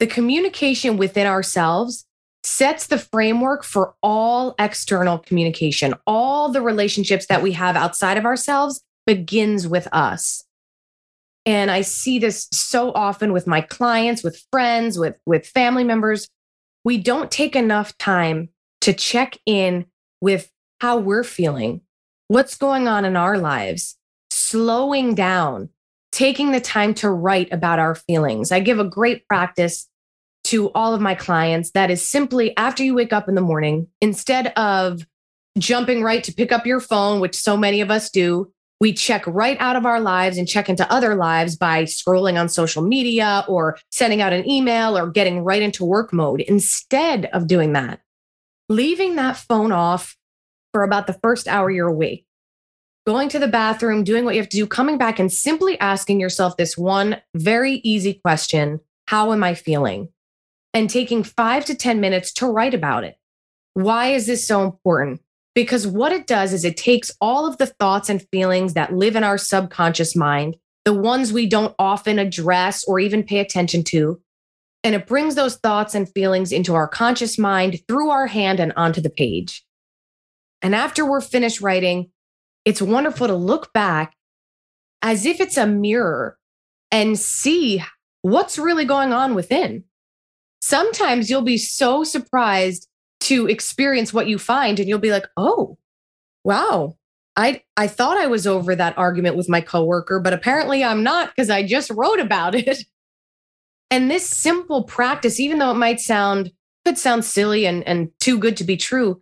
The 0.00 0.06
communication 0.06 0.96
within 0.96 1.26
ourselves 1.26 2.06
sets 2.42 2.86
the 2.86 2.98
framework 2.98 3.62
for 3.62 3.94
all 4.02 4.54
external 4.58 5.18
communication. 5.18 5.94
All 6.06 6.50
the 6.50 6.62
relationships 6.62 7.26
that 7.26 7.42
we 7.42 7.52
have 7.52 7.76
outside 7.76 8.16
of 8.16 8.24
ourselves 8.24 8.82
begins 9.06 9.68
with 9.68 9.86
us. 9.92 10.42
And 11.44 11.70
I 11.70 11.82
see 11.82 12.18
this 12.18 12.48
so 12.50 12.92
often 12.92 13.34
with 13.34 13.46
my 13.46 13.60
clients, 13.60 14.24
with 14.24 14.42
friends, 14.50 14.98
with, 14.98 15.16
with 15.26 15.46
family 15.46 15.84
members. 15.84 16.28
We 16.82 16.96
don't 16.96 17.30
take 17.30 17.54
enough 17.54 17.96
time 17.98 18.48
to 18.80 18.94
check 18.94 19.36
in 19.44 19.84
with 20.22 20.50
how 20.80 20.96
we're 20.96 21.24
feeling, 21.24 21.82
what's 22.28 22.56
going 22.56 22.88
on 22.88 23.04
in 23.04 23.16
our 23.16 23.36
lives, 23.36 23.98
slowing 24.30 25.14
down, 25.14 25.68
taking 26.10 26.52
the 26.52 26.60
time 26.60 26.94
to 26.94 27.10
write 27.10 27.52
about 27.52 27.78
our 27.78 27.94
feelings. 27.94 28.50
I 28.50 28.60
give 28.60 28.78
a 28.78 28.84
great 28.84 29.28
practice 29.28 29.89
to 30.50 30.70
all 30.72 30.94
of 30.94 31.00
my 31.00 31.14
clients 31.14 31.70
that 31.72 31.90
is 31.90 32.06
simply 32.06 32.56
after 32.56 32.82
you 32.82 32.94
wake 32.94 33.12
up 33.12 33.28
in 33.28 33.36
the 33.36 33.40
morning, 33.40 33.86
instead 34.00 34.48
of 34.56 35.06
jumping 35.58 36.02
right 36.02 36.24
to 36.24 36.32
pick 36.32 36.50
up 36.50 36.66
your 36.66 36.80
phone, 36.80 37.20
which 37.20 37.36
so 37.36 37.56
many 37.56 37.80
of 37.80 37.90
us 37.90 38.10
do, 38.10 38.52
we 38.80 38.92
check 38.92 39.24
right 39.28 39.56
out 39.60 39.76
of 39.76 39.86
our 39.86 40.00
lives 40.00 40.38
and 40.38 40.48
check 40.48 40.68
into 40.68 40.90
other 40.90 41.14
lives 41.14 41.54
by 41.54 41.84
scrolling 41.84 42.40
on 42.40 42.48
social 42.48 42.82
media 42.82 43.44
or 43.46 43.78
sending 43.92 44.20
out 44.20 44.32
an 44.32 44.48
email 44.48 44.98
or 44.98 45.08
getting 45.08 45.44
right 45.44 45.62
into 45.62 45.84
work 45.84 46.12
mode. 46.12 46.40
Instead 46.40 47.26
of 47.26 47.46
doing 47.46 47.74
that, 47.74 48.00
leaving 48.68 49.16
that 49.16 49.36
phone 49.36 49.70
off 49.70 50.16
for 50.72 50.82
about 50.82 51.06
the 51.06 51.18
first 51.22 51.46
hour 51.46 51.70
you're 51.70 51.88
awake, 51.88 52.26
going 53.06 53.28
to 53.28 53.38
the 53.38 53.46
bathroom, 53.46 54.02
doing 54.02 54.24
what 54.24 54.34
you 54.34 54.40
have 54.40 54.48
to 54.48 54.56
do, 54.56 54.66
coming 54.66 54.98
back 54.98 55.20
and 55.20 55.32
simply 55.32 55.78
asking 55.78 56.18
yourself 56.18 56.56
this 56.56 56.76
one 56.76 57.20
very 57.34 57.74
easy 57.84 58.14
question 58.14 58.80
How 59.06 59.32
am 59.32 59.44
I 59.44 59.54
feeling? 59.54 60.08
And 60.72 60.88
taking 60.88 61.24
five 61.24 61.64
to 61.64 61.74
10 61.74 62.00
minutes 62.00 62.32
to 62.34 62.46
write 62.46 62.74
about 62.74 63.04
it. 63.04 63.16
Why 63.74 64.12
is 64.12 64.26
this 64.26 64.46
so 64.46 64.62
important? 64.64 65.20
Because 65.54 65.86
what 65.86 66.12
it 66.12 66.26
does 66.26 66.52
is 66.52 66.64
it 66.64 66.76
takes 66.76 67.10
all 67.20 67.46
of 67.46 67.58
the 67.58 67.66
thoughts 67.66 68.08
and 68.08 68.26
feelings 68.30 68.74
that 68.74 68.94
live 68.94 69.16
in 69.16 69.24
our 69.24 69.38
subconscious 69.38 70.14
mind, 70.14 70.56
the 70.84 70.94
ones 70.94 71.32
we 71.32 71.46
don't 71.46 71.74
often 71.78 72.18
address 72.18 72.84
or 72.84 73.00
even 73.00 73.24
pay 73.24 73.38
attention 73.38 73.82
to, 73.84 74.20
and 74.82 74.94
it 74.94 75.06
brings 75.06 75.34
those 75.34 75.56
thoughts 75.56 75.94
and 75.94 76.08
feelings 76.08 76.52
into 76.52 76.74
our 76.74 76.88
conscious 76.88 77.38
mind 77.38 77.80
through 77.86 78.10
our 78.10 78.26
hand 78.26 78.60
and 78.60 78.72
onto 78.76 79.00
the 79.00 79.10
page. 79.10 79.64
And 80.62 80.74
after 80.74 81.04
we're 81.04 81.20
finished 81.20 81.60
writing, 81.60 82.10
it's 82.64 82.80
wonderful 82.82 83.26
to 83.26 83.34
look 83.34 83.72
back 83.72 84.14
as 85.02 85.26
if 85.26 85.40
it's 85.40 85.56
a 85.56 85.66
mirror 85.66 86.38
and 86.90 87.18
see 87.18 87.82
what's 88.22 88.58
really 88.58 88.84
going 88.84 89.12
on 89.12 89.34
within. 89.34 89.84
Sometimes 90.60 91.30
you'll 91.30 91.42
be 91.42 91.58
so 91.58 92.04
surprised 92.04 92.88
to 93.20 93.46
experience 93.46 94.12
what 94.12 94.28
you 94.28 94.38
find 94.38 94.78
and 94.78 94.88
you'll 94.88 94.98
be 94.98 95.12
like, 95.12 95.26
"Oh, 95.36 95.78
wow. 96.44 96.96
I 97.36 97.62
I 97.76 97.86
thought 97.86 98.18
I 98.18 98.26
was 98.26 98.46
over 98.46 98.74
that 98.74 98.98
argument 98.98 99.36
with 99.36 99.48
my 99.48 99.60
coworker, 99.60 100.20
but 100.20 100.32
apparently 100.32 100.84
I'm 100.84 101.02
not 101.02 101.30
because 101.30 101.50
I 101.50 101.62
just 101.62 101.90
wrote 101.90 102.20
about 102.20 102.54
it." 102.54 102.84
And 103.92 104.08
this 104.08 104.24
simple 104.24 104.84
practice, 104.84 105.40
even 105.40 105.58
though 105.58 105.72
it 105.72 105.74
might 105.74 105.98
sound 105.98 106.52
could 106.84 106.96
sound 106.96 107.24
silly 107.24 107.66
and, 107.66 107.82
and 107.88 108.10
too 108.20 108.38
good 108.38 108.56
to 108.58 108.64
be 108.64 108.76
true, 108.76 109.20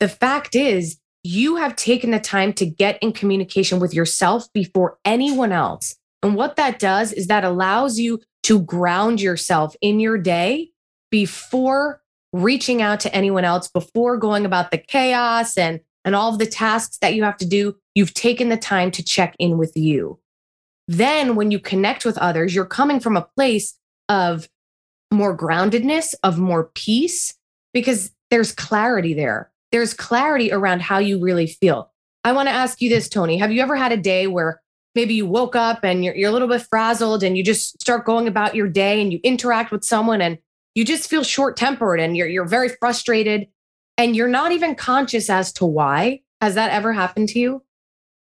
the 0.00 0.08
fact 0.08 0.54
is 0.54 0.98
you 1.22 1.56
have 1.56 1.76
taken 1.76 2.10
the 2.10 2.20
time 2.20 2.52
to 2.54 2.66
get 2.66 2.98
in 3.02 3.12
communication 3.12 3.80
with 3.80 3.94
yourself 3.94 4.52
before 4.52 4.98
anyone 5.04 5.52
else. 5.52 5.96
And 6.22 6.34
what 6.34 6.56
that 6.56 6.78
does 6.78 7.12
is 7.12 7.26
that 7.28 7.44
allows 7.44 7.98
you 7.98 8.20
to 8.48 8.60
ground 8.60 9.20
yourself 9.20 9.74
in 9.80 10.00
your 10.00 10.18
day 10.18 10.70
before 11.10 12.02
reaching 12.32 12.82
out 12.82 13.00
to 13.00 13.14
anyone 13.14 13.44
else, 13.44 13.68
before 13.68 14.16
going 14.16 14.44
about 14.44 14.70
the 14.70 14.78
chaos 14.78 15.56
and, 15.56 15.80
and 16.04 16.14
all 16.14 16.32
of 16.32 16.38
the 16.38 16.46
tasks 16.46 16.98
that 16.98 17.14
you 17.14 17.22
have 17.22 17.36
to 17.38 17.46
do. 17.46 17.76
You've 17.94 18.14
taken 18.14 18.48
the 18.48 18.56
time 18.56 18.90
to 18.92 19.02
check 19.02 19.34
in 19.38 19.56
with 19.56 19.76
you. 19.76 20.18
Then, 20.86 21.36
when 21.36 21.50
you 21.50 21.58
connect 21.58 22.04
with 22.04 22.16
others, 22.18 22.54
you're 22.54 22.64
coming 22.64 23.00
from 23.00 23.16
a 23.16 23.26
place 23.36 23.74
of 24.08 24.48
more 25.10 25.36
groundedness, 25.36 26.14
of 26.22 26.38
more 26.38 26.70
peace, 26.74 27.34
because 27.74 28.10
there's 28.30 28.52
clarity 28.52 29.14
there 29.14 29.50
there's 29.72 29.94
clarity 29.94 30.52
around 30.52 30.82
how 30.82 30.98
you 30.98 31.20
really 31.20 31.46
feel. 31.46 31.90
I 32.24 32.32
want 32.32 32.48
to 32.48 32.54
ask 32.54 32.80
you 32.80 32.88
this, 32.88 33.08
Tony. 33.08 33.38
Have 33.38 33.52
you 33.52 33.62
ever 33.62 33.76
had 33.76 33.92
a 33.92 33.96
day 33.96 34.26
where 34.26 34.60
maybe 34.98 35.14
you 35.14 35.26
woke 35.26 35.54
up 35.54 35.84
and 35.84 36.04
you're, 36.04 36.16
you're 36.16 36.28
a 36.28 36.32
little 36.32 36.48
bit 36.48 36.60
frazzled 36.60 37.22
and 37.22 37.38
you 37.38 37.44
just 37.44 37.80
start 37.80 38.04
going 38.04 38.26
about 38.26 38.56
your 38.56 38.66
day 38.66 39.00
and 39.00 39.12
you 39.12 39.20
interact 39.22 39.70
with 39.70 39.84
someone 39.84 40.20
and 40.20 40.38
you 40.74 40.84
just 40.84 41.08
feel 41.08 41.22
short 41.22 41.56
tempered 41.56 42.00
and 42.00 42.16
you're, 42.16 42.26
you're 42.26 42.44
very 42.44 42.68
frustrated 42.68 43.46
and 43.96 44.16
you're 44.16 44.26
not 44.26 44.50
even 44.50 44.74
conscious 44.74 45.30
as 45.30 45.52
to 45.52 45.64
why? 45.64 46.22
Has 46.40 46.56
that 46.56 46.72
ever 46.72 46.92
happened 46.92 47.28
to 47.28 47.38
you? 47.38 47.62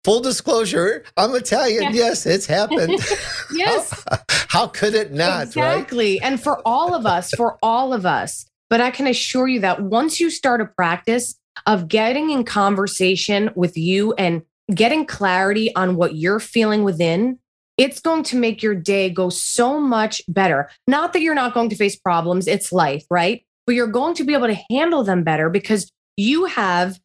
Full 0.04 0.20
disclosure, 0.20 1.04
I'm 1.18 1.34
Italian. 1.34 1.82
Yeah. 1.82 1.90
Yes, 1.94 2.28
it's 2.28 2.46
happened. 2.46 2.92
yes. 3.52 4.04
how, 4.08 4.18
how, 4.50 4.68
could 4.68 4.94
it 4.94 5.12
not? 5.12 5.48
Exactly. 5.48 6.20
Right? 6.22 6.28
And 6.30 6.40
for 6.40 6.62
all 6.64 6.94
of 6.94 7.08
us, 7.08 7.32
for 7.32 7.58
all 7.64 7.92
of 7.92 8.06
us, 8.06 8.46
but 8.70 8.82
I 8.82 8.92
can 8.92 9.08
assure 9.08 9.48
you 9.48 9.62
that 9.62 9.82
once 9.82 10.20
you 10.20 10.30
start 10.30 10.62
a 10.62 10.66
practice 10.68 11.40
of 11.66 11.88
getting 11.88 12.30
in 12.30 12.44
conversation 12.44 13.50
with 13.56 13.76
you 13.78 14.14
and 14.14 14.44
getting 14.72 15.06
clarity 15.06 15.74
on 15.76 15.96
what 15.96 16.16
you're 16.16 16.40
feeling 16.40 16.84
within, 16.84 17.40
it's 17.78 18.00
going 18.00 18.24
to 18.24 18.36
make 18.36 18.62
your 18.62 18.76
day 18.76 19.10
go 19.10 19.30
so 19.30 19.80
much 19.80 20.22
better. 20.28 20.70
Not 20.88 21.14
that 21.14 21.22
you're 21.22 21.36
not 21.36 21.54
going 21.54 21.70
to 21.70 21.76
face 21.76 21.96
problems, 21.96 22.48
it's 22.48 22.72
life, 22.72 23.06
right? 23.10 23.44
But 23.66 23.76
you're 23.76 23.88
going 23.88 24.16
to 24.16 24.24
be 24.24 24.34
able 24.34 24.48
to 24.48 24.60
handle 24.70 25.04
them 25.04 25.24
better 25.24 25.50
because 25.50 25.92
you 26.18 26.46
have 26.46 27.00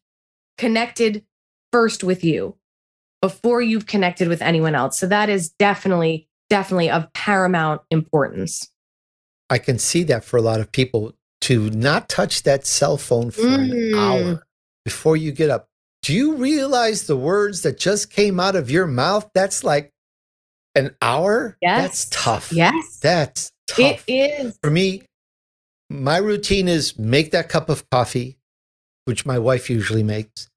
connected 0.57 1.23
first 1.71 2.03
with 2.03 2.23
you 2.23 2.55
before 3.21 3.61
you've 3.61 3.87
connected 3.87 4.27
with 4.27 4.41
anyone 4.41 4.75
else. 4.75 4.99
So 4.99 5.07
that 5.07 5.29
is 5.29 5.49
definitely, 5.49 6.27
definitely 6.49 6.89
of 6.89 7.11
paramount 7.13 7.81
importance. 7.89 8.69
I 9.49 9.57
can 9.59 9.79
see 9.79 10.03
that 10.03 10.23
for 10.23 10.37
a 10.37 10.41
lot 10.41 10.59
of 10.59 10.71
people 10.71 11.13
to 11.41 11.69
not 11.69 12.09
touch 12.09 12.43
that 12.43 12.65
cell 12.65 12.97
phone 12.97 13.31
for 13.31 13.41
mm. 13.41 13.71
an 13.71 13.95
hour 13.95 14.47
before 14.83 15.17
you 15.17 15.31
get 15.31 15.49
up. 15.49 15.66
Do 16.07 16.13
you 16.13 16.35
realize 16.35 17.03
the 17.03 17.17
words 17.17 17.63
that 17.63 17.77
just 17.77 18.09
came 18.09 18.39
out 18.39 18.55
of 18.55 18.71
your 18.71 18.87
mouth? 18.87 19.29
That's 19.33 19.61
like 19.61 19.91
an 20.73 20.95
hour? 21.01 21.57
Yes. 21.61 21.81
That's 21.81 22.05
tough. 22.05 22.53
Yes. 22.53 22.99
That's 23.01 23.51
tough. 23.67 24.05
It 24.07 24.39
is. 24.39 24.57
For 24.63 24.71
me, 24.71 25.01
my 25.89 26.15
routine 26.15 26.69
is 26.69 26.97
make 26.97 27.31
that 27.31 27.49
cup 27.49 27.67
of 27.67 27.89
coffee, 27.89 28.37
which 29.03 29.25
my 29.25 29.37
wife 29.37 29.69
usually 29.69 30.01
makes. 30.01 30.47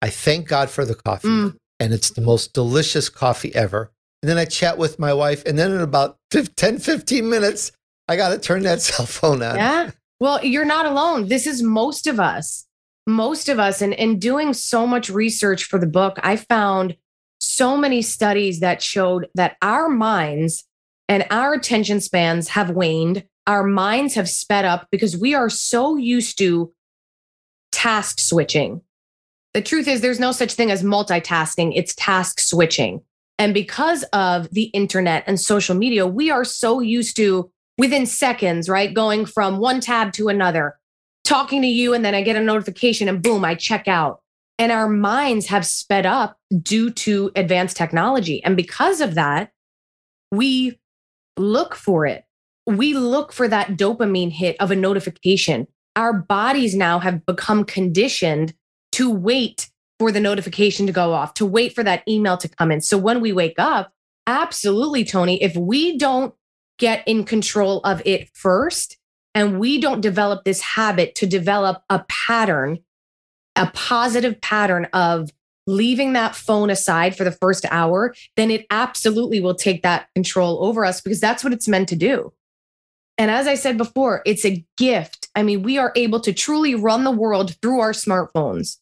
I 0.00 0.08
thank 0.08 0.48
God 0.48 0.70
for 0.70 0.86
the 0.86 0.94
coffee, 0.94 1.28
mm. 1.28 1.56
and 1.78 1.92
it's 1.92 2.08
the 2.08 2.22
most 2.22 2.54
delicious 2.54 3.10
coffee 3.10 3.54
ever. 3.54 3.92
And 4.22 4.30
then 4.30 4.38
I 4.38 4.46
chat 4.46 4.78
with 4.78 4.98
my 4.98 5.12
wife, 5.12 5.44
and 5.44 5.58
then 5.58 5.70
in 5.70 5.82
about 5.82 6.16
10, 6.30 6.78
15 6.78 7.28
minutes, 7.28 7.72
I 8.08 8.16
got 8.16 8.30
to 8.30 8.38
turn 8.38 8.62
that 8.62 8.80
cell 8.80 9.04
phone 9.04 9.42
on. 9.42 9.56
Yeah. 9.56 9.90
Well, 10.18 10.42
you're 10.42 10.64
not 10.64 10.86
alone. 10.86 11.28
This 11.28 11.46
is 11.46 11.62
most 11.62 12.06
of 12.06 12.18
us. 12.18 12.63
Most 13.06 13.48
of 13.48 13.58
us. 13.58 13.82
And 13.82 13.92
in 13.92 14.18
doing 14.18 14.54
so 14.54 14.86
much 14.86 15.10
research 15.10 15.64
for 15.64 15.78
the 15.78 15.86
book, 15.86 16.18
I 16.22 16.36
found 16.36 16.96
so 17.38 17.76
many 17.76 18.00
studies 18.00 18.60
that 18.60 18.82
showed 18.82 19.28
that 19.34 19.56
our 19.60 19.88
minds 19.88 20.64
and 21.08 21.26
our 21.30 21.52
attention 21.52 22.00
spans 22.00 22.48
have 22.48 22.70
waned. 22.70 23.24
Our 23.46 23.64
minds 23.64 24.14
have 24.14 24.28
sped 24.28 24.64
up 24.64 24.88
because 24.90 25.16
we 25.16 25.34
are 25.34 25.50
so 25.50 25.96
used 25.96 26.38
to 26.38 26.72
task 27.72 28.20
switching. 28.20 28.80
The 29.52 29.60
truth 29.60 29.86
is, 29.86 30.00
there's 30.00 30.18
no 30.18 30.32
such 30.32 30.54
thing 30.54 30.70
as 30.70 30.82
multitasking, 30.82 31.72
it's 31.76 31.94
task 31.94 32.40
switching. 32.40 33.02
And 33.38 33.52
because 33.52 34.02
of 34.12 34.48
the 34.50 34.64
internet 34.64 35.24
and 35.26 35.38
social 35.38 35.74
media, 35.74 36.06
we 36.06 36.30
are 36.30 36.44
so 36.44 36.80
used 36.80 37.16
to 37.16 37.50
within 37.76 38.06
seconds, 38.06 38.68
right? 38.68 38.94
Going 38.94 39.26
from 39.26 39.58
one 39.58 39.80
tab 39.80 40.12
to 40.14 40.28
another, 40.28 40.78
talking 41.24 41.62
to 41.62 41.68
you, 41.68 41.94
and 41.94 42.04
then 42.04 42.14
I 42.14 42.22
get 42.22 42.36
a 42.36 42.42
notification 42.42 43.08
and 43.08 43.22
boom, 43.22 43.44
I 43.44 43.54
check 43.54 43.88
out. 43.88 44.20
And 44.58 44.70
our 44.70 44.88
minds 44.88 45.46
have 45.46 45.66
sped 45.66 46.06
up 46.06 46.38
due 46.62 46.90
to 46.90 47.32
advanced 47.34 47.76
technology. 47.76 48.42
And 48.44 48.56
because 48.56 49.00
of 49.00 49.16
that, 49.16 49.50
we 50.30 50.78
look 51.36 51.74
for 51.74 52.06
it. 52.06 52.24
We 52.66 52.94
look 52.94 53.32
for 53.32 53.48
that 53.48 53.70
dopamine 53.70 54.30
hit 54.30 54.56
of 54.60 54.70
a 54.70 54.76
notification. 54.76 55.66
Our 55.96 56.12
bodies 56.12 56.74
now 56.74 56.98
have 57.00 57.26
become 57.26 57.64
conditioned 57.64 58.54
to 58.92 59.10
wait 59.10 59.70
for 59.98 60.12
the 60.12 60.20
notification 60.20 60.86
to 60.86 60.92
go 60.92 61.12
off, 61.12 61.34
to 61.34 61.46
wait 61.46 61.74
for 61.74 61.82
that 61.82 62.02
email 62.08 62.36
to 62.36 62.48
come 62.48 62.70
in. 62.70 62.80
So 62.80 62.96
when 62.96 63.20
we 63.20 63.32
wake 63.32 63.58
up, 63.58 63.92
absolutely, 64.26 65.04
Tony, 65.04 65.42
if 65.42 65.56
we 65.56 65.98
don't 65.98 66.34
get 66.78 67.06
in 67.06 67.24
control 67.24 67.80
of 67.80 68.02
it 68.04 68.28
first 68.34 68.98
and 69.34 69.58
we 69.58 69.80
don't 69.80 70.00
develop 70.00 70.44
this 70.44 70.60
habit 70.60 71.14
to 71.16 71.26
develop 71.26 71.82
a 71.90 72.04
pattern, 72.08 72.78
a 73.56 73.70
positive 73.74 74.40
pattern 74.40 74.86
of 74.92 75.30
leaving 75.66 76.12
that 76.12 76.34
phone 76.34 76.70
aside 76.70 77.16
for 77.16 77.24
the 77.24 77.32
first 77.32 77.64
hour, 77.70 78.14
then 78.36 78.50
it 78.50 78.66
absolutely 78.70 79.40
will 79.40 79.54
take 79.54 79.82
that 79.82 80.08
control 80.14 80.64
over 80.64 80.84
us 80.84 81.00
because 81.00 81.20
that's 81.20 81.42
what 81.42 81.52
it's 81.52 81.68
meant 81.68 81.88
to 81.88 81.96
do. 81.96 82.32
And 83.16 83.30
as 83.30 83.46
I 83.46 83.54
said 83.54 83.78
before, 83.78 84.22
it's 84.26 84.44
a 84.44 84.64
gift. 84.76 85.28
I 85.34 85.42
mean, 85.42 85.62
we 85.62 85.78
are 85.78 85.92
able 85.96 86.20
to 86.20 86.32
truly 86.32 86.74
run 86.74 87.04
the 87.04 87.10
world 87.10 87.56
through 87.62 87.80
our 87.80 87.92
smartphones. 87.92 88.78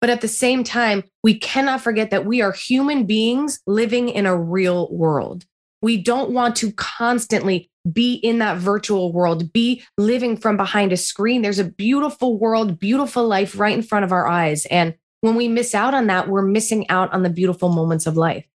But 0.00 0.10
at 0.10 0.20
the 0.20 0.28
same 0.28 0.64
time, 0.64 1.04
we 1.22 1.38
cannot 1.38 1.80
forget 1.80 2.10
that 2.10 2.26
we 2.26 2.42
are 2.42 2.52
human 2.52 3.04
beings 3.04 3.60
living 3.66 4.08
in 4.08 4.26
a 4.26 4.36
real 4.36 4.90
world. 4.90 5.46
We 5.82 5.98
don't 5.98 6.30
want 6.30 6.56
to 6.56 6.72
constantly 6.72 7.70
be 7.90 8.14
in 8.14 8.38
that 8.38 8.58
virtual 8.58 9.12
world, 9.12 9.52
be 9.52 9.82
living 9.98 10.36
from 10.36 10.56
behind 10.56 10.92
a 10.92 10.96
screen. 10.96 11.42
There's 11.42 11.58
a 11.58 11.64
beautiful 11.64 12.38
world, 12.38 12.78
beautiful 12.78 13.26
life 13.26 13.58
right 13.58 13.74
in 13.74 13.82
front 13.82 14.04
of 14.04 14.12
our 14.12 14.26
eyes. 14.26 14.66
And 14.66 14.94
when 15.20 15.34
we 15.34 15.48
miss 15.48 15.74
out 15.74 15.94
on 15.94 16.06
that, 16.06 16.28
we're 16.28 16.42
missing 16.42 16.88
out 16.90 17.12
on 17.12 17.22
the 17.22 17.30
beautiful 17.30 17.68
moments 17.68 18.06
of 18.06 18.16
life. 18.16 18.46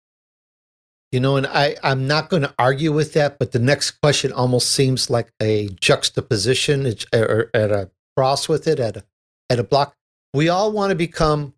You 1.12 1.20
know, 1.20 1.36
and 1.36 1.46
I, 1.46 1.76
I'm 1.82 2.06
not 2.06 2.28
going 2.28 2.42
to 2.42 2.54
argue 2.58 2.92
with 2.92 3.14
that, 3.14 3.38
but 3.38 3.52
the 3.52 3.58
next 3.58 3.92
question 4.02 4.30
almost 4.32 4.70
seems 4.72 5.08
like 5.08 5.32
a 5.40 5.68
juxtaposition 5.80 6.94
or 7.14 7.50
at 7.54 7.70
a 7.70 7.90
cross 8.16 8.48
with 8.48 8.66
it, 8.66 8.78
at 8.78 8.98
a, 8.98 9.04
at 9.48 9.58
a 9.58 9.64
block. 9.64 9.94
We 10.34 10.50
all 10.50 10.70
want 10.72 10.90
to 10.90 10.94
become 10.94 11.54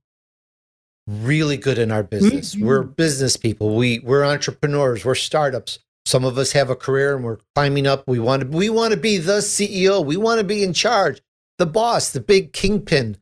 really 1.08 1.56
good 1.56 1.78
in 1.78 1.90
our 1.90 2.04
business. 2.04 2.54
Mm-hmm. 2.54 2.66
We're 2.66 2.82
business 2.82 3.36
people. 3.36 3.74
We 3.74 3.98
we're 4.00 4.24
entrepreneurs. 4.24 5.04
We're 5.04 5.16
startups. 5.16 5.80
Some 6.10 6.24
of 6.24 6.38
us 6.38 6.52
have 6.52 6.70
a 6.70 6.76
career 6.76 7.14
and 7.14 7.24
we're 7.24 7.38
climbing 7.54 7.86
up. 7.86 8.06
We 8.06 8.18
want 8.18 8.42
to 8.42 8.48
we 8.48 8.68
want 8.68 8.92
to 8.92 9.00
be 9.00 9.18
the 9.18 9.38
CEO. 9.38 10.04
We 10.04 10.16
want 10.16 10.38
to 10.38 10.44
be 10.44 10.62
in 10.62 10.72
charge, 10.72 11.22
the 11.58 11.66
boss, 11.66 12.10
the 12.10 12.20
big 12.20 12.52
kingpin, 12.52 13.16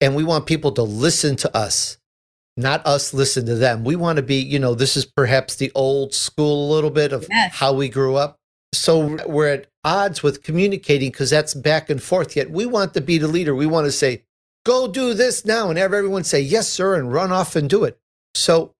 and 0.00 0.16
we 0.16 0.24
want 0.24 0.46
people 0.46 0.72
to 0.72 0.82
listen 0.82 1.36
to 1.36 1.56
us 1.56 1.98
not 2.60 2.84
us 2.86 3.12
listen 3.14 3.46
to 3.46 3.54
them. 3.54 3.84
We 3.84 3.96
want 3.96 4.16
to 4.16 4.22
be, 4.22 4.36
you 4.36 4.58
know, 4.58 4.74
this 4.74 4.96
is 4.96 5.04
perhaps 5.04 5.56
the 5.56 5.72
old 5.74 6.14
school 6.14 6.70
a 6.70 6.74
little 6.74 6.90
bit 6.90 7.12
of 7.12 7.26
yes. 7.30 7.54
how 7.54 7.72
we 7.72 7.88
grew 7.88 8.16
up. 8.16 8.36
So 8.72 9.18
we're 9.26 9.48
at 9.48 9.66
odds 9.82 10.22
with 10.22 10.42
communicating 10.42 11.10
because 11.10 11.30
that's 11.30 11.54
back 11.54 11.90
and 11.90 12.02
forth. 12.02 12.36
Yet 12.36 12.50
we 12.50 12.66
want 12.66 12.94
to 12.94 13.00
be 13.00 13.18
the 13.18 13.28
leader. 13.28 13.54
We 13.54 13.66
want 13.66 13.86
to 13.86 13.92
say, 13.92 14.24
go 14.64 14.86
do 14.86 15.14
this 15.14 15.44
now 15.44 15.70
and 15.70 15.78
have 15.78 15.92
everyone 15.92 16.24
say, 16.24 16.40
yes, 16.40 16.68
sir, 16.68 16.94
and 16.94 17.12
run 17.12 17.32
off 17.32 17.56
and 17.56 17.68
do 17.68 17.84
it. 17.84 17.98
So 18.34 18.74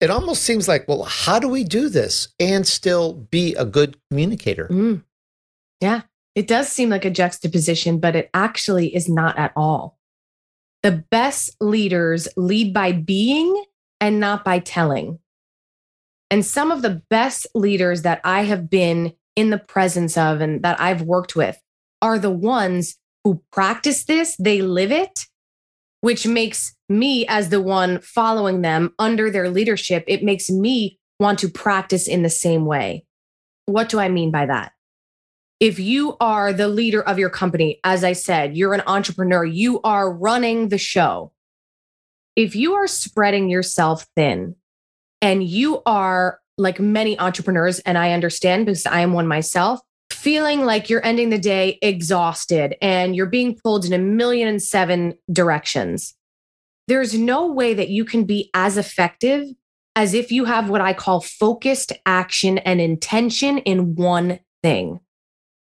it 0.00 0.10
almost 0.10 0.42
seems 0.42 0.68
like, 0.68 0.86
well, 0.88 1.04
how 1.04 1.38
do 1.38 1.48
we 1.48 1.64
do 1.64 1.88
this 1.88 2.28
and 2.38 2.66
still 2.66 3.14
be 3.14 3.54
a 3.54 3.64
good 3.64 3.96
communicator? 4.10 4.68
Mm. 4.68 5.02
Yeah, 5.80 6.02
it 6.34 6.46
does 6.46 6.68
seem 6.68 6.90
like 6.90 7.04
a 7.04 7.10
juxtaposition, 7.10 7.98
but 7.98 8.16
it 8.16 8.30
actually 8.34 8.94
is 8.94 9.08
not 9.08 9.38
at 9.38 9.52
all 9.56 9.96
the 10.86 11.04
best 11.10 11.50
leaders 11.60 12.28
lead 12.36 12.72
by 12.72 12.92
being 12.92 13.64
and 14.00 14.20
not 14.20 14.44
by 14.44 14.60
telling. 14.60 15.18
And 16.30 16.46
some 16.46 16.70
of 16.70 16.82
the 16.82 17.02
best 17.10 17.44
leaders 17.56 18.02
that 18.02 18.20
I 18.22 18.42
have 18.42 18.70
been 18.70 19.12
in 19.34 19.50
the 19.50 19.58
presence 19.58 20.16
of 20.16 20.40
and 20.40 20.62
that 20.62 20.80
I've 20.80 21.02
worked 21.02 21.34
with 21.34 21.60
are 22.00 22.20
the 22.20 22.30
ones 22.30 22.96
who 23.24 23.42
practice 23.50 24.04
this, 24.04 24.36
they 24.36 24.62
live 24.62 24.92
it, 24.92 25.26
which 26.00 26.26
makes 26.26 26.74
me, 26.88 27.26
as 27.26 27.48
the 27.48 27.60
one 27.60 28.00
following 28.00 28.62
them 28.62 28.94
under 28.98 29.30
their 29.30 29.50
leadership, 29.50 30.04
it 30.06 30.22
makes 30.22 30.50
me 30.50 30.98
want 31.18 31.38
to 31.40 31.48
practice 31.48 32.06
in 32.06 32.22
the 32.22 32.30
same 32.30 32.64
way. 32.66 33.04
What 33.64 33.88
do 33.88 33.98
I 33.98 34.08
mean 34.08 34.30
by 34.30 34.46
that? 34.46 34.72
if 35.58 35.78
you 35.78 36.16
are 36.20 36.52
the 36.52 36.68
leader 36.68 37.02
of 37.02 37.18
your 37.18 37.30
company, 37.30 37.80
as 37.82 38.04
I 38.04 38.12
said, 38.12 38.56
you're 38.56 38.74
an 38.74 38.82
entrepreneur, 38.86 39.44
you 39.44 39.80
are 39.82 40.12
running 40.12 40.68
the 40.68 40.78
show. 40.78 41.32
If 42.34 42.54
you 42.54 42.74
are 42.74 42.86
spreading 42.86 43.48
yourself 43.48 44.06
thin 44.14 44.56
and 45.22 45.42
you 45.42 45.82
are 45.86 46.40
like 46.58 46.78
many 46.78 47.18
entrepreneurs, 47.18 47.78
and 47.80 47.96
I 47.96 48.12
understand 48.12 48.66
because 48.66 48.86
I 48.86 49.00
am 49.00 49.12
one 49.12 49.26
myself, 49.26 49.80
feeling 50.26 50.64
like 50.64 50.90
you're 50.90 51.06
ending 51.06 51.30
the 51.30 51.38
day 51.38 51.78
exhausted 51.82 52.74
and 52.82 53.14
you're 53.14 53.26
being 53.26 53.56
pulled 53.62 53.84
in 53.84 53.92
a 53.92 53.98
million 53.98 54.48
and 54.48 54.60
seven 54.60 55.16
directions, 55.30 56.16
there's 56.88 57.14
no 57.14 57.46
way 57.46 57.74
that 57.74 57.90
you 57.90 58.04
can 58.04 58.24
be 58.24 58.50
as 58.52 58.76
effective 58.76 59.46
as 59.94 60.14
if 60.14 60.32
you 60.32 60.44
have 60.44 60.68
what 60.68 60.80
I 60.80 60.94
call 60.94 61.20
focused 61.20 61.92
action 62.06 62.58
and 62.58 62.80
intention 62.80 63.58
in 63.58 63.94
one 63.94 64.40
thing. 64.64 64.98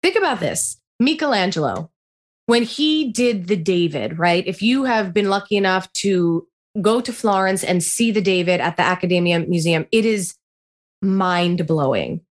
Think 0.03 0.17
about 0.17 0.41
this 0.41 0.81
Michelangelo, 0.99 1.91
when 2.47 2.63
he 2.63 3.13
did 3.13 3.49
the 3.49 3.57
David, 3.57 4.19
right? 4.19 4.47
If 4.47 4.63
you 4.63 4.85
have 4.85 5.13
been 5.13 5.29
lucky 5.29 5.59
enough 5.59 5.93
to 5.99 6.49
go 6.81 7.03
to 7.03 7.13
Florence 7.13 7.63
and 7.63 7.83
see 7.83 8.11
the 8.11 8.23
David 8.23 8.63
at 8.63 8.79
the 8.79 8.85
Academia 8.85 9.41
Museum, 9.41 9.85
it 9.93 10.07
is 10.07 10.35
mind 11.03 11.67
blowing. 11.67 12.23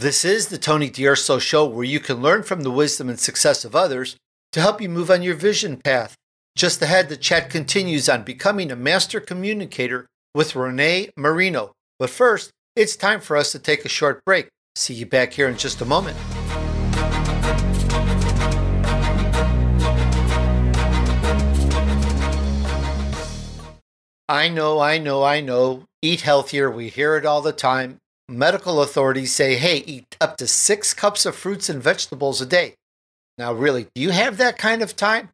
This 0.00 0.24
is 0.24 0.48
the 0.48 0.56
Tony 0.56 0.88
D'Urso 0.88 1.38
Show, 1.38 1.66
where 1.66 1.84
you 1.84 2.00
can 2.00 2.22
learn 2.22 2.42
from 2.42 2.62
the 2.62 2.70
wisdom 2.70 3.10
and 3.10 3.20
success 3.20 3.66
of 3.66 3.76
others 3.76 4.16
to 4.52 4.60
help 4.62 4.80
you 4.80 4.88
move 4.88 5.10
on 5.10 5.22
your 5.22 5.34
vision 5.34 5.76
path. 5.76 6.14
Just 6.56 6.80
ahead, 6.80 7.10
the 7.10 7.18
chat 7.18 7.50
continues 7.50 8.08
on 8.08 8.22
becoming 8.22 8.72
a 8.72 8.76
master 8.76 9.20
communicator 9.20 10.06
with 10.34 10.56
Renee 10.56 11.10
Marino. 11.18 11.72
But 11.98 12.08
first, 12.08 12.50
it's 12.74 12.96
time 12.96 13.20
for 13.20 13.36
us 13.36 13.52
to 13.52 13.58
take 13.58 13.84
a 13.84 13.90
short 13.90 14.24
break. 14.24 14.48
See 14.74 14.94
you 14.94 15.04
back 15.04 15.34
here 15.34 15.50
in 15.50 15.58
just 15.58 15.82
a 15.82 15.84
moment. 15.84 16.16
I 24.30 24.48
know, 24.48 24.80
I 24.80 24.96
know, 24.96 25.22
I 25.22 25.42
know. 25.42 25.84
Eat 26.00 26.22
healthier. 26.22 26.70
We 26.70 26.88
hear 26.88 27.16
it 27.16 27.26
all 27.26 27.42
the 27.42 27.52
time. 27.52 27.98
Medical 28.30 28.80
authorities 28.80 29.32
say, 29.32 29.56
hey, 29.56 29.78
eat 29.78 30.16
up 30.20 30.36
to 30.36 30.46
six 30.46 30.94
cups 30.94 31.26
of 31.26 31.34
fruits 31.34 31.68
and 31.68 31.82
vegetables 31.82 32.40
a 32.40 32.46
day. 32.46 32.74
Now, 33.36 33.52
really, 33.52 33.88
do 33.92 34.00
you 34.00 34.10
have 34.10 34.36
that 34.36 34.56
kind 34.56 34.82
of 34.82 34.94
time? 34.94 35.30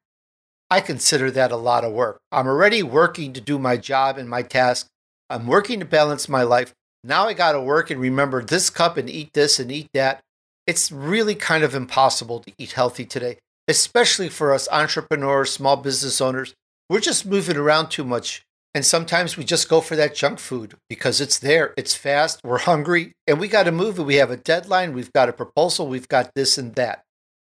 I 0.71 0.81
consider 0.81 1.31
that 1.33 1.53
a 1.53 1.57
lot 1.57 1.85
of 1.85 1.93
work. 1.93 2.21
I'm 2.33 2.47
already 2.47 2.83
working 2.83 3.35
to 3.35 3.41
do 3.43 3.59
my 3.59 3.77
job 3.77 4.17
and 4.17 4.31
my 4.31 4.41
task. 4.41 4.87
I'm 5.29 5.47
working 5.47 5.79
to 5.81 5.85
balance 5.85 6.27
my 6.27 6.43
life. 6.43 6.73
Now 7.05 7.27
I 7.27 7.35
got 7.35 7.53
to 7.53 7.61
work 7.61 7.91
and 7.91 8.01
remember 8.01 8.43
this 8.43 8.71
cup 8.71 8.97
and 8.97 9.11
eat 9.11 9.35
this 9.35 9.59
and 9.59 9.71
eat 9.71 9.89
that. 9.93 10.23
It's 10.67 10.91
really 10.91 11.35
kind 11.35 11.65
of 11.65 11.75
impossible 11.75 12.41
to 12.41 12.53
eat 12.57 12.73
healthy 12.73 13.05
today, 13.05 13.37
especially 13.69 14.31
for 14.31 14.55
us 14.55 14.71
entrepreneurs, 14.73 15.53
small 15.53 15.77
business 15.77 16.23
owners. 16.23 16.55
We're 16.89 17.01
just 17.01 17.27
moving 17.27 17.59
around 17.59 17.91
too 17.91 18.05
much. 18.05 18.43
And 18.77 18.85
sometimes 18.85 19.39
we 19.39 19.45
just 19.45 19.71
go 19.71 19.81
for 19.81 19.97
that 19.97 20.15
junk 20.15 20.39
food 20.39 20.75
because 20.91 21.19
it's 21.19 21.39
there, 21.39 21.73
it's 21.79 21.95
fast, 21.95 22.43
we're 22.45 22.59
hungry, 22.59 23.13
and 23.27 23.41
we 23.41 23.49
got 23.49 23.63
to 23.63 23.73
move 23.73 23.99
it. 23.99 24.03
We 24.03 24.17
have 24.17 24.31
a 24.31 24.37
deadline, 24.37 24.93
we've 24.93 25.15
got 25.15 25.31
a 25.31 25.33
proposal, 25.33 25.89
we've 25.89 26.11
got 26.11 26.35
this 26.35 26.59
and 26.59 26.75
that. 26.75 27.03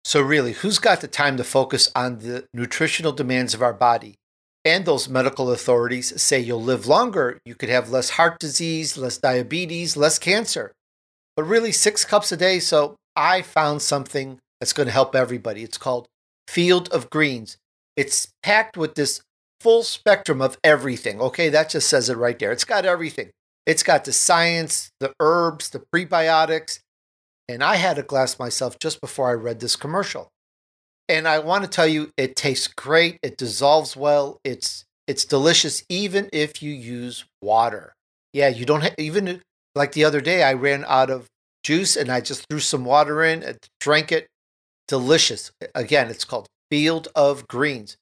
So, 0.03 0.21
really, 0.21 0.51
who's 0.51 0.77
got 0.77 1.01
the 1.01 1.07
time 1.07 1.37
to 1.37 1.43
focus 1.43 1.91
on 1.95 2.19
the 2.19 2.45
nutritional 2.53 3.11
demands 3.11 3.55
of 3.55 3.63
our 3.63 3.73
body? 3.73 4.19
And 4.63 4.85
those 4.85 5.09
medical 5.09 5.51
authorities 5.51 6.21
say 6.21 6.39
you'll 6.39 6.61
live 6.61 6.85
longer, 6.85 7.39
you 7.43 7.55
could 7.55 7.69
have 7.69 7.89
less 7.89 8.11
heart 8.11 8.37
disease, 8.37 8.95
less 8.95 9.17
diabetes, 9.17 9.97
less 9.97 10.19
cancer. 10.19 10.73
But 11.35 11.45
really, 11.45 11.71
six 11.71 12.05
cups 12.05 12.31
a 12.31 12.37
day. 12.37 12.59
So, 12.59 12.97
I 13.15 13.41
found 13.41 13.81
something 13.81 14.37
that's 14.59 14.73
going 14.73 14.85
to 14.85 14.93
help 14.93 15.15
everybody. 15.15 15.63
It's 15.63 15.79
called 15.79 16.05
Field 16.47 16.87
of 16.89 17.09
Greens. 17.09 17.57
It's 17.95 18.27
packed 18.43 18.77
with 18.77 18.93
this 18.93 19.21
full 19.65 19.81
spectrum 19.81 20.43
of 20.43 20.59
everything. 20.63 21.19
Okay, 21.19 21.49
that 21.49 21.71
just 21.71 21.89
says 21.89 22.07
it 22.07 22.17
right 22.17 22.37
there. 22.37 22.51
It's 22.51 22.63
got 22.63 22.85
everything. 22.85 23.31
It's 23.65 23.81
got 23.81 24.05
the 24.05 24.13
science, 24.13 24.91
the 24.99 25.11
herbs, 25.19 25.71
the 25.71 25.79
prebiotics. 25.79 26.81
And 27.49 27.63
I 27.63 27.77
had 27.77 27.97
a 27.97 28.03
glass 28.03 28.37
myself 28.37 28.77
just 28.77 29.01
before 29.01 29.27
I 29.27 29.33
read 29.33 29.61
this 29.61 29.75
commercial. 29.75 30.29
And 31.09 31.27
I 31.27 31.39
want 31.39 31.63
to 31.63 31.69
tell 31.69 31.87
you, 31.87 32.11
it 32.15 32.35
tastes 32.35 32.67
great. 32.67 33.17
It 33.23 33.37
dissolves 33.37 33.97
well. 33.97 34.37
It's 34.43 34.85
it's 35.07 35.25
delicious, 35.25 35.83
even 35.89 36.29
if 36.31 36.61
you 36.61 36.71
use 36.71 37.25
water. 37.41 37.93
Yeah, 38.33 38.49
you 38.49 38.65
don't 38.65 38.81
have, 38.81 38.93
even 38.99 39.41
like 39.73 39.93
the 39.93 40.03
other 40.03 40.21
day. 40.21 40.43
I 40.43 40.53
ran 40.53 40.85
out 40.87 41.09
of 41.09 41.25
juice 41.63 41.95
and 41.95 42.11
I 42.11 42.21
just 42.21 42.45
threw 42.47 42.59
some 42.59 42.85
water 42.85 43.23
in 43.23 43.41
and 43.41 43.57
drank 43.79 44.11
it. 44.11 44.27
Delicious. 44.87 45.51
Again, 45.73 46.11
it's 46.11 46.25
called 46.25 46.45
Field 46.69 47.07
of 47.15 47.47
Greens. 47.47 47.97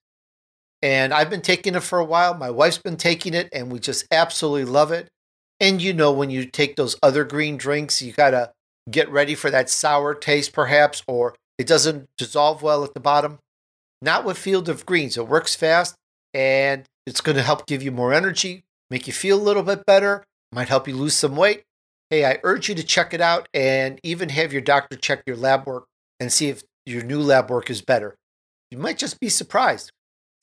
And 0.83 1.13
I've 1.13 1.29
been 1.29 1.41
taking 1.41 1.75
it 1.75 1.79
for 1.79 1.97
a 1.97 2.05
while. 2.05 2.35
My 2.35 2.51
wife's 2.51 2.77
been 2.77 2.97
taking 2.97 3.33
it, 3.33 3.47
and 3.53 3.71
we 3.71 3.79
just 3.79 4.05
absolutely 4.11 4.65
love 4.65 4.91
it. 4.91 5.07
And 5.59 5.81
you 5.81 5.93
know, 5.93 6.11
when 6.11 6.29
you 6.29 6.45
take 6.45 6.75
those 6.75 6.97
other 7.01 7.23
green 7.23 7.55
drinks, 7.55 8.01
you 8.01 8.11
got 8.11 8.31
to 8.31 8.51
get 8.91 9.09
ready 9.09 9.33
for 9.33 9.49
that 9.49 9.69
sour 9.69 10.13
taste, 10.13 10.51
perhaps, 10.51 11.01
or 11.07 11.35
it 11.57 11.67
doesn't 11.67 12.09
dissolve 12.17 12.61
well 12.61 12.83
at 12.83 12.93
the 12.93 12.99
bottom. 12.99 13.39
Not 14.01 14.25
with 14.25 14.37
Field 14.37 14.67
of 14.67 14.85
Greens. 14.85 15.17
It 15.17 15.27
works 15.27 15.55
fast 15.55 15.95
and 16.33 16.83
it's 17.05 17.21
going 17.21 17.37
to 17.37 17.43
help 17.43 17.65
give 17.65 17.81
you 17.81 17.91
more 17.91 18.13
energy, 18.13 18.63
make 18.89 19.07
you 19.07 19.13
feel 19.13 19.39
a 19.39 19.41
little 19.41 19.63
bit 19.63 19.85
better, 19.85 20.25
might 20.51 20.67
help 20.67 20.87
you 20.87 20.95
lose 20.97 21.13
some 21.13 21.37
weight. 21.37 21.63
Hey, 22.09 22.25
I 22.25 22.39
urge 22.43 22.67
you 22.67 22.75
to 22.75 22.83
check 22.83 23.13
it 23.13 23.21
out 23.21 23.47
and 23.53 23.99
even 24.03 24.29
have 24.29 24.51
your 24.51 24.61
doctor 24.61 24.97
check 24.97 25.23
your 25.25 25.37
lab 25.37 25.65
work 25.65 25.85
and 26.19 26.31
see 26.31 26.49
if 26.49 26.63
your 26.85 27.03
new 27.03 27.19
lab 27.19 27.49
work 27.49 27.69
is 27.69 27.81
better. 27.81 28.15
You 28.69 28.77
might 28.77 28.97
just 28.97 29.19
be 29.21 29.29
surprised. 29.29 29.91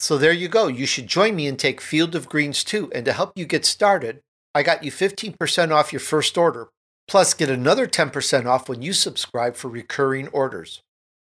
So 0.00 0.16
there 0.16 0.32
you 0.32 0.48
go. 0.48 0.66
You 0.66 0.86
should 0.86 1.06
join 1.06 1.36
me 1.36 1.46
and 1.46 1.58
take 1.58 1.80
Field 1.80 2.14
of 2.14 2.28
Greens 2.28 2.64
too. 2.64 2.90
And 2.92 3.04
to 3.04 3.12
help 3.12 3.32
you 3.36 3.44
get 3.44 3.64
started, 3.66 4.20
I 4.54 4.62
got 4.62 4.82
you 4.82 4.90
15% 4.90 5.70
off 5.70 5.92
your 5.92 6.00
first 6.00 6.36
order. 6.36 6.68
Plus, 7.06 7.34
get 7.34 7.50
another 7.50 7.86
10% 7.86 8.46
off 8.46 8.68
when 8.68 8.82
you 8.82 8.92
subscribe 8.92 9.56
for 9.56 9.68
recurring 9.68 10.28
orders. 10.28 10.80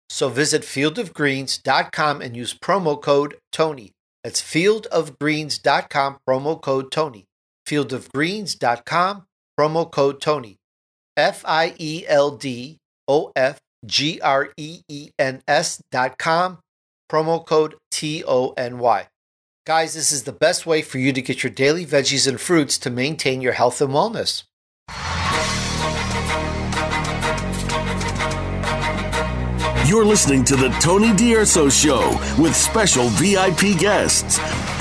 So 0.09 0.30
visit 0.30 0.61
fieldofgreens.com 0.61 2.21
and 2.21 2.38
use 2.38 2.53
promo 2.53 3.01
code 3.01 3.38
TONY. 3.51 3.91
That's 4.23 4.41
fieldofgreens.com, 4.41 6.17
promo 6.28 6.61
code 6.61 6.91
Tony. 6.91 7.25
Fieldofgreens.com, 7.65 9.23
promo 9.57 9.91
code 9.91 10.21
Tony. 10.21 10.57
F 11.15 11.43
I 11.45 11.73
E 11.80 12.05
L 12.07 12.32
D 12.32 12.78
O 13.07 13.32
F 13.36 13.57
G 13.86 14.19
R 14.21 14.51
E 14.57 14.82
E 14.88 15.11
N 15.17 15.41
S 15.47 15.82
dot 15.91 16.17
com, 16.17 16.59
promo 17.10 17.45
code 17.45 17.76
T 17.91 18.24
O 18.28 18.53
N 18.58 18.80
Y. 18.80 19.08
Guys, 19.66 19.93
this 19.93 20.12
is 20.12 20.24
the 20.24 20.32
best 20.32 20.66
way 20.66 20.82
for 20.82 20.97
you 20.97 21.12
to 21.12 21.22
get 21.22 21.43
your 21.43 21.51
daily 21.51 21.86
veggies 21.86 22.28
and 22.28 22.39
fruits 22.39 22.78
to 22.78 22.89
maintain 22.89 23.41
your 23.41 23.53
health 23.53 23.82
and 23.82 23.91
wellness. 23.91 24.43
You're 29.88 30.05
listening 30.05 30.43
to 30.45 30.58
the 30.58 30.70
Tony 30.82 31.14
D'Urso 31.16 31.70
Show 31.70 32.18
with 32.38 32.55
special 32.55 33.08
VIP 33.10 33.80
guests. 33.80 34.38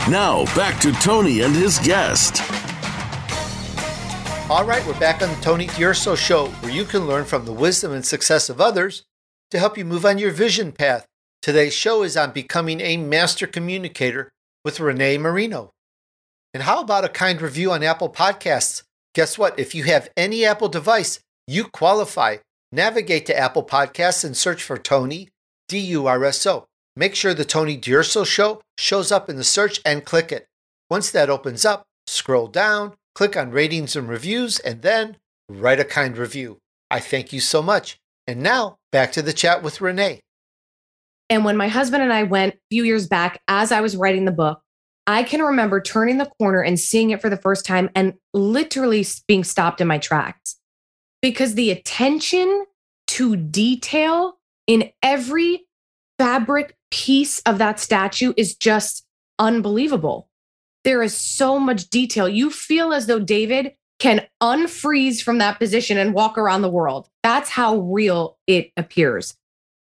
Now, 0.09 0.45
back 0.57 0.81
to 0.81 0.93
Tony 0.93 1.43
and 1.43 1.55
his 1.55 1.79
guest. 1.79 2.43
All 4.51 4.65
right, 4.65 4.85
we're 4.87 4.99
back 4.99 5.23
on 5.23 5.29
the 5.29 5.41
Tony 5.41 5.67
D'Urso 5.67 6.17
Show, 6.17 6.47
where 6.47 6.73
you 6.73 6.85
can 6.85 7.07
learn 7.07 7.25
from 7.25 7.45
the 7.45 7.53
wisdom 7.53 7.93
and 7.93 8.05
success 8.05 8.49
of 8.49 8.61
others 8.61 9.05
to 9.51 9.59
help 9.59 9.79
you 9.79 9.85
move 9.85 10.05
on 10.05 10.19
your 10.19 10.33
vision 10.33 10.73
path. 10.73 11.07
Today's 11.43 11.75
show 11.75 12.03
is 12.03 12.17
on 12.17 12.33
becoming 12.33 12.81
a 12.81 12.97
master 12.97 13.47
communicator 13.47 14.31
with 14.65 14.81
Renee 14.81 15.19
Marino. 15.19 15.71
And 16.53 16.65
how 16.65 16.81
about 16.81 17.05
a 17.05 17.09
kind 17.09 17.41
review 17.41 17.71
on 17.71 17.83
Apple 17.83 18.11
Podcasts? 18.11 18.83
Guess 19.15 19.39
what? 19.39 19.59
If 19.59 19.75
you 19.75 19.85
have 19.85 20.09
any 20.17 20.45
Apple 20.45 20.69
device, 20.69 21.21
you 21.47 21.65
qualify. 21.65 22.39
Navigate 22.73 23.27
to 23.27 23.39
Apple 23.39 23.65
Podcasts 23.65 24.25
and 24.25 24.37
search 24.37 24.63
for 24.63 24.77
Tony, 24.77 25.29
D 25.69 25.79
U 25.79 26.07
R 26.07 26.25
S 26.25 26.47
O. 26.47 26.67
Make 26.97 27.15
sure 27.15 27.35
the 27.35 27.45
Tony 27.45 27.77
D'Urso 27.77 28.25
Show 28.25 28.61
shows 28.79 29.13
up 29.13 29.31
in 29.31 29.37
the 29.37 29.45
search 29.45 29.81
and 29.85 30.05
click 30.05 30.33
it. 30.33 30.47
Once 30.91 31.11
that 31.11 31.31
opens 31.31 31.65
up, 31.65 31.85
scroll 32.07 32.49
down, 32.49 32.95
click 33.15 33.37
on 33.37 33.51
ratings 33.51 33.95
and 33.95 34.09
reviews, 34.09 34.59
and 34.59 34.83
then 34.83 35.17
write 35.49 35.79
a 35.79 35.85
kind 35.85 36.17
review. 36.17 36.59
I 36.91 37.01
thank 37.01 37.33
you 37.33 37.41
so 37.41 37.63
much. 37.63 37.99
And 38.27 38.43
now 38.43 38.77
back 38.91 39.13
to 39.13 39.23
the 39.23 39.33
chat 39.33 39.63
with 39.63 39.81
Renee. 39.81 40.21
And 41.29 41.45
when 41.45 41.57
my 41.57 41.69
husband 41.69 42.03
and 42.03 42.13
I 42.13 42.23
went 42.23 42.55
a 42.55 42.59
few 42.71 42.85
years 42.85 43.09
back, 43.09 43.43
as 43.49 43.73
I 43.73 43.81
was 43.81 43.97
writing 43.97 44.25
the 44.25 44.33
book, 44.33 44.61
I 45.07 45.23
can 45.23 45.41
remember 45.41 45.81
turning 45.81 46.19
the 46.19 46.31
corner 46.39 46.63
and 46.63 46.79
seeing 46.79 47.11
it 47.11 47.21
for 47.21 47.31
the 47.31 47.37
first 47.37 47.65
time 47.65 47.91
and 47.95 48.15
literally 48.35 49.05
being 49.29 49.45
stopped 49.45 49.81
in 49.81 49.87
my 49.87 49.99
tracks 49.99 50.57
because 51.23 51.55
the 51.55 51.71
attention 51.71 52.67
to 53.09 53.37
detail 53.37 54.39
in 54.67 54.91
every 55.03 55.67
fabric 56.19 56.77
piece 56.91 57.41
of 57.41 57.59
that 57.59 57.79
statue 57.79 58.33
is 58.37 58.57
just 58.57 59.07
unbelievable. 59.39 60.29
There 60.85 61.03
is 61.03 61.17
so 61.17 61.59
much 61.59 61.89
detail. 61.89 62.29
You 62.29 62.51
feel 62.51 62.93
as 62.93 63.07
though 63.07 63.19
David 63.19 63.75
can 63.99 64.27
unfreeze 64.43 65.23
from 65.23 65.39
that 65.39 65.59
position 65.59 65.99
and 65.99 66.15
walk 66.15 66.37
around 66.37 66.63
the 66.63 66.71
world. 66.71 67.09
That's 67.23 67.51
how 67.51 67.79
real 67.79 68.39
it 68.47 68.71
appears. 68.77 69.37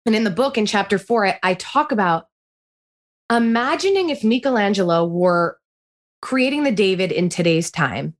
And 0.06 0.16
in 0.16 0.24
the 0.24 0.32
book, 0.32 0.58
in 0.58 0.66
chapter 0.66 0.97
four, 0.97 1.26
I, 1.26 1.39
I 1.43 1.54
talk 1.56 1.91
about 1.91 2.28
imagining 3.32 4.10
if 4.10 4.24
Michelangelo 4.24 5.06
were 5.06 5.60
creating 6.22 6.64
the 6.64 6.72
David 6.72 7.12
in 7.12 7.30
today's 7.30 7.70
time. 7.70 8.16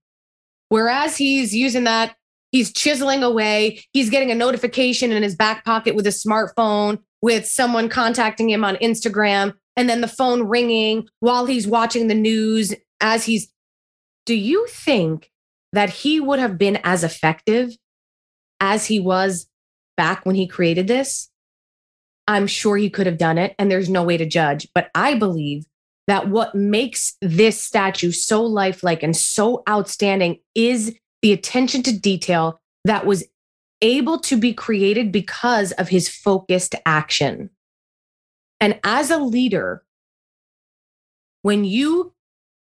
Whereas 0.70 1.18
he's 1.18 1.56
using 1.56 1.86
that 1.86 2.16
He's 2.52 2.74
chiseling 2.74 3.24
away. 3.24 3.84
He's 3.94 4.10
getting 4.10 4.32
a 4.32 4.36
notification 4.36 5.12
in 5.12 5.24
his 5.24 5.36
back 5.36 5.64
pocket 5.66 5.96
with 5.96 6.08
a 6.08 6.12
smartphone 6.12 7.00
with 7.22 7.46
someone 7.46 7.90
contacting 7.90 8.50
him 8.50 8.64
on 8.64 8.76
Instagram 8.78 9.54
and 9.76 9.90
then 9.90 10.02
the 10.02 10.08
phone 10.08 10.44
ringing 10.44 11.08
while 11.20 11.46
he's 11.46 11.68
watching 11.68 12.08
the 12.08 12.16
news 12.16 12.74
as 13.02 13.26
he's. 13.26 13.52
Do 14.26 14.36
you 14.36 14.68
think 14.68 15.32
that 15.74 15.90
he 15.90 16.20
would 16.20 16.40
have 16.40 16.58
been 16.58 16.80
as 16.84 17.04
effective 17.04 17.76
as 18.60 18.86
he 18.86 19.00
was 19.00 19.48
back 19.96 20.26
when 20.26 20.36
he 20.36 20.48
created 20.48 20.88
this? 20.88 21.29
I'm 22.30 22.46
sure 22.46 22.78
he 22.78 22.92
could 22.92 23.08
have 23.08 23.18
done 23.18 23.40
it, 23.40 23.56
and 23.58 23.72
there's 23.72 23.90
no 23.90 24.04
way 24.04 24.16
to 24.16 24.26
judge. 24.26 24.68
But 24.76 24.92
I 24.94 25.16
believe 25.16 25.66
that 26.08 26.30
what 26.30 26.54
makes 26.54 27.18
this 27.22 27.60
statue 27.60 28.12
so 28.12 28.44
lifelike 28.44 29.02
and 29.02 29.18
so 29.18 29.64
outstanding 29.68 30.38
is 30.54 30.96
the 31.24 31.34
attention 31.34 31.82
to 31.84 32.00
detail 32.00 32.62
that 32.86 33.06
was 33.06 33.26
able 33.82 34.20
to 34.20 34.38
be 34.38 34.54
created 34.54 35.12
because 35.12 35.72
of 35.74 35.90
his 35.90 36.08
focused 36.08 36.76
action. 36.86 37.50
And 38.60 38.80
as 38.84 39.10
a 39.10 39.18
leader, 39.18 39.84
when 41.42 41.66
you 41.66 42.14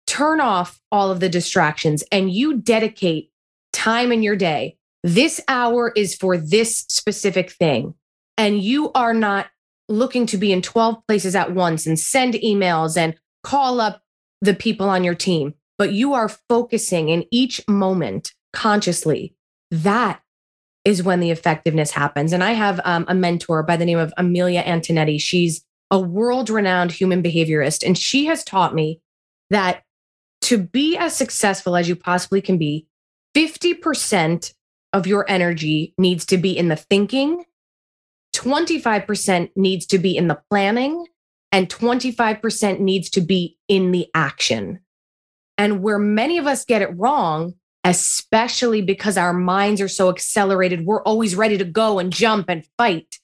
turn 0.08 0.42
off 0.42 0.82
all 0.92 1.10
of 1.10 1.22
the 1.22 1.30
distractions 1.30 2.04
and 2.12 2.32
you 2.32 2.58
dedicate 2.58 3.32
time 3.72 4.12
in 4.12 4.24
your 4.24 4.36
day, 4.36 4.78
this 5.04 5.40
hour 5.48 5.94
is 5.96 6.16
for 6.16 6.36
this 6.36 6.80
specific 6.90 7.52
thing, 7.52 7.94
and 8.38 8.62
you 8.62 8.92
are 8.94 9.14
not 9.14 9.48
looking 9.90 10.26
to 10.28 10.38
be 10.38 10.52
in 10.52 10.62
12 10.62 11.06
places 11.08 11.36
at 11.36 11.54
once 11.54 11.86
and 11.86 12.00
send 12.00 12.36
emails 12.36 12.98
and 12.98 13.16
call 13.44 13.82
up 13.82 14.02
the 14.42 14.54
people 14.54 14.90
on 14.90 15.04
your 15.04 15.16
team, 15.16 15.54
but 15.78 15.94
you 15.94 16.14
are 16.14 16.30
focusing 16.30 17.10
in 17.10 17.26
each 17.32 17.62
moment 17.68 18.34
consciously, 18.52 19.36
that 19.72 20.22
is 20.86 21.02
when 21.02 21.20
the 21.20 21.32
effectiveness 21.32 21.92
happens. 21.92 22.34
And 22.34 22.44
I 22.44 22.52
have 22.52 22.80
um, 22.84 23.06
a 23.08 23.16
mentor 23.16 23.64
by 23.64 23.78
the 23.78 23.86
name 23.86 23.98
of 23.98 24.14
Amelia 24.18 24.64
Antonetti. 24.64 25.20
She's 25.20 25.64
a 25.90 26.00
world 26.00 26.50
renowned 26.50 26.92
human 26.92 27.24
behaviorist, 27.24 27.86
and 27.86 27.98
she 27.98 28.26
has 28.26 28.44
taught 28.44 28.76
me 28.76 29.02
that 29.50 29.84
to 30.42 30.58
be 30.58 30.98
as 30.98 31.16
successful 31.16 31.76
as 31.76 31.88
you 31.88 31.96
possibly 31.96 32.42
can 32.42 32.58
be, 32.58 32.88
50% 33.36 34.54
of 34.92 35.08
your 35.08 35.26
energy 35.30 35.94
needs 35.98 36.26
to 36.26 36.38
be 36.38 36.56
in 36.58 36.68
the 36.68 36.76
thinking, 36.76 37.46
25% 38.34 39.52
needs 39.56 39.86
to 39.88 39.98
be 39.98 40.18
in 40.18 40.28
the 40.28 40.42
planning, 40.50 41.06
and 41.52 41.70
25% 41.70 42.80
needs 42.80 43.10
to 43.12 43.22
be 43.22 43.58
in 43.68 43.92
the 43.92 44.08
action. 44.14 44.80
And 45.58 45.82
where 45.82 46.00
many 46.00 46.38
of 46.38 46.48
us 46.48 46.66
get 46.66 46.82
it 46.82 46.98
wrong 46.98 47.54
especially 47.84 48.82
because 48.82 49.18
our 49.18 49.34
minds 49.34 49.82
are 49.82 49.90
so 49.90 50.10
accelerated. 50.10 50.86
We're 50.86 51.04
always 51.04 51.36
ready 51.36 51.58
to 51.58 51.66
go 51.66 52.00
and 52.00 52.14
jump 52.14 52.50
and 52.50 52.66
fight. 52.78 53.20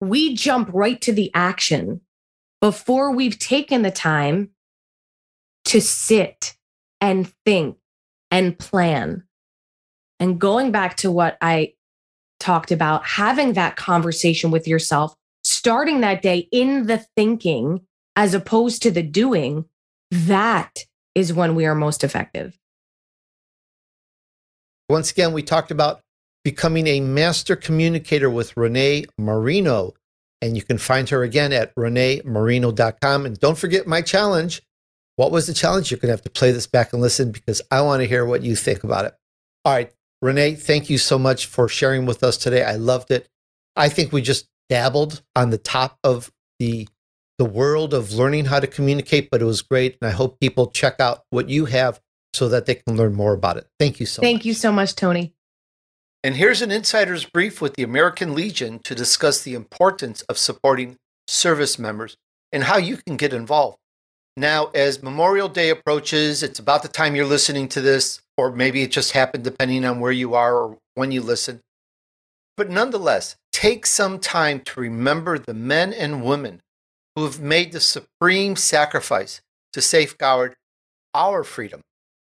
We 0.00 0.34
jump 0.34 0.70
right 0.72 1.00
to 1.02 1.12
the 1.12 1.30
action 1.34 2.02
before 2.60 3.12
we've 3.12 3.38
taken 3.38 3.82
the 3.82 3.90
time 3.90 4.50
to 5.66 5.80
sit 5.80 6.54
and 7.00 7.28
think 7.44 7.76
and 8.30 8.58
plan. 8.58 9.24
And 10.20 10.40
going 10.40 10.70
back 10.70 10.98
to 10.98 11.10
what 11.10 11.36
I 11.40 11.74
talked 12.40 12.72
about, 12.72 13.06
having 13.06 13.54
that 13.54 13.76
conversation 13.76 14.50
with 14.50 14.68
yourself, 14.68 15.14
starting 15.42 16.00
that 16.00 16.22
day 16.22 16.48
in 16.52 16.86
the 16.86 16.98
thinking 17.16 17.80
as 18.16 18.34
opposed 18.34 18.82
to 18.82 18.90
the 18.90 19.02
doing, 19.02 19.64
that 20.10 20.84
is 21.14 21.32
when 21.32 21.54
we 21.54 21.66
are 21.66 21.74
most 21.74 22.04
effective. 22.04 22.58
Once 24.88 25.10
again, 25.10 25.32
we 25.32 25.42
talked 25.42 25.70
about 25.70 26.00
becoming 26.44 26.86
a 26.86 27.00
master 27.00 27.56
communicator 27.56 28.30
with 28.30 28.56
Renee 28.56 29.04
Marino. 29.18 29.94
And 30.40 30.54
you 30.54 30.62
can 30.62 30.78
find 30.78 31.08
her 31.08 31.22
again 31.22 31.52
at 31.52 31.74
reneemarino.com. 31.74 33.26
And 33.26 33.40
don't 33.40 33.58
forget 33.58 33.86
my 33.86 34.02
challenge. 34.02 34.62
What 35.16 35.32
was 35.32 35.46
the 35.46 35.54
challenge? 35.54 35.90
You're 35.90 35.98
going 35.98 36.08
to 36.08 36.12
have 36.12 36.22
to 36.22 36.30
play 36.30 36.52
this 36.52 36.66
back 36.66 36.92
and 36.92 37.02
listen 37.02 37.32
because 37.32 37.62
I 37.70 37.80
want 37.80 38.02
to 38.02 38.08
hear 38.08 38.24
what 38.24 38.42
you 38.42 38.54
think 38.54 38.84
about 38.84 39.06
it. 39.06 39.14
All 39.64 39.72
right, 39.72 39.92
Renee, 40.26 40.56
thank 40.56 40.90
you 40.90 40.98
so 40.98 41.20
much 41.20 41.46
for 41.46 41.68
sharing 41.68 42.04
with 42.04 42.24
us 42.24 42.36
today. 42.36 42.64
I 42.64 42.74
loved 42.74 43.12
it. 43.12 43.28
I 43.76 43.88
think 43.88 44.12
we 44.12 44.22
just 44.22 44.48
dabbled 44.68 45.22
on 45.36 45.50
the 45.50 45.58
top 45.58 45.98
of 46.02 46.32
the 46.58 46.88
the 47.38 47.44
world 47.44 47.92
of 47.92 48.12
learning 48.12 48.46
how 48.46 48.58
to 48.58 48.66
communicate, 48.66 49.28
but 49.30 49.42
it 49.42 49.44
was 49.44 49.60
great. 49.60 49.98
And 50.00 50.08
I 50.08 50.12
hope 50.12 50.40
people 50.40 50.68
check 50.68 50.98
out 51.00 51.22
what 51.28 51.50
you 51.50 51.66
have 51.66 52.00
so 52.32 52.48
that 52.48 52.64
they 52.64 52.76
can 52.76 52.96
learn 52.96 53.14
more 53.14 53.34
about 53.34 53.58
it. 53.58 53.68
Thank 53.78 54.00
you 54.00 54.06
so 54.06 54.20
much. 54.20 54.24
Thank 54.24 54.38
much. 54.38 54.46
you 54.46 54.54
so 54.54 54.72
much, 54.72 54.96
Tony. 54.96 55.34
And 56.24 56.34
here's 56.34 56.62
an 56.62 56.70
insider's 56.70 57.26
brief 57.26 57.60
with 57.60 57.74
the 57.74 57.82
American 57.82 58.34
Legion 58.34 58.78
to 58.80 58.94
discuss 58.94 59.42
the 59.42 59.54
importance 59.54 60.22
of 60.22 60.38
supporting 60.38 60.96
service 61.28 61.78
members 61.78 62.16
and 62.50 62.64
how 62.64 62.78
you 62.78 62.96
can 62.96 63.18
get 63.18 63.34
involved. 63.34 63.76
Now, 64.34 64.70
as 64.74 65.02
Memorial 65.02 65.50
Day 65.50 65.68
approaches, 65.68 66.42
it's 66.42 66.58
about 66.58 66.82
the 66.82 66.88
time 66.88 67.14
you're 67.14 67.26
listening 67.26 67.68
to 67.68 67.82
this, 67.82 68.22
or 68.36 68.52
maybe 68.52 68.82
it 68.82 68.90
just 68.90 69.12
happened 69.12 69.44
depending 69.44 69.84
on 69.84 70.00
where 70.00 70.12
you 70.12 70.34
are 70.34 70.54
or 70.54 70.78
when 70.94 71.12
you 71.12 71.22
listen. 71.22 71.60
But 72.56 72.70
nonetheless, 72.70 73.36
take 73.52 73.86
some 73.86 74.18
time 74.18 74.60
to 74.60 74.80
remember 74.80 75.38
the 75.38 75.54
men 75.54 75.92
and 75.92 76.24
women 76.24 76.62
who 77.14 77.24
have 77.24 77.40
made 77.40 77.72
the 77.72 77.80
supreme 77.80 78.56
sacrifice 78.56 79.40
to 79.72 79.82
safeguard 79.82 80.54
our 81.14 81.44
freedom 81.44 81.82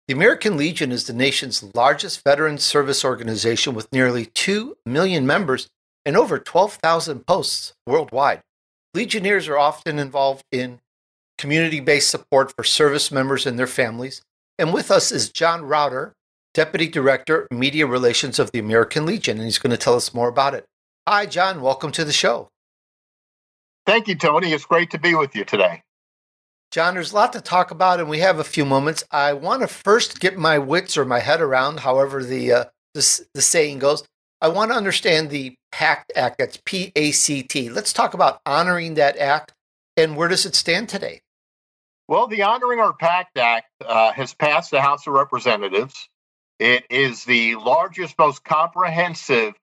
the 0.07 0.13
American 0.13 0.55
Legion 0.55 0.93
is 0.93 1.03
the 1.03 1.11
nation's 1.11 1.75
largest 1.75 2.23
veteran 2.23 2.59
service 2.59 3.03
organization 3.03 3.73
with 3.73 3.91
nearly 3.91 4.25
2 4.25 4.77
million 4.85 5.27
members 5.27 5.67
and 6.05 6.15
over 6.15 6.39
12,000 6.39 7.27
posts 7.27 7.73
worldwide. 7.85 8.39
Legionnaires 8.93 9.49
are 9.49 9.57
often 9.57 9.99
involved 9.99 10.45
in 10.49 10.79
community 11.37 11.81
based 11.81 12.09
support 12.09 12.53
for 12.55 12.63
service 12.63 13.11
members 13.11 13.45
and 13.45 13.59
their 13.59 13.67
families. 13.67 14.21
And 14.59 14.73
with 14.73 14.89
us 14.89 15.11
is 15.11 15.29
John 15.29 15.63
Raughter, 15.63 16.13
Deputy 16.53 16.87
Director, 16.87 17.47
Media 17.51 17.85
Relations 17.85 18.39
of 18.39 18.51
the 18.51 18.59
American 18.59 19.05
Legion, 19.05 19.37
and 19.37 19.45
he's 19.45 19.59
going 19.59 19.71
to 19.71 19.77
tell 19.77 19.95
us 19.95 20.13
more 20.13 20.27
about 20.27 20.55
it. 20.55 20.65
Hi, 21.07 21.27
John. 21.27 21.61
Welcome 21.61 21.91
to 21.91 22.03
the 22.03 22.11
show. 22.11 22.49
Thank 23.85 24.07
you, 24.07 24.15
Tony. 24.15 24.53
It's 24.53 24.65
great 24.65 24.89
to 24.91 24.99
be 24.99 25.13
with 25.13 25.35
you 25.35 25.45
today. 25.45 25.83
John, 26.71 26.95
there's 26.95 27.11
a 27.13 27.15
lot 27.15 27.33
to 27.33 27.41
talk 27.41 27.71
about, 27.71 27.99
and 27.99 28.09
we 28.09 28.19
have 28.19 28.39
a 28.39 28.43
few 28.43 28.65
moments. 28.65 29.03
I 29.11 29.33
want 29.33 29.61
to 29.61 29.67
first 29.67 30.19
get 30.19 30.37
my 30.37 30.57
wits 30.57 30.97
or 30.97 31.05
my 31.05 31.19
head 31.19 31.39
around, 31.39 31.81
however 31.81 32.23
the 32.23 32.51
uh, 32.51 32.65
the, 32.93 33.27
the 33.33 33.41
saying 33.41 33.79
goes. 33.79 34.03
I 34.41 34.49
want 34.49 34.71
to 34.71 34.77
understand 34.77 35.29
the 35.29 35.55
PACT 35.71 36.11
Act. 36.15 36.39
That's 36.39 36.59
P 36.65 36.91
A 36.95 37.11
C 37.11 37.43
T. 37.43 37.69
Let's 37.69 37.93
talk 37.93 38.13
about 38.13 38.41
honoring 38.45 38.95
that 38.95 39.17
act 39.17 39.53
and 39.95 40.17
where 40.17 40.27
does 40.27 40.45
it 40.45 40.55
stand 40.55 40.89
today? 40.89 41.21
Well, 42.07 42.27
the 42.27 42.43
Honoring 42.43 42.79
Our 42.79 42.93
Pact 42.93 43.37
Act 43.37 43.67
uh, 43.85 44.13
has 44.13 44.33
passed 44.33 44.71
the 44.71 44.81
House 44.81 45.07
of 45.07 45.13
Representatives. 45.13 46.07
It 46.59 46.85
is 46.89 47.25
the 47.25 47.55
largest, 47.55 48.17
most 48.17 48.45
comprehensive 48.45 49.55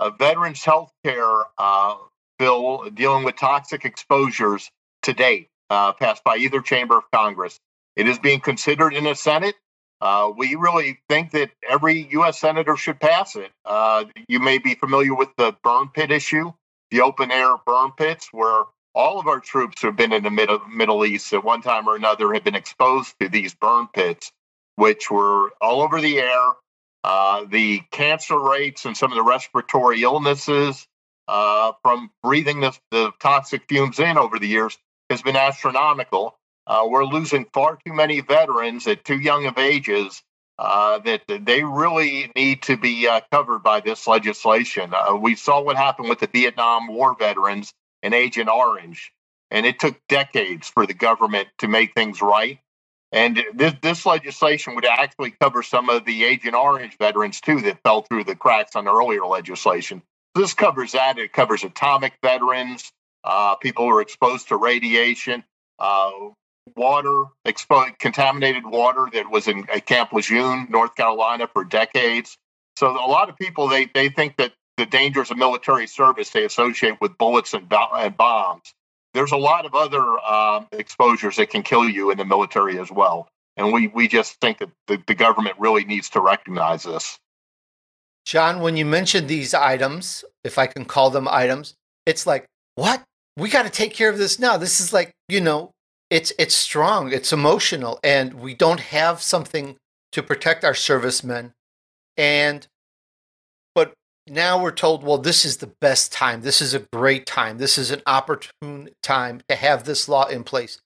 uh, 0.00 0.10
veterans 0.10 0.64
health 0.64 0.92
care 1.04 1.44
uh, 1.58 1.96
bill 2.40 2.90
dealing 2.90 3.24
with 3.24 3.36
toxic 3.36 3.84
exposures 3.84 4.68
to 5.02 5.12
date, 5.12 5.48
uh, 5.70 5.92
passed 5.92 6.24
by 6.24 6.38
either 6.38 6.60
chamber 6.60 6.98
of 6.98 7.04
Congress. 7.12 7.60
It 7.94 8.08
is 8.08 8.18
being 8.18 8.40
considered 8.40 8.94
in 8.94 9.04
the 9.04 9.14
Senate. 9.14 9.54
Uh, 10.00 10.32
we 10.36 10.56
really 10.56 10.98
think 11.08 11.30
that 11.32 11.50
every 11.70 12.08
U.S. 12.12 12.40
senator 12.40 12.76
should 12.76 12.98
pass 12.98 13.36
it. 13.36 13.52
Uh, 13.64 14.06
you 14.26 14.40
may 14.40 14.58
be 14.58 14.74
familiar 14.74 15.14
with 15.14 15.28
the 15.36 15.54
burn 15.62 15.88
pit 15.94 16.10
issue, 16.10 16.52
the 16.90 17.02
open 17.02 17.30
air 17.30 17.54
burn 17.64 17.92
pits, 17.96 18.28
where 18.32 18.64
all 18.94 19.18
of 19.18 19.26
our 19.26 19.40
troops 19.40 19.80
who 19.80 19.88
have 19.88 19.96
been 19.96 20.12
in 20.12 20.22
the 20.22 20.30
Middle, 20.30 20.60
Middle 20.68 21.04
East 21.04 21.32
at 21.32 21.44
one 21.44 21.62
time 21.62 21.88
or 21.88 21.96
another 21.96 22.32
have 22.34 22.44
been 22.44 22.54
exposed 22.54 23.14
to 23.20 23.28
these 23.28 23.54
burn 23.54 23.88
pits, 23.92 24.32
which 24.76 25.10
were 25.10 25.50
all 25.60 25.82
over 25.82 26.00
the 26.00 26.18
air. 26.18 26.52
Uh, 27.04 27.44
the 27.50 27.80
cancer 27.90 28.38
rates 28.38 28.84
and 28.84 28.96
some 28.96 29.10
of 29.10 29.16
the 29.16 29.22
respiratory 29.22 30.02
illnesses 30.02 30.86
uh, 31.26 31.72
from 31.82 32.10
breathing 32.22 32.60
the, 32.60 32.76
the, 32.90 33.10
toxic 33.20 33.62
fumes 33.68 33.98
in 33.98 34.18
over 34.18 34.38
the 34.38 34.46
years 34.46 34.78
has 35.10 35.22
been 35.22 35.36
astronomical. 35.36 36.38
Uh, 36.66 36.86
we're 36.88 37.04
losing 37.04 37.44
far 37.52 37.78
too 37.84 37.92
many 37.92 38.20
veterans 38.20 38.86
at 38.86 39.04
too 39.04 39.18
young 39.18 39.46
of 39.46 39.58
ages 39.58 40.22
uh, 40.58 40.98
that 41.00 41.22
they 41.26 41.64
really 41.64 42.30
need 42.36 42.62
to 42.62 42.76
be 42.76 43.08
uh, 43.08 43.20
covered 43.32 43.60
by 43.60 43.80
this 43.80 44.06
legislation. 44.06 44.92
Uh, 44.94 45.16
we 45.16 45.34
saw 45.34 45.60
what 45.60 45.76
happened 45.76 46.08
with 46.08 46.20
the 46.20 46.28
Vietnam 46.28 46.86
War 46.86 47.16
veterans 47.18 47.72
and 48.02 48.14
Agent 48.14 48.48
Orange. 48.48 49.12
And 49.50 49.66
it 49.66 49.78
took 49.78 49.96
decades 50.08 50.68
for 50.68 50.86
the 50.86 50.94
government 50.94 51.48
to 51.58 51.68
make 51.68 51.94
things 51.94 52.22
right. 52.22 52.58
And 53.12 53.38
this, 53.54 53.74
this 53.82 54.06
legislation 54.06 54.74
would 54.74 54.86
actually 54.86 55.32
cover 55.32 55.62
some 55.62 55.90
of 55.90 56.06
the 56.06 56.24
Agent 56.24 56.54
Orange 56.54 56.96
veterans 56.98 57.40
too 57.40 57.60
that 57.60 57.82
fell 57.84 58.02
through 58.02 58.24
the 58.24 58.34
cracks 58.34 58.74
on 58.74 58.88
earlier 58.88 59.26
legislation. 59.26 60.02
This 60.34 60.54
covers 60.54 60.92
that. 60.92 61.18
It 61.18 61.32
covers 61.32 61.62
atomic 61.62 62.14
veterans, 62.22 62.90
uh, 63.22 63.56
people 63.56 63.84
who 63.84 63.90
are 63.96 64.00
exposed 64.00 64.48
to 64.48 64.56
radiation, 64.56 65.44
uh, 65.78 66.10
water, 66.74 67.24
expo- 67.46 67.98
contaminated 67.98 68.64
water 68.64 69.08
that 69.12 69.30
was 69.30 69.46
in 69.48 69.64
Camp 69.64 70.12
Lejeune, 70.12 70.68
North 70.70 70.94
Carolina, 70.94 71.48
for 71.52 71.64
decades. 71.64 72.38
So 72.78 72.90
a 72.90 73.08
lot 73.08 73.28
of 73.28 73.36
people 73.36 73.68
they 73.68 73.90
they 73.92 74.08
think 74.08 74.38
that 74.38 74.52
the 74.76 74.86
dangers 74.86 75.30
of 75.30 75.36
military 75.36 75.86
service 75.86 76.30
they 76.30 76.44
associate 76.44 77.00
with 77.00 77.16
bullets 77.18 77.54
and, 77.54 77.72
and 77.72 78.16
bombs. 78.16 78.72
There's 79.14 79.32
a 79.32 79.36
lot 79.36 79.66
of 79.66 79.74
other 79.74 80.02
uh, 80.24 80.64
exposures 80.72 81.36
that 81.36 81.50
can 81.50 81.62
kill 81.62 81.88
you 81.88 82.10
in 82.10 82.18
the 82.18 82.24
military 82.24 82.78
as 82.78 82.90
well. 82.90 83.28
And 83.56 83.72
we, 83.72 83.88
we 83.88 84.08
just 84.08 84.40
think 84.40 84.58
that 84.58 84.70
the, 84.86 85.02
the 85.06 85.14
government 85.14 85.56
really 85.58 85.84
needs 85.84 86.08
to 86.10 86.20
recognize 86.20 86.84
this. 86.84 87.18
John, 88.24 88.60
when 88.60 88.76
you 88.76 88.86
mentioned 88.86 89.28
these 89.28 89.52
items, 89.52 90.24
if 90.44 90.56
I 90.56 90.66
can 90.66 90.84
call 90.84 91.10
them 91.10 91.28
items, 91.28 91.74
it's 92.06 92.26
like, 92.26 92.46
what? 92.76 93.02
We 93.36 93.50
got 93.50 93.64
to 93.64 93.70
take 93.70 93.92
care 93.92 94.08
of 94.08 94.18
this 94.18 94.38
now. 94.38 94.56
This 94.56 94.80
is 94.80 94.92
like, 94.92 95.12
you 95.28 95.40
know, 95.40 95.70
it's 96.10 96.32
it's 96.38 96.54
strong, 96.54 97.10
it's 97.10 97.32
emotional, 97.32 97.98
and 98.04 98.34
we 98.34 98.54
don't 98.54 98.80
have 98.80 99.22
something 99.22 99.76
to 100.12 100.22
protect 100.22 100.62
our 100.62 100.74
servicemen. 100.74 101.52
And 102.16 102.66
now 104.28 104.62
we're 104.62 104.70
told, 104.70 105.02
well, 105.02 105.18
this 105.18 105.44
is 105.44 105.56
the 105.58 105.72
best 105.80 106.12
time. 106.12 106.42
This 106.42 106.60
is 106.60 106.74
a 106.74 106.86
great 106.92 107.26
time. 107.26 107.58
This 107.58 107.76
is 107.76 107.90
an 107.90 108.02
opportune 108.06 108.90
time 109.02 109.40
to 109.48 109.56
have 109.56 109.84
this 109.84 110.08
law 110.08 110.26
in 110.26 110.44
place. 110.44 110.80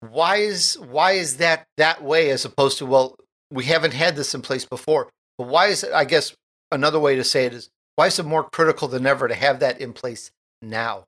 Why 0.00 0.36
is 0.36 0.74
why 0.74 1.12
is 1.12 1.36
that 1.36 1.64
that 1.76 2.02
way 2.02 2.30
as 2.30 2.44
opposed 2.44 2.78
to 2.78 2.86
well, 2.86 3.14
we 3.52 3.64
haven't 3.64 3.94
had 3.94 4.16
this 4.16 4.34
in 4.34 4.42
place 4.42 4.64
before. 4.64 5.08
But 5.38 5.46
why 5.46 5.68
is 5.68 5.84
it? 5.84 5.92
I 5.92 6.04
guess 6.04 6.34
another 6.72 6.98
way 6.98 7.14
to 7.14 7.22
say 7.22 7.46
it 7.46 7.54
is 7.54 7.68
why 7.94 8.08
is 8.08 8.18
it 8.18 8.26
more 8.26 8.48
critical 8.50 8.88
than 8.88 9.06
ever 9.06 9.28
to 9.28 9.34
have 9.34 9.60
that 9.60 9.80
in 9.80 9.92
place 9.92 10.32
now? 10.60 11.04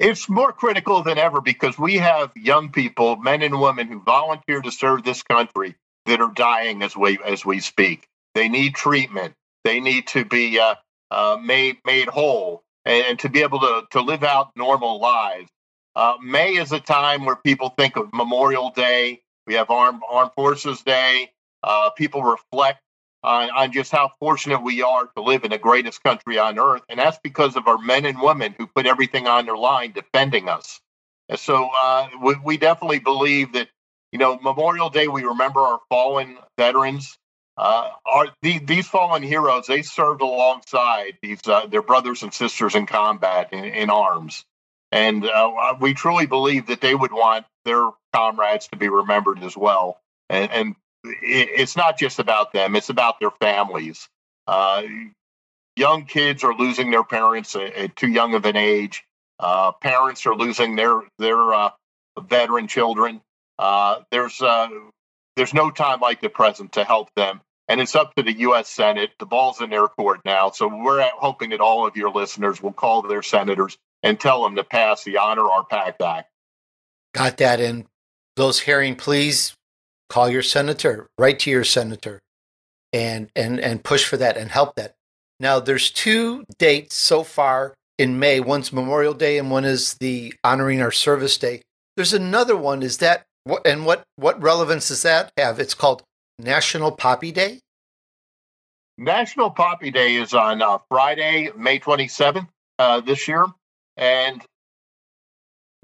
It's 0.00 0.28
more 0.28 0.52
critical 0.52 1.02
than 1.02 1.18
ever 1.18 1.40
because 1.40 1.78
we 1.78 1.96
have 1.96 2.32
young 2.36 2.70
people, 2.70 3.16
men 3.16 3.42
and 3.42 3.60
women, 3.60 3.88
who 3.88 4.00
volunteer 4.00 4.60
to 4.62 4.70
serve 4.70 5.04
this 5.04 5.22
country 5.22 5.76
that 6.06 6.20
are 6.20 6.32
dying 6.34 6.82
as 6.82 6.96
we 6.96 7.18
as 7.24 7.44
we 7.44 7.60
speak. 7.60 8.08
They 8.34 8.48
need 8.48 8.74
treatment. 8.74 9.34
They 9.64 9.78
need 9.80 10.06
to 10.08 10.24
be 10.24 10.58
uh, 10.58 10.74
uh, 11.10 11.38
made 11.42 11.78
made 11.84 12.08
whole 12.08 12.62
and, 12.84 13.18
to 13.20 13.28
be 13.28 13.42
able 13.42 13.60
to 13.60 13.82
to 13.90 14.00
live 14.00 14.24
out 14.24 14.50
normal 14.56 15.00
lives. 15.00 15.50
Uh, 15.96 16.14
May 16.22 16.52
is 16.56 16.72
a 16.72 16.80
time 16.80 17.24
where 17.24 17.36
people 17.36 17.70
think 17.70 17.96
of 17.96 18.12
Memorial 18.12 18.70
Day. 18.70 19.22
We 19.46 19.54
have 19.54 19.70
Armed 19.70 20.02
Armed 20.08 20.32
Forces 20.36 20.82
Day. 20.82 21.32
Uh, 21.62 21.90
people 21.90 22.22
reflect 22.22 22.80
on, 23.24 23.50
on 23.50 23.72
just 23.72 23.90
how 23.90 24.12
fortunate 24.20 24.62
we 24.62 24.82
are 24.82 25.08
to 25.16 25.22
live 25.22 25.44
in 25.44 25.50
the 25.50 25.58
greatest 25.58 26.02
country 26.02 26.38
on 26.38 26.58
earth, 26.58 26.82
and 26.88 26.98
that's 26.98 27.18
because 27.22 27.56
of 27.56 27.66
our 27.66 27.78
men 27.78 28.06
and 28.06 28.20
women 28.20 28.54
who 28.56 28.66
put 28.66 28.86
everything 28.86 29.26
on 29.26 29.46
their 29.46 29.56
line 29.56 29.92
defending 29.92 30.48
us. 30.48 30.80
And 31.28 31.38
so 31.38 31.68
uh, 31.82 32.08
we, 32.22 32.36
we 32.44 32.56
definitely 32.56 33.00
believe 33.00 33.52
that 33.54 33.68
you 34.12 34.18
know 34.18 34.38
Memorial 34.38 34.90
Day 34.90 35.08
we 35.08 35.24
remember 35.24 35.60
our 35.60 35.80
fallen 35.88 36.38
veterans 36.56 37.18
uh, 37.58 37.90
are 38.06 38.28
the, 38.40 38.60
these 38.60 38.86
fallen 38.86 39.22
heroes? 39.24 39.66
They 39.66 39.82
served 39.82 40.22
alongside 40.22 41.18
these 41.20 41.40
uh, 41.44 41.66
their 41.66 41.82
brothers 41.82 42.22
and 42.22 42.32
sisters 42.32 42.76
in 42.76 42.86
combat 42.86 43.52
in, 43.52 43.64
in 43.64 43.90
arms, 43.90 44.44
and 44.92 45.24
uh, 45.26 45.74
we 45.80 45.92
truly 45.92 46.26
believe 46.26 46.68
that 46.68 46.80
they 46.80 46.94
would 46.94 47.12
want 47.12 47.46
their 47.64 47.90
comrades 48.14 48.68
to 48.68 48.76
be 48.76 48.88
remembered 48.88 49.42
as 49.42 49.56
well. 49.56 50.00
And, 50.30 50.50
and 50.52 50.74
it, 51.04 51.48
it's 51.56 51.76
not 51.76 51.98
just 51.98 52.20
about 52.20 52.52
them; 52.52 52.76
it's 52.76 52.90
about 52.90 53.18
their 53.18 53.32
families. 53.32 54.08
Uh, 54.46 54.84
young 55.74 56.04
kids 56.04 56.44
are 56.44 56.54
losing 56.54 56.92
their 56.92 57.04
parents 57.04 57.56
at, 57.56 57.74
at 57.74 57.96
too 57.96 58.08
young 58.08 58.34
of 58.34 58.44
an 58.44 58.56
age. 58.56 59.02
Uh, 59.40 59.72
parents 59.72 60.26
are 60.26 60.36
losing 60.36 60.76
their 60.76 61.00
their 61.18 61.54
uh, 61.54 61.70
veteran 62.20 62.68
children. 62.68 63.20
there's 64.12 64.40
there's 65.34 65.54
no 65.54 65.72
time 65.72 66.00
like 66.00 66.20
the 66.20 66.28
present 66.28 66.72
to 66.72 66.84
help 66.84 67.12
them 67.16 67.40
and 67.68 67.80
it's 67.80 67.94
up 67.94 68.14
to 68.14 68.22
the 68.22 68.32
U.S. 68.32 68.68
Senate. 68.68 69.10
The 69.18 69.26
ball's 69.26 69.60
in 69.60 69.70
their 69.70 69.88
court 69.88 70.20
now. 70.24 70.50
So 70.50 70.68
we're 70.68 71.08
hoping 71.16 71.50
that 71.50 71.60
all 71.60 71.86
of 71.86 71.96
your 71.96 72.10
listeners 72.10 72.62
will 72.62 72.72
call 72.72 73.02
their 73.02 73.22
senators 73.22 73.76
and 74.02 74.18
tell 74.18 74.42
them 74.42 74.56
to 74.56 74.64
pass 74.64 75.04
the 75.04 75.18
Honor 75.18 75.50
Our 75.50 75.64
Pact 75.64 76.00
Act. 76.00 76.30
Got 77.14 77.36
that. 77.38 77.60
And 77.60 77.84
those 78.36 78.60
hearing, 78.60 78.96
please 78.96 79.54
call 80.08 80.28
your 80.28 80.42
senator, 80.42 81.08
write 81.18 81.40
to 81.40 81.50
your 81.50 81.64
senator, 81.64 82.20
and 82.92 83.28
and 83.36 83.60
and 83.60 83.84
push 83.84 84.04
for 84.04 84.16
that 84.16 84.36
and 84.36 84.50
help 84.50 84.74
that. 84.76 84.94
Now, 85.40 85.60
there's 85.60 85.90
two 85.90 86.44
dates 86.58 86.96
so 86.96 87.22
far 87.22 87.74
in 87.98 88.18
May. 88.18 88.40
One's 88.40 88.72
Memorial 88.72 89.14
Day, 89.14 89.38
and 89.38 89.50
one 89.50 89.64
is 89.64 89.94
the 90.00 90.34
Honoring 90.42 90.80
Our 90.80 90.90
Service 90.90 91.36
Day. 91.36 91.62
There's 91.96 92.14
another 92.14 92.56
one. 92.56 92.82
Is 92.82 92.98
that 92.98 93.24
and 93.64 93.84
what 93.84 94.04
what 94.16 94.40
relevance 94.40 94.88
does 94.88 95.02
that 95.02 95.32
have? 95.36 95.58
It's 95.60 95.74
called 95.74 96.02
National 96.38 96.92
Poppy 96.92 97.32
Day? 97.32 97.58
National 98.96 99.50
Poppy 99.50 99.90
Day 99.90 100.14
is 100.14 100.34
on 100.34 100.62
uh, 100.62 100.78
Friday, 100.88 101.50
May 101.56 101.80
27th 101.80 102.48
uh, 102.78 103.00
this 103.00 103.26
year. 103.26 103.44
And 103.96 104.42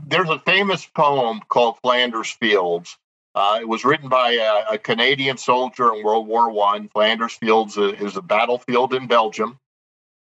there's 0.07 0.29
a 0.29 0.39
famous 0.41 0.87
poem 0.87 1.41
called 1.49 1.79
Flanders 1.83 2.31
Fields. 2.31 2.97
Uh, 3.35 3.59
it 3.61 3.69
was 3.69 3.85
written 3.85 4.09
by 4.09 4.33
a, 4.33 4.75
a, 4.75 4.79
Canadian 4.79 5.37
soldier 5.37 5.93
in 5.93 6.05
World 6.05 6.29
War 6.29 6.51
One. 6.51 6.89
Flanders 6.89 7.33
Fields 7.33 7.77
is 7.77 8.17
a 8.17 8.23
battlefield 8.23 8.95
in 8.95 9.09
Belgium, 9.09 9.59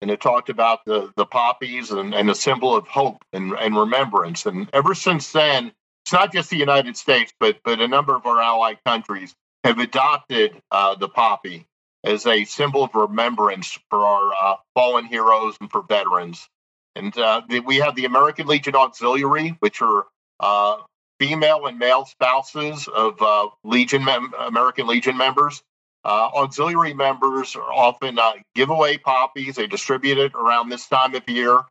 and 0.02 0.10
it 0.10 0.22
talked 0.22 0.50
about 0.50 0.86
the 0.86 1.12
the 1.18 1.26
poppies 1.26 1.92
and, 1.92 2.16
and 2.16 2.30
a 2.30 2.36
symbol 2.36 2.74
of 2.74 2.88
hope 2.88 3.18
and, 3.34 3.52
and 3.52 3.76
remembrance. 3.76 4.46
And 4.46 4.70
ever 4.72 4.96
since 4.96 5.34
then, 5.34 5.74
it's 6.06 6.14
not 6.14 6.32
just 6.32 6.50
the 6.50 6.58
United 6.58 6.96
States, 6.96 7.34
but 7.38 7.58
but 7.66 7.82
a 7.82 7.88
number 7.88 8.16
of 8.16 8.26
our 8.26 8.40
allied 8.40 8.80
countries 8.86 9.36
have 9.64 9.80
adopted 9.80 10.60
uh, 10.72 10.96
the 10.96 11.10
poppy 11.10 11.66
as 12.04 12.26
a 12.26 12.46
symbol 12.46 12.84
of 12.84 12.96
remembrance 12.96 13.78
for 13.90 14.04
our 14.04 14.34
uh, 14.34 14.56
fallen 14.74 15.06
heroes 15.06 15.56
and 15.62 15.72
for 15.72 15.84
veterans. 15.84 16.48
And 16.96 17.16
uh, 17.18 17.42
the, 17.48 17.60
we 17.60 17.78
have 17.78 17.96
the 17.96 18.06
American 18.06 18.48
Legion 18.48 18.76
Auxiliary, 18.76 19.56
which 19.60 19.82
are 19.82 20.06
uh, 20.40 20.78
female 21.20 21.68
and 21.68 21.78
male 21.78 22.06
spouses 22.06 22.88
of 22.88 23.22
uh, 23.22 23.50
Legion 23.64 24.04
mem- 24.04 24.34
American 24.40 24.88
Legion 24.88 25.16
members. 25.16 25.62
Uh, 26.04 26.30
auxiliary 26.34 26.96
members 26.96 27.56
are 27.56 27.72
often 27.72 28.18
give 28.56 28.72
away 28.72 28.98
poppies. 28.98 29.56
They 29.56 29.68
distribute 29.68 30.18
it 30.18 30.34
around 30.34 30.70
this 30.70 30.88
time 30.88 31.14
of 31.14 31.30
year. 31.30 31.62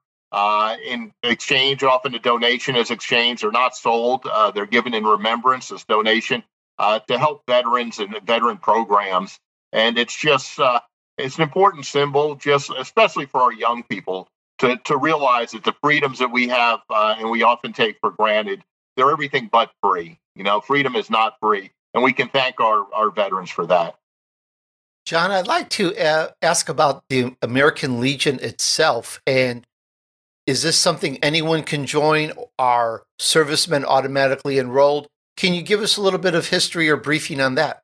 In 0.87 1.13
exchange, 1.25 1.83
often 1.83 2.15
a 2.15 2.21
donation 2.21 2.77
is 2.77 2.93
exchanged. 2.93 3.43
They're 3.43 3.51
not 3.51 3.75
sold. 3.75 4.29
They're 4.55 4.67
given 4.67 4.95
in 4.95 5.03
remembrance 5.03 5.73
as 5.73 5.85
donation 5.85 6.45
uh, 6.81 6.99
to 7.01 7.19
help 7.19 7.43
veterans 7.47 7.99
and 7.99 8.17
veteran 8.25 8.57
programs. 8.57 9.39
And 9.73 9.99
it's 9.99 10.17
just 10.17 10.59
it's 11.17 11.37
an 11.37 11.43
important 11.43 11.87
symbol, 11.87 12.35
just 12.35 12.71
especially 12.77 13.27
for 13.27 13.41
our 13.43 13.53
young 13.53 13.85
people 13.85 14.27
to 14.59 14.77
to 14.87 14.97
realize 14.97 15.53
that 15.53 15.63
the 15.63 15.75
freedoms 15.83 16.19
that 16.19 16.33
we 16.33 16.49
have 16.49 16.81
and 16.91 17.31
we 17.31 17.45
often 17.45 17.73
take 17.73 17.99
for 18.01 18.11
granted 18.11 18.65
they're 18.97 19.11
everything 19.11 19.49
but 19.51 19.71
free. 19.83 20.19
You 20.35 20.45
know, 20.45 20.61
freedom 20.61 20.97
is 20.97 21.11
not 21.11 21.37
free, 21.41 21.71
and 21.95 22.03
we 22.03 22.13
can 22.13 22.29
thank 22.29 22.61
our 22.61 22.87
our 22.93 23.11
veterans 23.11 23.51
for 23.51 23.67
that. 23.67 23.97
John, 25.07 25.31
I'd 25.31 25.47
like 25.47 25.71
to 25.71 25.97
uh, 25.97 26.29
ask 26.43 26.69
about 26.69 27.05
the 27.09 27.35
American 27.43 28.01
Legion 28.01 28.39
itself. 28.41 29.21
And 29.27 29.67
is 30.47 30.63
this 30.63 30.77
something 30.77 31.19
anyone 31.19 31.63
can 31.63 31.87
join? 31.87 32.33
Are 32.59 33.05
servicemen 33.19 33.85
automatically 33.85 34.59
enrolled? 34.59 35.09
Can 35.37 35.55
you 35.55 35.63
give 35.63 35.81
us 35.81 35.97
a 35.97 36.03
little 36.03 36.19
bit 36.19 36.35
of 36.35 36.49
history 36.49 36.89
or 36.89 36.97
briefing 36.97 37.41
on 37.41 37.55
that? 37.55 37.83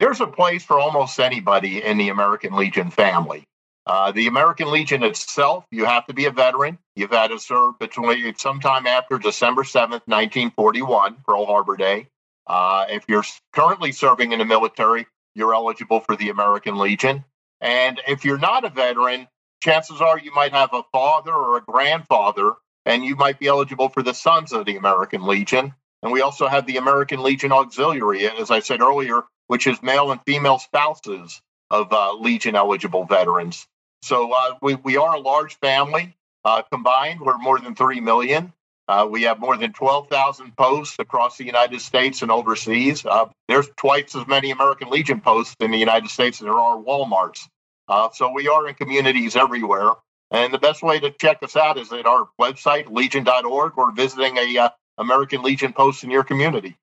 There's 0.00 0.20
a 0.20 0.26
place 0.26 0.64
for 0.64 0.78
almost 0.78 1.20
anybody 1.20 1.82
in 1.82 1.98
the 1.98 2.08
American 2.08 2.54
Legion 2.54 2.90
family. 2.90 3.44
Uh, 3.86 4.12
the 4.12 4.26
American 4.26 4.70
Legion 4.70 5.02
itself, 5.02 5.66
you 5.70 5.84
have 5.84 6.06
to 6.06 6.14
be 6.14 6.24
a 6.24 6.30
veteran. 6.30 6.78
You've 6.96 7.10
had 7.10 7.28
to 7.28 7.38
serve 7.38 7.78
between 7.78 8.34
sometime 8.36 8.86
after 8.86 9.18
December 9.18 9.62
7th, 9.62 10.06
1941, 10.06 11.16
Pearl 11.26 11.44
Harbor 11.44 11.76
Day. 11.76 12.08
Uh, 12.46 12.86
if 12.88 13.04
you're 13.08 13.24
currently 13.52 13.92
serving 13.92 14.32
in 14.32 14.38
the 14.38 14.44
military, 14.44 15.06
you're 15.34 15.54
eligible 15.54 16.00
for 16.00 16.16
the 16.16 16.30
American 16.30 16.78
Legion. 16.78 17.24
And 17.60 18.00
if 18.08 18.24
you're 18.24 18.38
not 18.38 18.64
a 18.64 18.70
veteran, 18.70 19.28
chances 19.62 20.00
are 20.00 20.18
you 20.18 20.32
might 20.34 20.52
have 20.52 20.70
a 20.72 20.82
father 20.92 21.32
or 21.32 21.58
a 21.58 21.62
grandfather, 21.62 22.52
and 22.86 23.04
you 23.04 23.16
might 23.16 23.38
be 23.38 23.48
eligible 23.48 23.88
for 23.88 24.02
the 24.02 24.14
Sons 24.14 24.52
of 24.52 24.64
the 24.66 24.76
American 24.76 25.26
Legion. 25.26 25.74
And 26.04 26.12
we 26.12 26.20
also 26.20 26.46
have 26.46 26.66
the 26.66 26.76
American 26.76 27.22
Legion 27.22 27.50
Auxiliary, 27.50 28.28
as 28.28 28.50
I 28.50 28.60
said 28.60 28.82
earlier, 28.82 29.22
which 29.46 29.66
is 29.66 29.82
male 29.82 30.12
and 30.12 30.20
female 30.26 30.58
spouses 30.58 31.40
of 31.70 31.90
uh, 31.92 32.12
Legion 32.12 32.54
eligible 32.54 33.06
veterans. 33.06 33.66
So 34.02 34.30
uh, 34.32 34.56
we, 34.60 34.74
we 34.74 34.98
are 34.98 35.14
a 35.14 35.20
large 35.20 35.58
family. 35.60 36.14
Uh, 36.44 36.60
combined, 36.70 37.22
we're 37.22 37.38
more 37.38 37.58
than 37.58 37.74
3 37.74 38.00
million. 38.00 38.52
Uh, 38.86 39.08
we 39.10 39.22
have 39.22 39.40
more 39.40 39.56
than 39.56 39.72
12,000 39.72 40.54
posts 40.58 40.96
across 40.98 41.38
the 41.38 41.44
United 41.44 41.80
States 41.80 42.20
and 42.20 42.30
overseas. 42.30 43.06
Uh, 43.06 43.30
there's 43.48 43.70
twice 43.78 44.14
as 44.14 44.26
many 44.26 44.50
American 44.50 44.90
Legion 44.90 45.22
posts 45.22 45.56
in 45.58 45.70
the 45.70 45.78
United 45.78 46.10
States 46.10 46.38
as 46.38 46.44
there 46.44 46.52
are 46.52 46.76
Walmarts. 46.76 47.48
Uh, 47.88 48.10
so 48.12 48.30
we 48.30 48.46
are 48.46 48.68
in 48.68 48.74
communities 48.74 49.36
everywhere. 49.36 49.88
And 50.30 50.52
the 50.52 50.58
best 50.58 50.82
way 50.82 51.00
to 51.00 51.10
check 51.12 51.42
us 51.42 51.56
out 51.56 51.78
is 51.78 51.90
at 51.94 52.04
our 52.04 52.28
website, 52.38 52.90
legion.org, 52.90 53.78
or 53.78 53.92
visiting 53.92 54.36
a 54.36 54.70
American 54.98 55.42
Legion 55.42 55.72
post 55.72 56.04
in 56.04 56.10
your 56.10 56.24
community. 56.24 56.76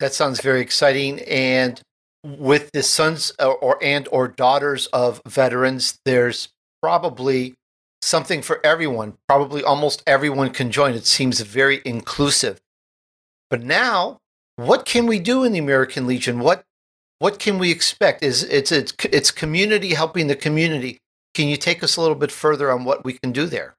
That 0.00 0.14
sounds 0.14 0.40
very 0.40 0.60
exciting. 0.60 1.20
And 1.20 1.80
with 2.24 2.70
the 2.72 2.82
sons 2.82 3.32
or, 3.38 3.56
or 3.56 3.78
and 3.82 4.08
or 4.10 4.28
daughters 4.28 4.86
of 4.88 5.22
veterans, 5.26 5.98
there's 6.04 6.48
probably 6.82 7.54
something 8.02 8.42
for 8.42 8.64
everyone. 8.64 9.14
Probably 9.28 9.62
almost 9.62 10.02
everyone 10.06 10.50
can 10.50 10.70
join. 10.70 10.94
It 10.94 11.06
seems 11.06 11.40
very 11.40 11.80
inclusive. 11.84 12.60
But 13.48 13.62
now, 13.62 14.18
what 14.56 14.84
can 14.84 15.06
we 15.06 15.18
do 15.18 15.44
in 15.44 15.52
the 15.52 15.58
American 15.58 16.06
Legion? 16.06 16.40
What 16.40 16.64
what 17.18 17.38
can 17.38 17.58
we 17.58 17.70
expect? 17.70 18.22
Is 18.22 18.42
it's 18.44 18.72
it's 18.72 18.92
it's 19.10 19.30
community 19.30 19.94
helping 19.94 20.26
the 20.26 20.36
community. 20.36 20.98
Can 21.34 21.48
you 21.48 21.56
take 21.56 21.82
us 21.82 21.96
a 21.96 22.00
little 22.00 22.16
bit 22.16 22.32
further 22.32 22.70
on 22.70 22.84
what 22.84 23.04
we 23.04 23.14
can 23.14 23.32
do 23.32 23.46
there? 23.46 23.76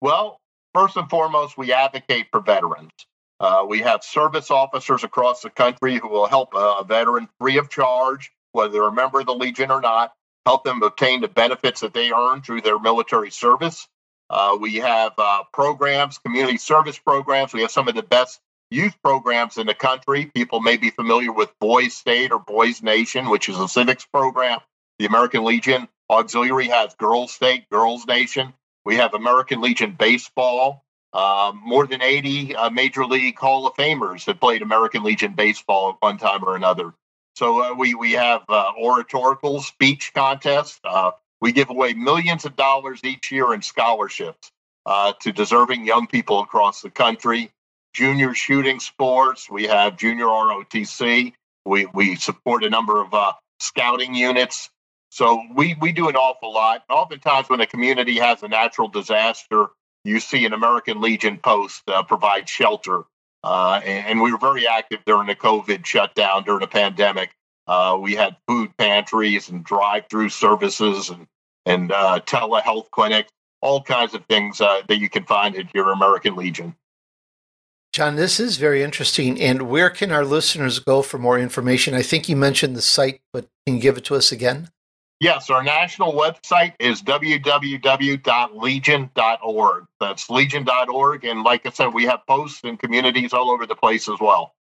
Well, 0.00 0.38
first 0.74 0.96
and 0.96 1.08
foremost, 1.08 1.56
we 1.56 1.72
advocate 1.72 2.26
for 2.30 2.40
veterans. 2.40 2.92
Uh, 3.40 3.64
we 3.68 3.80
have 3.80 4.02
service 4.04 4.50
officers 4.50 5.04
across 5.04 5.42
the 5.42 5.50
country 5.50 5.98
who 5.98 6.08
will 6.08 6.26
help 6.26 6.50
a 6.54 6.84
veteran 6.84 7.28
free 7.40 7.58
of 7.58 7.68
charge, 7.68 8.30
whether 8.52 8.72
they're 8.72 8.88
a 8.88 8.92
member 8.92 9.20
of 9.20 9.26
the 9.26 9.34
Legion 9.34 9.70
or 9.70 9.80
not, 9.80 10.12
help 10.46 10.64
them 10.64 10.82
obtain 10.82 11.20
the 11.20 11.28
benefits 11.28 11.80
that 11.80 11.94
they 11.94 12.12
earn 12.12 12.42
through 12.42 12.60
their 12.60 12.78
military 12.78 13.30
service. 13.30 13.88
Uh, 14.30 14.56
we 14.60 14.76
have 14.76 15.12
uh, 15.18 15.42
programs, 15.52 16.18
community 16.18 16.58
service 16.58 16.98
programs. 16.98 17.52
We 17.52 17.62
have 17.62 17.70
some 17.70 17.88
of 17.88 17.94
the 17.94 18.02
best 18.02 18.40
youth 18.70 18.94
programs 19.02 19.58
in 19.58 19.66
the 19.66 19.74
country. 19.74 20.26
People 20.34 20.60
may 20.60 20.76
be 20.76 20.90
familiar 20.90 21.32
with 21.32 21.52
Boys 21.60 21.94
State 21.94 22.32
or 22.32 22.38
Boys 22.38 22.82
Nation, 22.82 23.28
which 23.28 23.48
is 23.48 23.58
a 23.58 23.68
civics 23.68 24.06
program. 24.06 24.60
The 24.98 25.06
American 25.06 25.44
Legion 25.44 25.88
Auxiliary 26.10 26.68
has 26.68 26.94
Girls 26.94 27.32
State, 27.32 27.68
Girls 27.70 28.06
Nation. 28.06 28.54
We 28.84 28.96
have 28.96 29.14
American 29.14 29.60
Legion 29.60 29.96
Baseball, 29.98 30.84
um, 31.12 31.60
more 31.64 31.86
than 31.86 32.02
80 32.02 32.56
uh, 32.56 32.70
Major 32.70 33.06
League 33.06 33.38
Hall 33.38 33.66
of 33.66 33.74
Famers 33.74 34.24
that 34.26 34.40
played 34.40 34.62
American 34.62 35.02
Legion 35.02 35.34
baseball 35.34 35.90
at 35.90 35.96
one 36.00 36.18
time 36.18 36.44
or 36.44 36.56
another. 36.56 36.92
So 37.36 37.62
uh, 37.62 37.74
we 37.74 37.94
we 37.94 38.12
have 38.12 38.42
uh, 38.48 38.72
oratorical 38.78 39.60
speech 39.60 40.12
contests. 40.14 40.80
Uh, 40.84 41.12
we 41.40 41.52
give 41.52 41.70
away 41.70 41.94
millions 41.94 42.44
of 42.44 42.56
dollars 42.56 43.00
each 43.04 43.30
year 43.32 43.54
in 43.54 43.62
scholarships 43.62 44.50
uh, 44.86 45.12
to 45.20 45.32
deserving 45.32 45.84
young 45.86 46.06
people 46.06 46.40
across 46.40 46.82
the 46.82 46.90
country. 46.90 47.50
Junior 47.92 48.34
shooting 48.34 48.80
sports. 48.80 49.48
We 49.50 49.64
have 49.64 49.96
junior 49.96 50.26
ROTC. 50.26 51.32
We 51.64 51.86
we 51.86 52.16
support 52.16 52.64
a 52.64 52.70
number 52.70 53.00
of 53.00 53.14
uh, 53.14 53.32
scouting 53.60 54.14
units. 54.14 54.70
So 55.14 55.40
we 55.54 55.76
we 55.80 55.92
do 55.92 56.08
an 56.08 56.16
awful 56.16 56.52
lot. 56.52 56.84
Oftentimes, 56.90 57.48
when 57.48 57.60
a 57.60 57.66
community 57.66 58.18
has 58.18 58.42
a 58.42 58.48
natural 58.48 58.88
disaster 58.88 59.68
you 60.04 60.20
see 60.20 60.44
an 60.44 60.52
American 60.52 61.00
Legion 61.00 61.38
post 61.38 61.82
uh, 61.88 62.02
provide 62.02 62.48
shelter. 62.48 63.04
Uh, 63.42 63.80
and, 63.84 64.06
and, 64.06 64.20
we 64.22 64.32
were 64.32 64.38
very 64.38 64.66
active 64.66 65.00
during 65.04 65.26
the 65.26 65.34
COVID 65.34 65.84
shutdown, 65.84 66.44
during 66.44 66.60
the 66.60 66.66
pandemic. 66.66 67.30
Uh, 67.66 67.98
we 68.00 68.14
had 68.14 68.36
food 68.48 68.74
pantries 68.78 69.50
and 69.50 69.64
drive-through 69.64 70.30
services 70.30 71.10
and 71.10 71.26
and 71.66 71.92
uh, 71.92 72.20
telehealth 72.26 72.90
clinics, 72.90 73.30
all 73.62 73.82
kinds 73.82 74.14
of 74.14 74.24
things 74.26 74.60
uh, 74.60 74.82
that 74.86 74.98
you 74.98 75.08
can 75.08 75.24
find 75.24 75.56
at 75.56 75.74
your 75.74 75.92
American 75.92 76.36
Legion. 76.36 76.74
John, 77.92 78.16
this 78.16 78.38
is 78.38 78.58
very 78.58 78.82
interesting. 78.82 79.40
And 79.40 79.62
where 79.62 79.88
can 79.88 80.12
our 80.12 80.26
listeners 80.26 80.78
go 80.78 81.00
for 81.00 81.16
more 81.16 81.38
information? 81.38 81.94
I 81.94 82.02
think 82.02 82.28
you 82.28 82.36
mentioned 82.36 82.76
the 82.76 82.82
site, 82.82 83.20
but 83.32 83.46
can 83.66 83.76
you 83.76 83.80
give 83.80 83.96
it 83.96 84.04
to 84.06 84.14
us 84.14 84.30
again? 84.30 84.68
Yes, 85.20 85.48
our 85.48 85.62
national 85.62 86.12
website 86.12 86.74
is 86.78 87.02
www.legion.org. 87.02 89.84
That's 90.00 90.28
legion.org. 90.28 91.24
And 91.24 91.42
like 91.42 91.66
I 91.66 91.70
said, 91.70 91.94
we 91.94 92.04
have 92.04 92.20
posts 92.26 92.60
and 92.64 92.78
communities 92.78 93.32
all 93.32 93.50
over 93.50 93.64
the 93.64 93.76
place 93.76 94.08
as 94.08 94.18
well. 94.20 94.54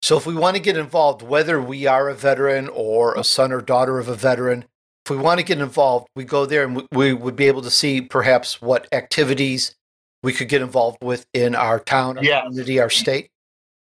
So 0.00 0.16
if 0.16 0.26
we 0.26 0.34
want 0.34 0.56
to 0.56 0.62
get 0.62 0.76
involved, 0.76 1.22
whether 1.22 1.60
we 1.60 1.86
are 1.86 2.08
a 2.08 2.14
veteran 2.14 2.68
or 2.68 3.14
a 3.14 3.24
son 3.24 3.52
or 3.52 3.60
daughter 3.60 3.98
of 3.98 4.08
a 4.08 4.14
veteran, 4.14 4.64
if 5.04 5.10
we 5.10 5.16
want 5.16 5.40
to 5.40 5.44
get 5.44 5.58
involved, 5.58 6.08
we 6.14 6.24
go 6.24 6.46
there 6.46 6.64
and 6.64 6.86
we 6.92 7.12
would 7.12 7.36
be 7.36 7.46
able 7.46 7.62
to 7.62 7.70
see 7.70 8.00
perhaps 8.00 8.62
what 8.62 8.86
activities 8.92 9.74
we 10.22 10.32
could 10.32 10.48
get 10.48 10.62
involved 10.62 10.98
with 11.02 11.26
in 11.34 11.54
our 11.54 11.78
town, 11.78 12.18
our 12.18 12.24
yes. 12.24 12.44
community, 12.44 12.80
our 12.80 12.90
state. 12.90 13.30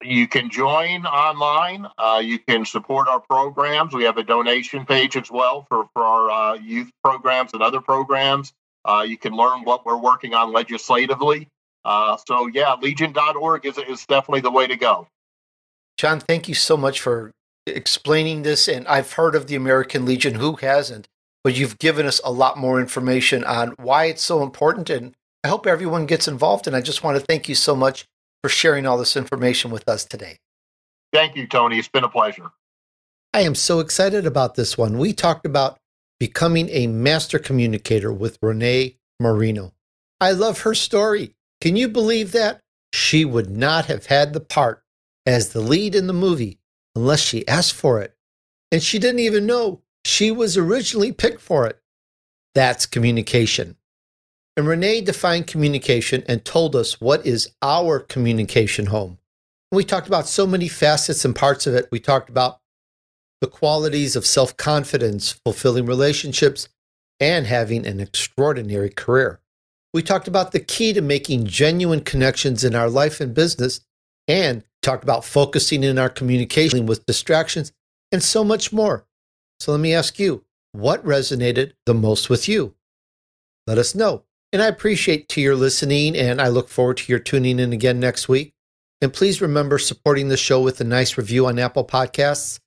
You 0.02 0.28
can 0.28 0.48
join 0.48 1.06
online. 1.06 1.86
Uh, 1.98 2.20
you 2.22 2.38
can 2.38 2.64
support 2.64 3.08
our 3.08 3.20
programs. 3.20 3.92
We 3.92 4.04
have 4.04 4.16
a 4.16 4.22
donation 4.22 4.86
page 4.86 5.16
as 5.16 5.30
well 5.30 5.66
for, 5.68 5.88
for 5.92 6.02
our 6.02 6.30
uh, 6.30 6.54
youth 6.54 6.90
programs 7.02 7.52
and 7.52 7.62
other 7.62 7.80
programs. 7.80 8.52
Uh, 8.84 9.04
you 9.06 9.18
can 9.18 9.32
learn 9.32 9.64
what 9.64 9.84
we're 9.84 9.98
working 9.98 10.34
on 10.34 10.52
legislatively. 10.52 11.48
Uh, 11.84 12.16
so, 12.26 12.46
yeah, 12.46 12.74
legion.org 12.80 13.66
is, 13.66 13.78
is 13.78 14.06
definitely 14.06 14.40
the 14.40 14.50
way 14.50 14.66
to 14.66 14.76
go. 14.76 15.08
John, 15.96 16.20
thank 16.20 16.48
you 16.48 16.54
so 16.54 16.76
much 16.76 17.00
for 17.00 17.32
explaining 17.66 18.42
this. 18.42 18.68
And 18.68 18.86
I've 18.86 19.12
heard 19.12 19.34
of 19.34 19.46
the 19.46 19.56
American 19.56 20.04
Legion. 20.04 20.34
Who 20.34 20.56
hasn't? 20.56 21.08
But 21.42 21.56
you've 21.56 21.78
given 21.78 22.06
us 22.06 22.20
a 22.24 22.30
lot 22.32 22.56
more 22.56 22.80
information 22.80 23.42
on 23.44 23.70
why 23.78 24.06
it's 24.06 24.22
so 24.22 24.42
important. 24.42 24.90
And 24.90 25.14
I 25.42 25.48
hope 25.48 25.66
everyone 25.66 26.06
gets 26.06 26.28
involved. 26.28 26.66
And 26.66 26.76
I 26.76 26.80
just 26.80 27.02
want 27.02 27.18
to 27.18 27.24
thank 27.24 27.48
you 27.48 27.54
so 27.54 27.74
much 27.74 28.06
for 28.42 28.48
sharing 28.48 28.86
all 28.86 28.98
this 28.98 29.16
information 29.16 29.70
with 29.70 29.88
us 29.88 30.04
today. 30.04 30.38
Thank 31.12 31.36
you, 31.36 31.46
Tony. 31.46 31.78
It's 31.78 31.88
been 31.88 32.04
a 32.04 32.08
pleasure. 32.08 32.50
I 33.32 33.40
am 33.40 33.54
so 33.54 33.80
excited 33.80 34.26
about 34.26 34.54
this 34.54 34.76
one. 34.76 34.98
We 34.98 35.12
talked 35.12 35.46
about 35.46 35.78
becoming 36.18 36.68
a 36.70 36.86
master 36.86 37.38
communicator 37.38 38.12
with 38.12 38.38
Renee 38.42 38.96
Marino. 39.20 39.74
I 40.20 40.32
love 40.32 40.62
her 40.62 40.74
story. 40.74 41.34
Can 41.60 41.76
you 41.76 41.88
believe 41.88 42.32
that? 42.32 42.60
She 42.92 43.24
would 43.24 43.50
not 43.50 43.86
have 43.86 44.06
had 44.06 44.32
the 44.32 44.40
part 44.40 44.82
as 45.26 45.50
the 45.50 45.60
lead 45.60 45.94
in 45.94 46.06
the 46.06 46.12
movie 46.12 46.58
unless 46.94 47.20
she 47.20 47.46
asked 47.46 47.74
for 47.74 48.00
it. 48.00 48.16
And 48.72 48.82
she 48.82 48.98
didn't 48.98 49.20
even 49.20 49.46
know 49.46 49.82
she 50.04 50.30
was 50.30 50.56
originally 50.56 51.12
picked 51.12 51.40
for 51.40 51.66
it. 51.66 51.80
That's 52.54 52.86
communication. 52.86 53.76
And 54.58 54.66
Renee 54.66 55.02
defined 55.02 55.46
communication 55.46 56.24
and 56.26 56.44
told 56.44 56.74
us 56.74 57.00
what 57.00 57.24
is 57.24 57.48
our 57.62 58.00
communication 58.00 58.86
home. 58.86 59.18
We 59.70 59.84
talked 59.84 60.08
about 60.08 60.26
so 60.26 60.48
many 60.48 60.66
facets 60.66 61.24
and 61.24 61.36
parts 61.36 61.68
of 61.68 61.76
it. 61.76 61.86
We 61.92 62.00
talked 62.00 62.28
about 62.28 62.58
the 63.40 63.46
qualities 63.46 64.16
of 64.16 64.26
self 64.26 64.56
confidence, 64.56 65.30
fulfilling 65.30 65.86
relationships, 65.86 66.68
and 67.20 67.46
having 67.46 67.86
an 67.86 68.00
extraordinary 68.00 68.90
career. 68.90 69.38
We 69.94 70.02
talked 70.02 70.26
about 70.26 70.50
the 70.50 70.58
key 70.58 70.92
to 70.92 71.02
making 71.02 71.46
genuine 71.46 72.00
connections 72.00 72.64
in 72.64 72.74
our 72.74 72.90
life 72.90 73.20
and 73.20 73.32
business, 73.32 73.78
and 74.26 74.64
talked 74.82 75.04
about 75.04 75.24
focusing 75.24 75.84
in 75.84 76.00
our 76.00 76.10
communication 76.10 76.84
with 76.84 77.06
distractions 77.06 77.72
and 78.10 78.24
so 78.24 78.42
much 78.42 78.72
more. 78.72 79.06
So 79.60 79.70
let 79.70 79.80
me 79.80 79.94
ask 79.94 80.18
you, 80.18 80.42
what 80.72 81.04
resonated 81.04 81.74
the 81.86 81.94
most 81.94 82.28
with 82.28 82.48
you? 82.48 82.74
Let 83.64 83.78
us 83.78 83.94
know. 83.94 84.24
And 84.52 84.62
I 84.62 84.66
appreciate 84.66 85.28
to 85.30 85.40
your 85.40 85.56
listening 85.56 86.16
and 86.16 86.40
I 86.40 86.48
look 86.48 86.68
forward 86.68 86.96
to 86.98 87.12
your 87.12 87.18
tuning 87.18 87.58
in 87.58 87.72
again 87.72 88.00
next 88.00 88.28
week. 88.28 88.54
And 89.00 89.12
please 89.12 89.40
remember 89.40 89.78
supporting 89.78 90.28
the 90.28 90.36
show 90.36 90.60
with 90.60 90.80
a 90.80 90.84
nice 90.84 91.18
review 91.18 91.46
on 91.46 91.58
Apple 91.58 91.84
Podcasts. 91.84 92.58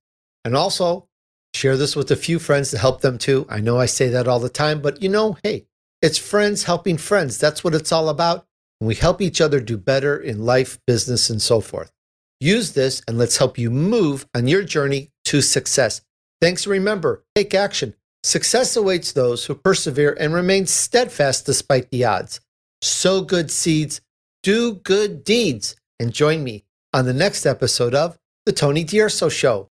And 0.46 0.56
also 0.56 1.08
share 1.54 1.78
this 1.78 1.96
with 1.96 2.10
a 2.12 2.16
few 2.16 2.40
friends 2.40 2.72
to 2.72 2.78
help 2.78 3.02
them 3.02 3.18
too. 3.18 3.46
I 3.50 3.60
know 3.60 3.80
I 3.80 3.86
say 3.86 4.10
that 4.10 4.28
all 4.28 4.40
the 4.40 4.50
time, 4.50 4.82
but 4.82 5.02
you 5.02 5.10
know, 5.10 5.38
hey, 5.44 5.66
it's 6.02 6.18
friends 6.18 6.64
helping 6.64 6.98
friends. 6.98 7.38
That's 7.38 7.64
what 7.64 7.76
it's 7.76 7.92
all 7.92 8.10
about. 8.10 8.46
And 8.80 8.88
we 8.88 8.96
help 8.96 9.22
each 9.22 9.42
other 9.42 9.60
do 9.60 9.78
better 9.78 10.18
in 10.18 10.46
life, 10.46 10.80
business, 10.88 11.30
and 11.30 11.42
so 11.42 11.62
forth. 11.62 11.92
Use 12.40 12.72
this 12.74 13.04
and 13.08 13.18
let's 13.18 13.38
help 13.38 13.58
you 13.58 13.70
move 13.70 14.28
on 14.34 14.48
your 14.48 14.64
journey 14.64 15.12
to 15.26 15.42
success. 15.42 16.02
Thanks. 16.42 16.66
Remember, 16.66 17.24
take 17.36 17.54
action. 17.54 17.94
Success 18.24 18.76
awaits 18.76 19.14
those 19.14 19.46
who 19.46 19.56
persevere 19.56 20.16
and 20.20 20.32
remain 20.32 20.68
steadfast 20.68 21.46
despite 21.48 21.90
the 21.90 22.06
odds. 22.06 22.40
Sow 22.84 23.22
good 23.22 23.50
seeds, 23.50 24.00
do 24.44 24.76
good 24.76 25.24
deeds, 25.24 25.76
and 26.00 26.14
join 26.14 26.44
me 26.44 26.64
on 26.94 27.06
the 27.06 27.14
next 27.14 27.48
episode 27.48 27.96
of 27.96 28.20
The 28.46 28.54
Tony 28.54 28.84
D'Urso 28.84 29.28
Show. 29.28 29.70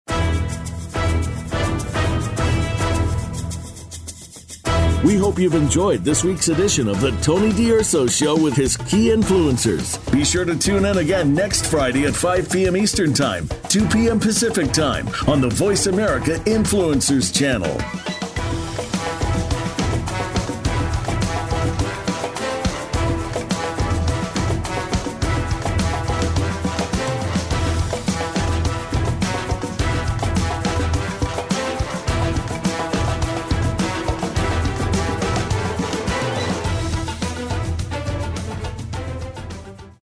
We 5.04 5.16
hope 5.16 5.38
you've 5.40 5.54
enjoyed 5.54 6.04
this 6.04 6.24
week's 6.24 6.50
edition 6.50 6.88
of 6.88 7.00
the 7.02 7.12
Tony 7.22 7.54
D'Urso 7.54 8.08
Show 8.08 8.36
with 8.36 8.56
his 8.56 8.76
key 8.78 9.10
influencers. 9.10 10.12
Be 10.12 10.26
sure 10.26 10.44
to 10.44 10.58
tune 10.58 10.86
in 10.86 10.98
again 10.98 11.36
next 11.36 11.68
Friday 11.68 12.06
at 12.06 12.16
5 12.16 12.52
p.m. 12.52 12.76
Eastern 12.76 13.14
Time, 13.14 13.48
2 13.70 13.88
p.m. 13.90 14.20
Pacific 14.20 14.72
Time 14.72 15.08
on 15.28 15.40
the 15.40 15.50
Voice 15.50 15.86
America 15.86 16.32
Influencers 16.46 17.34
channel. 17.34 17.80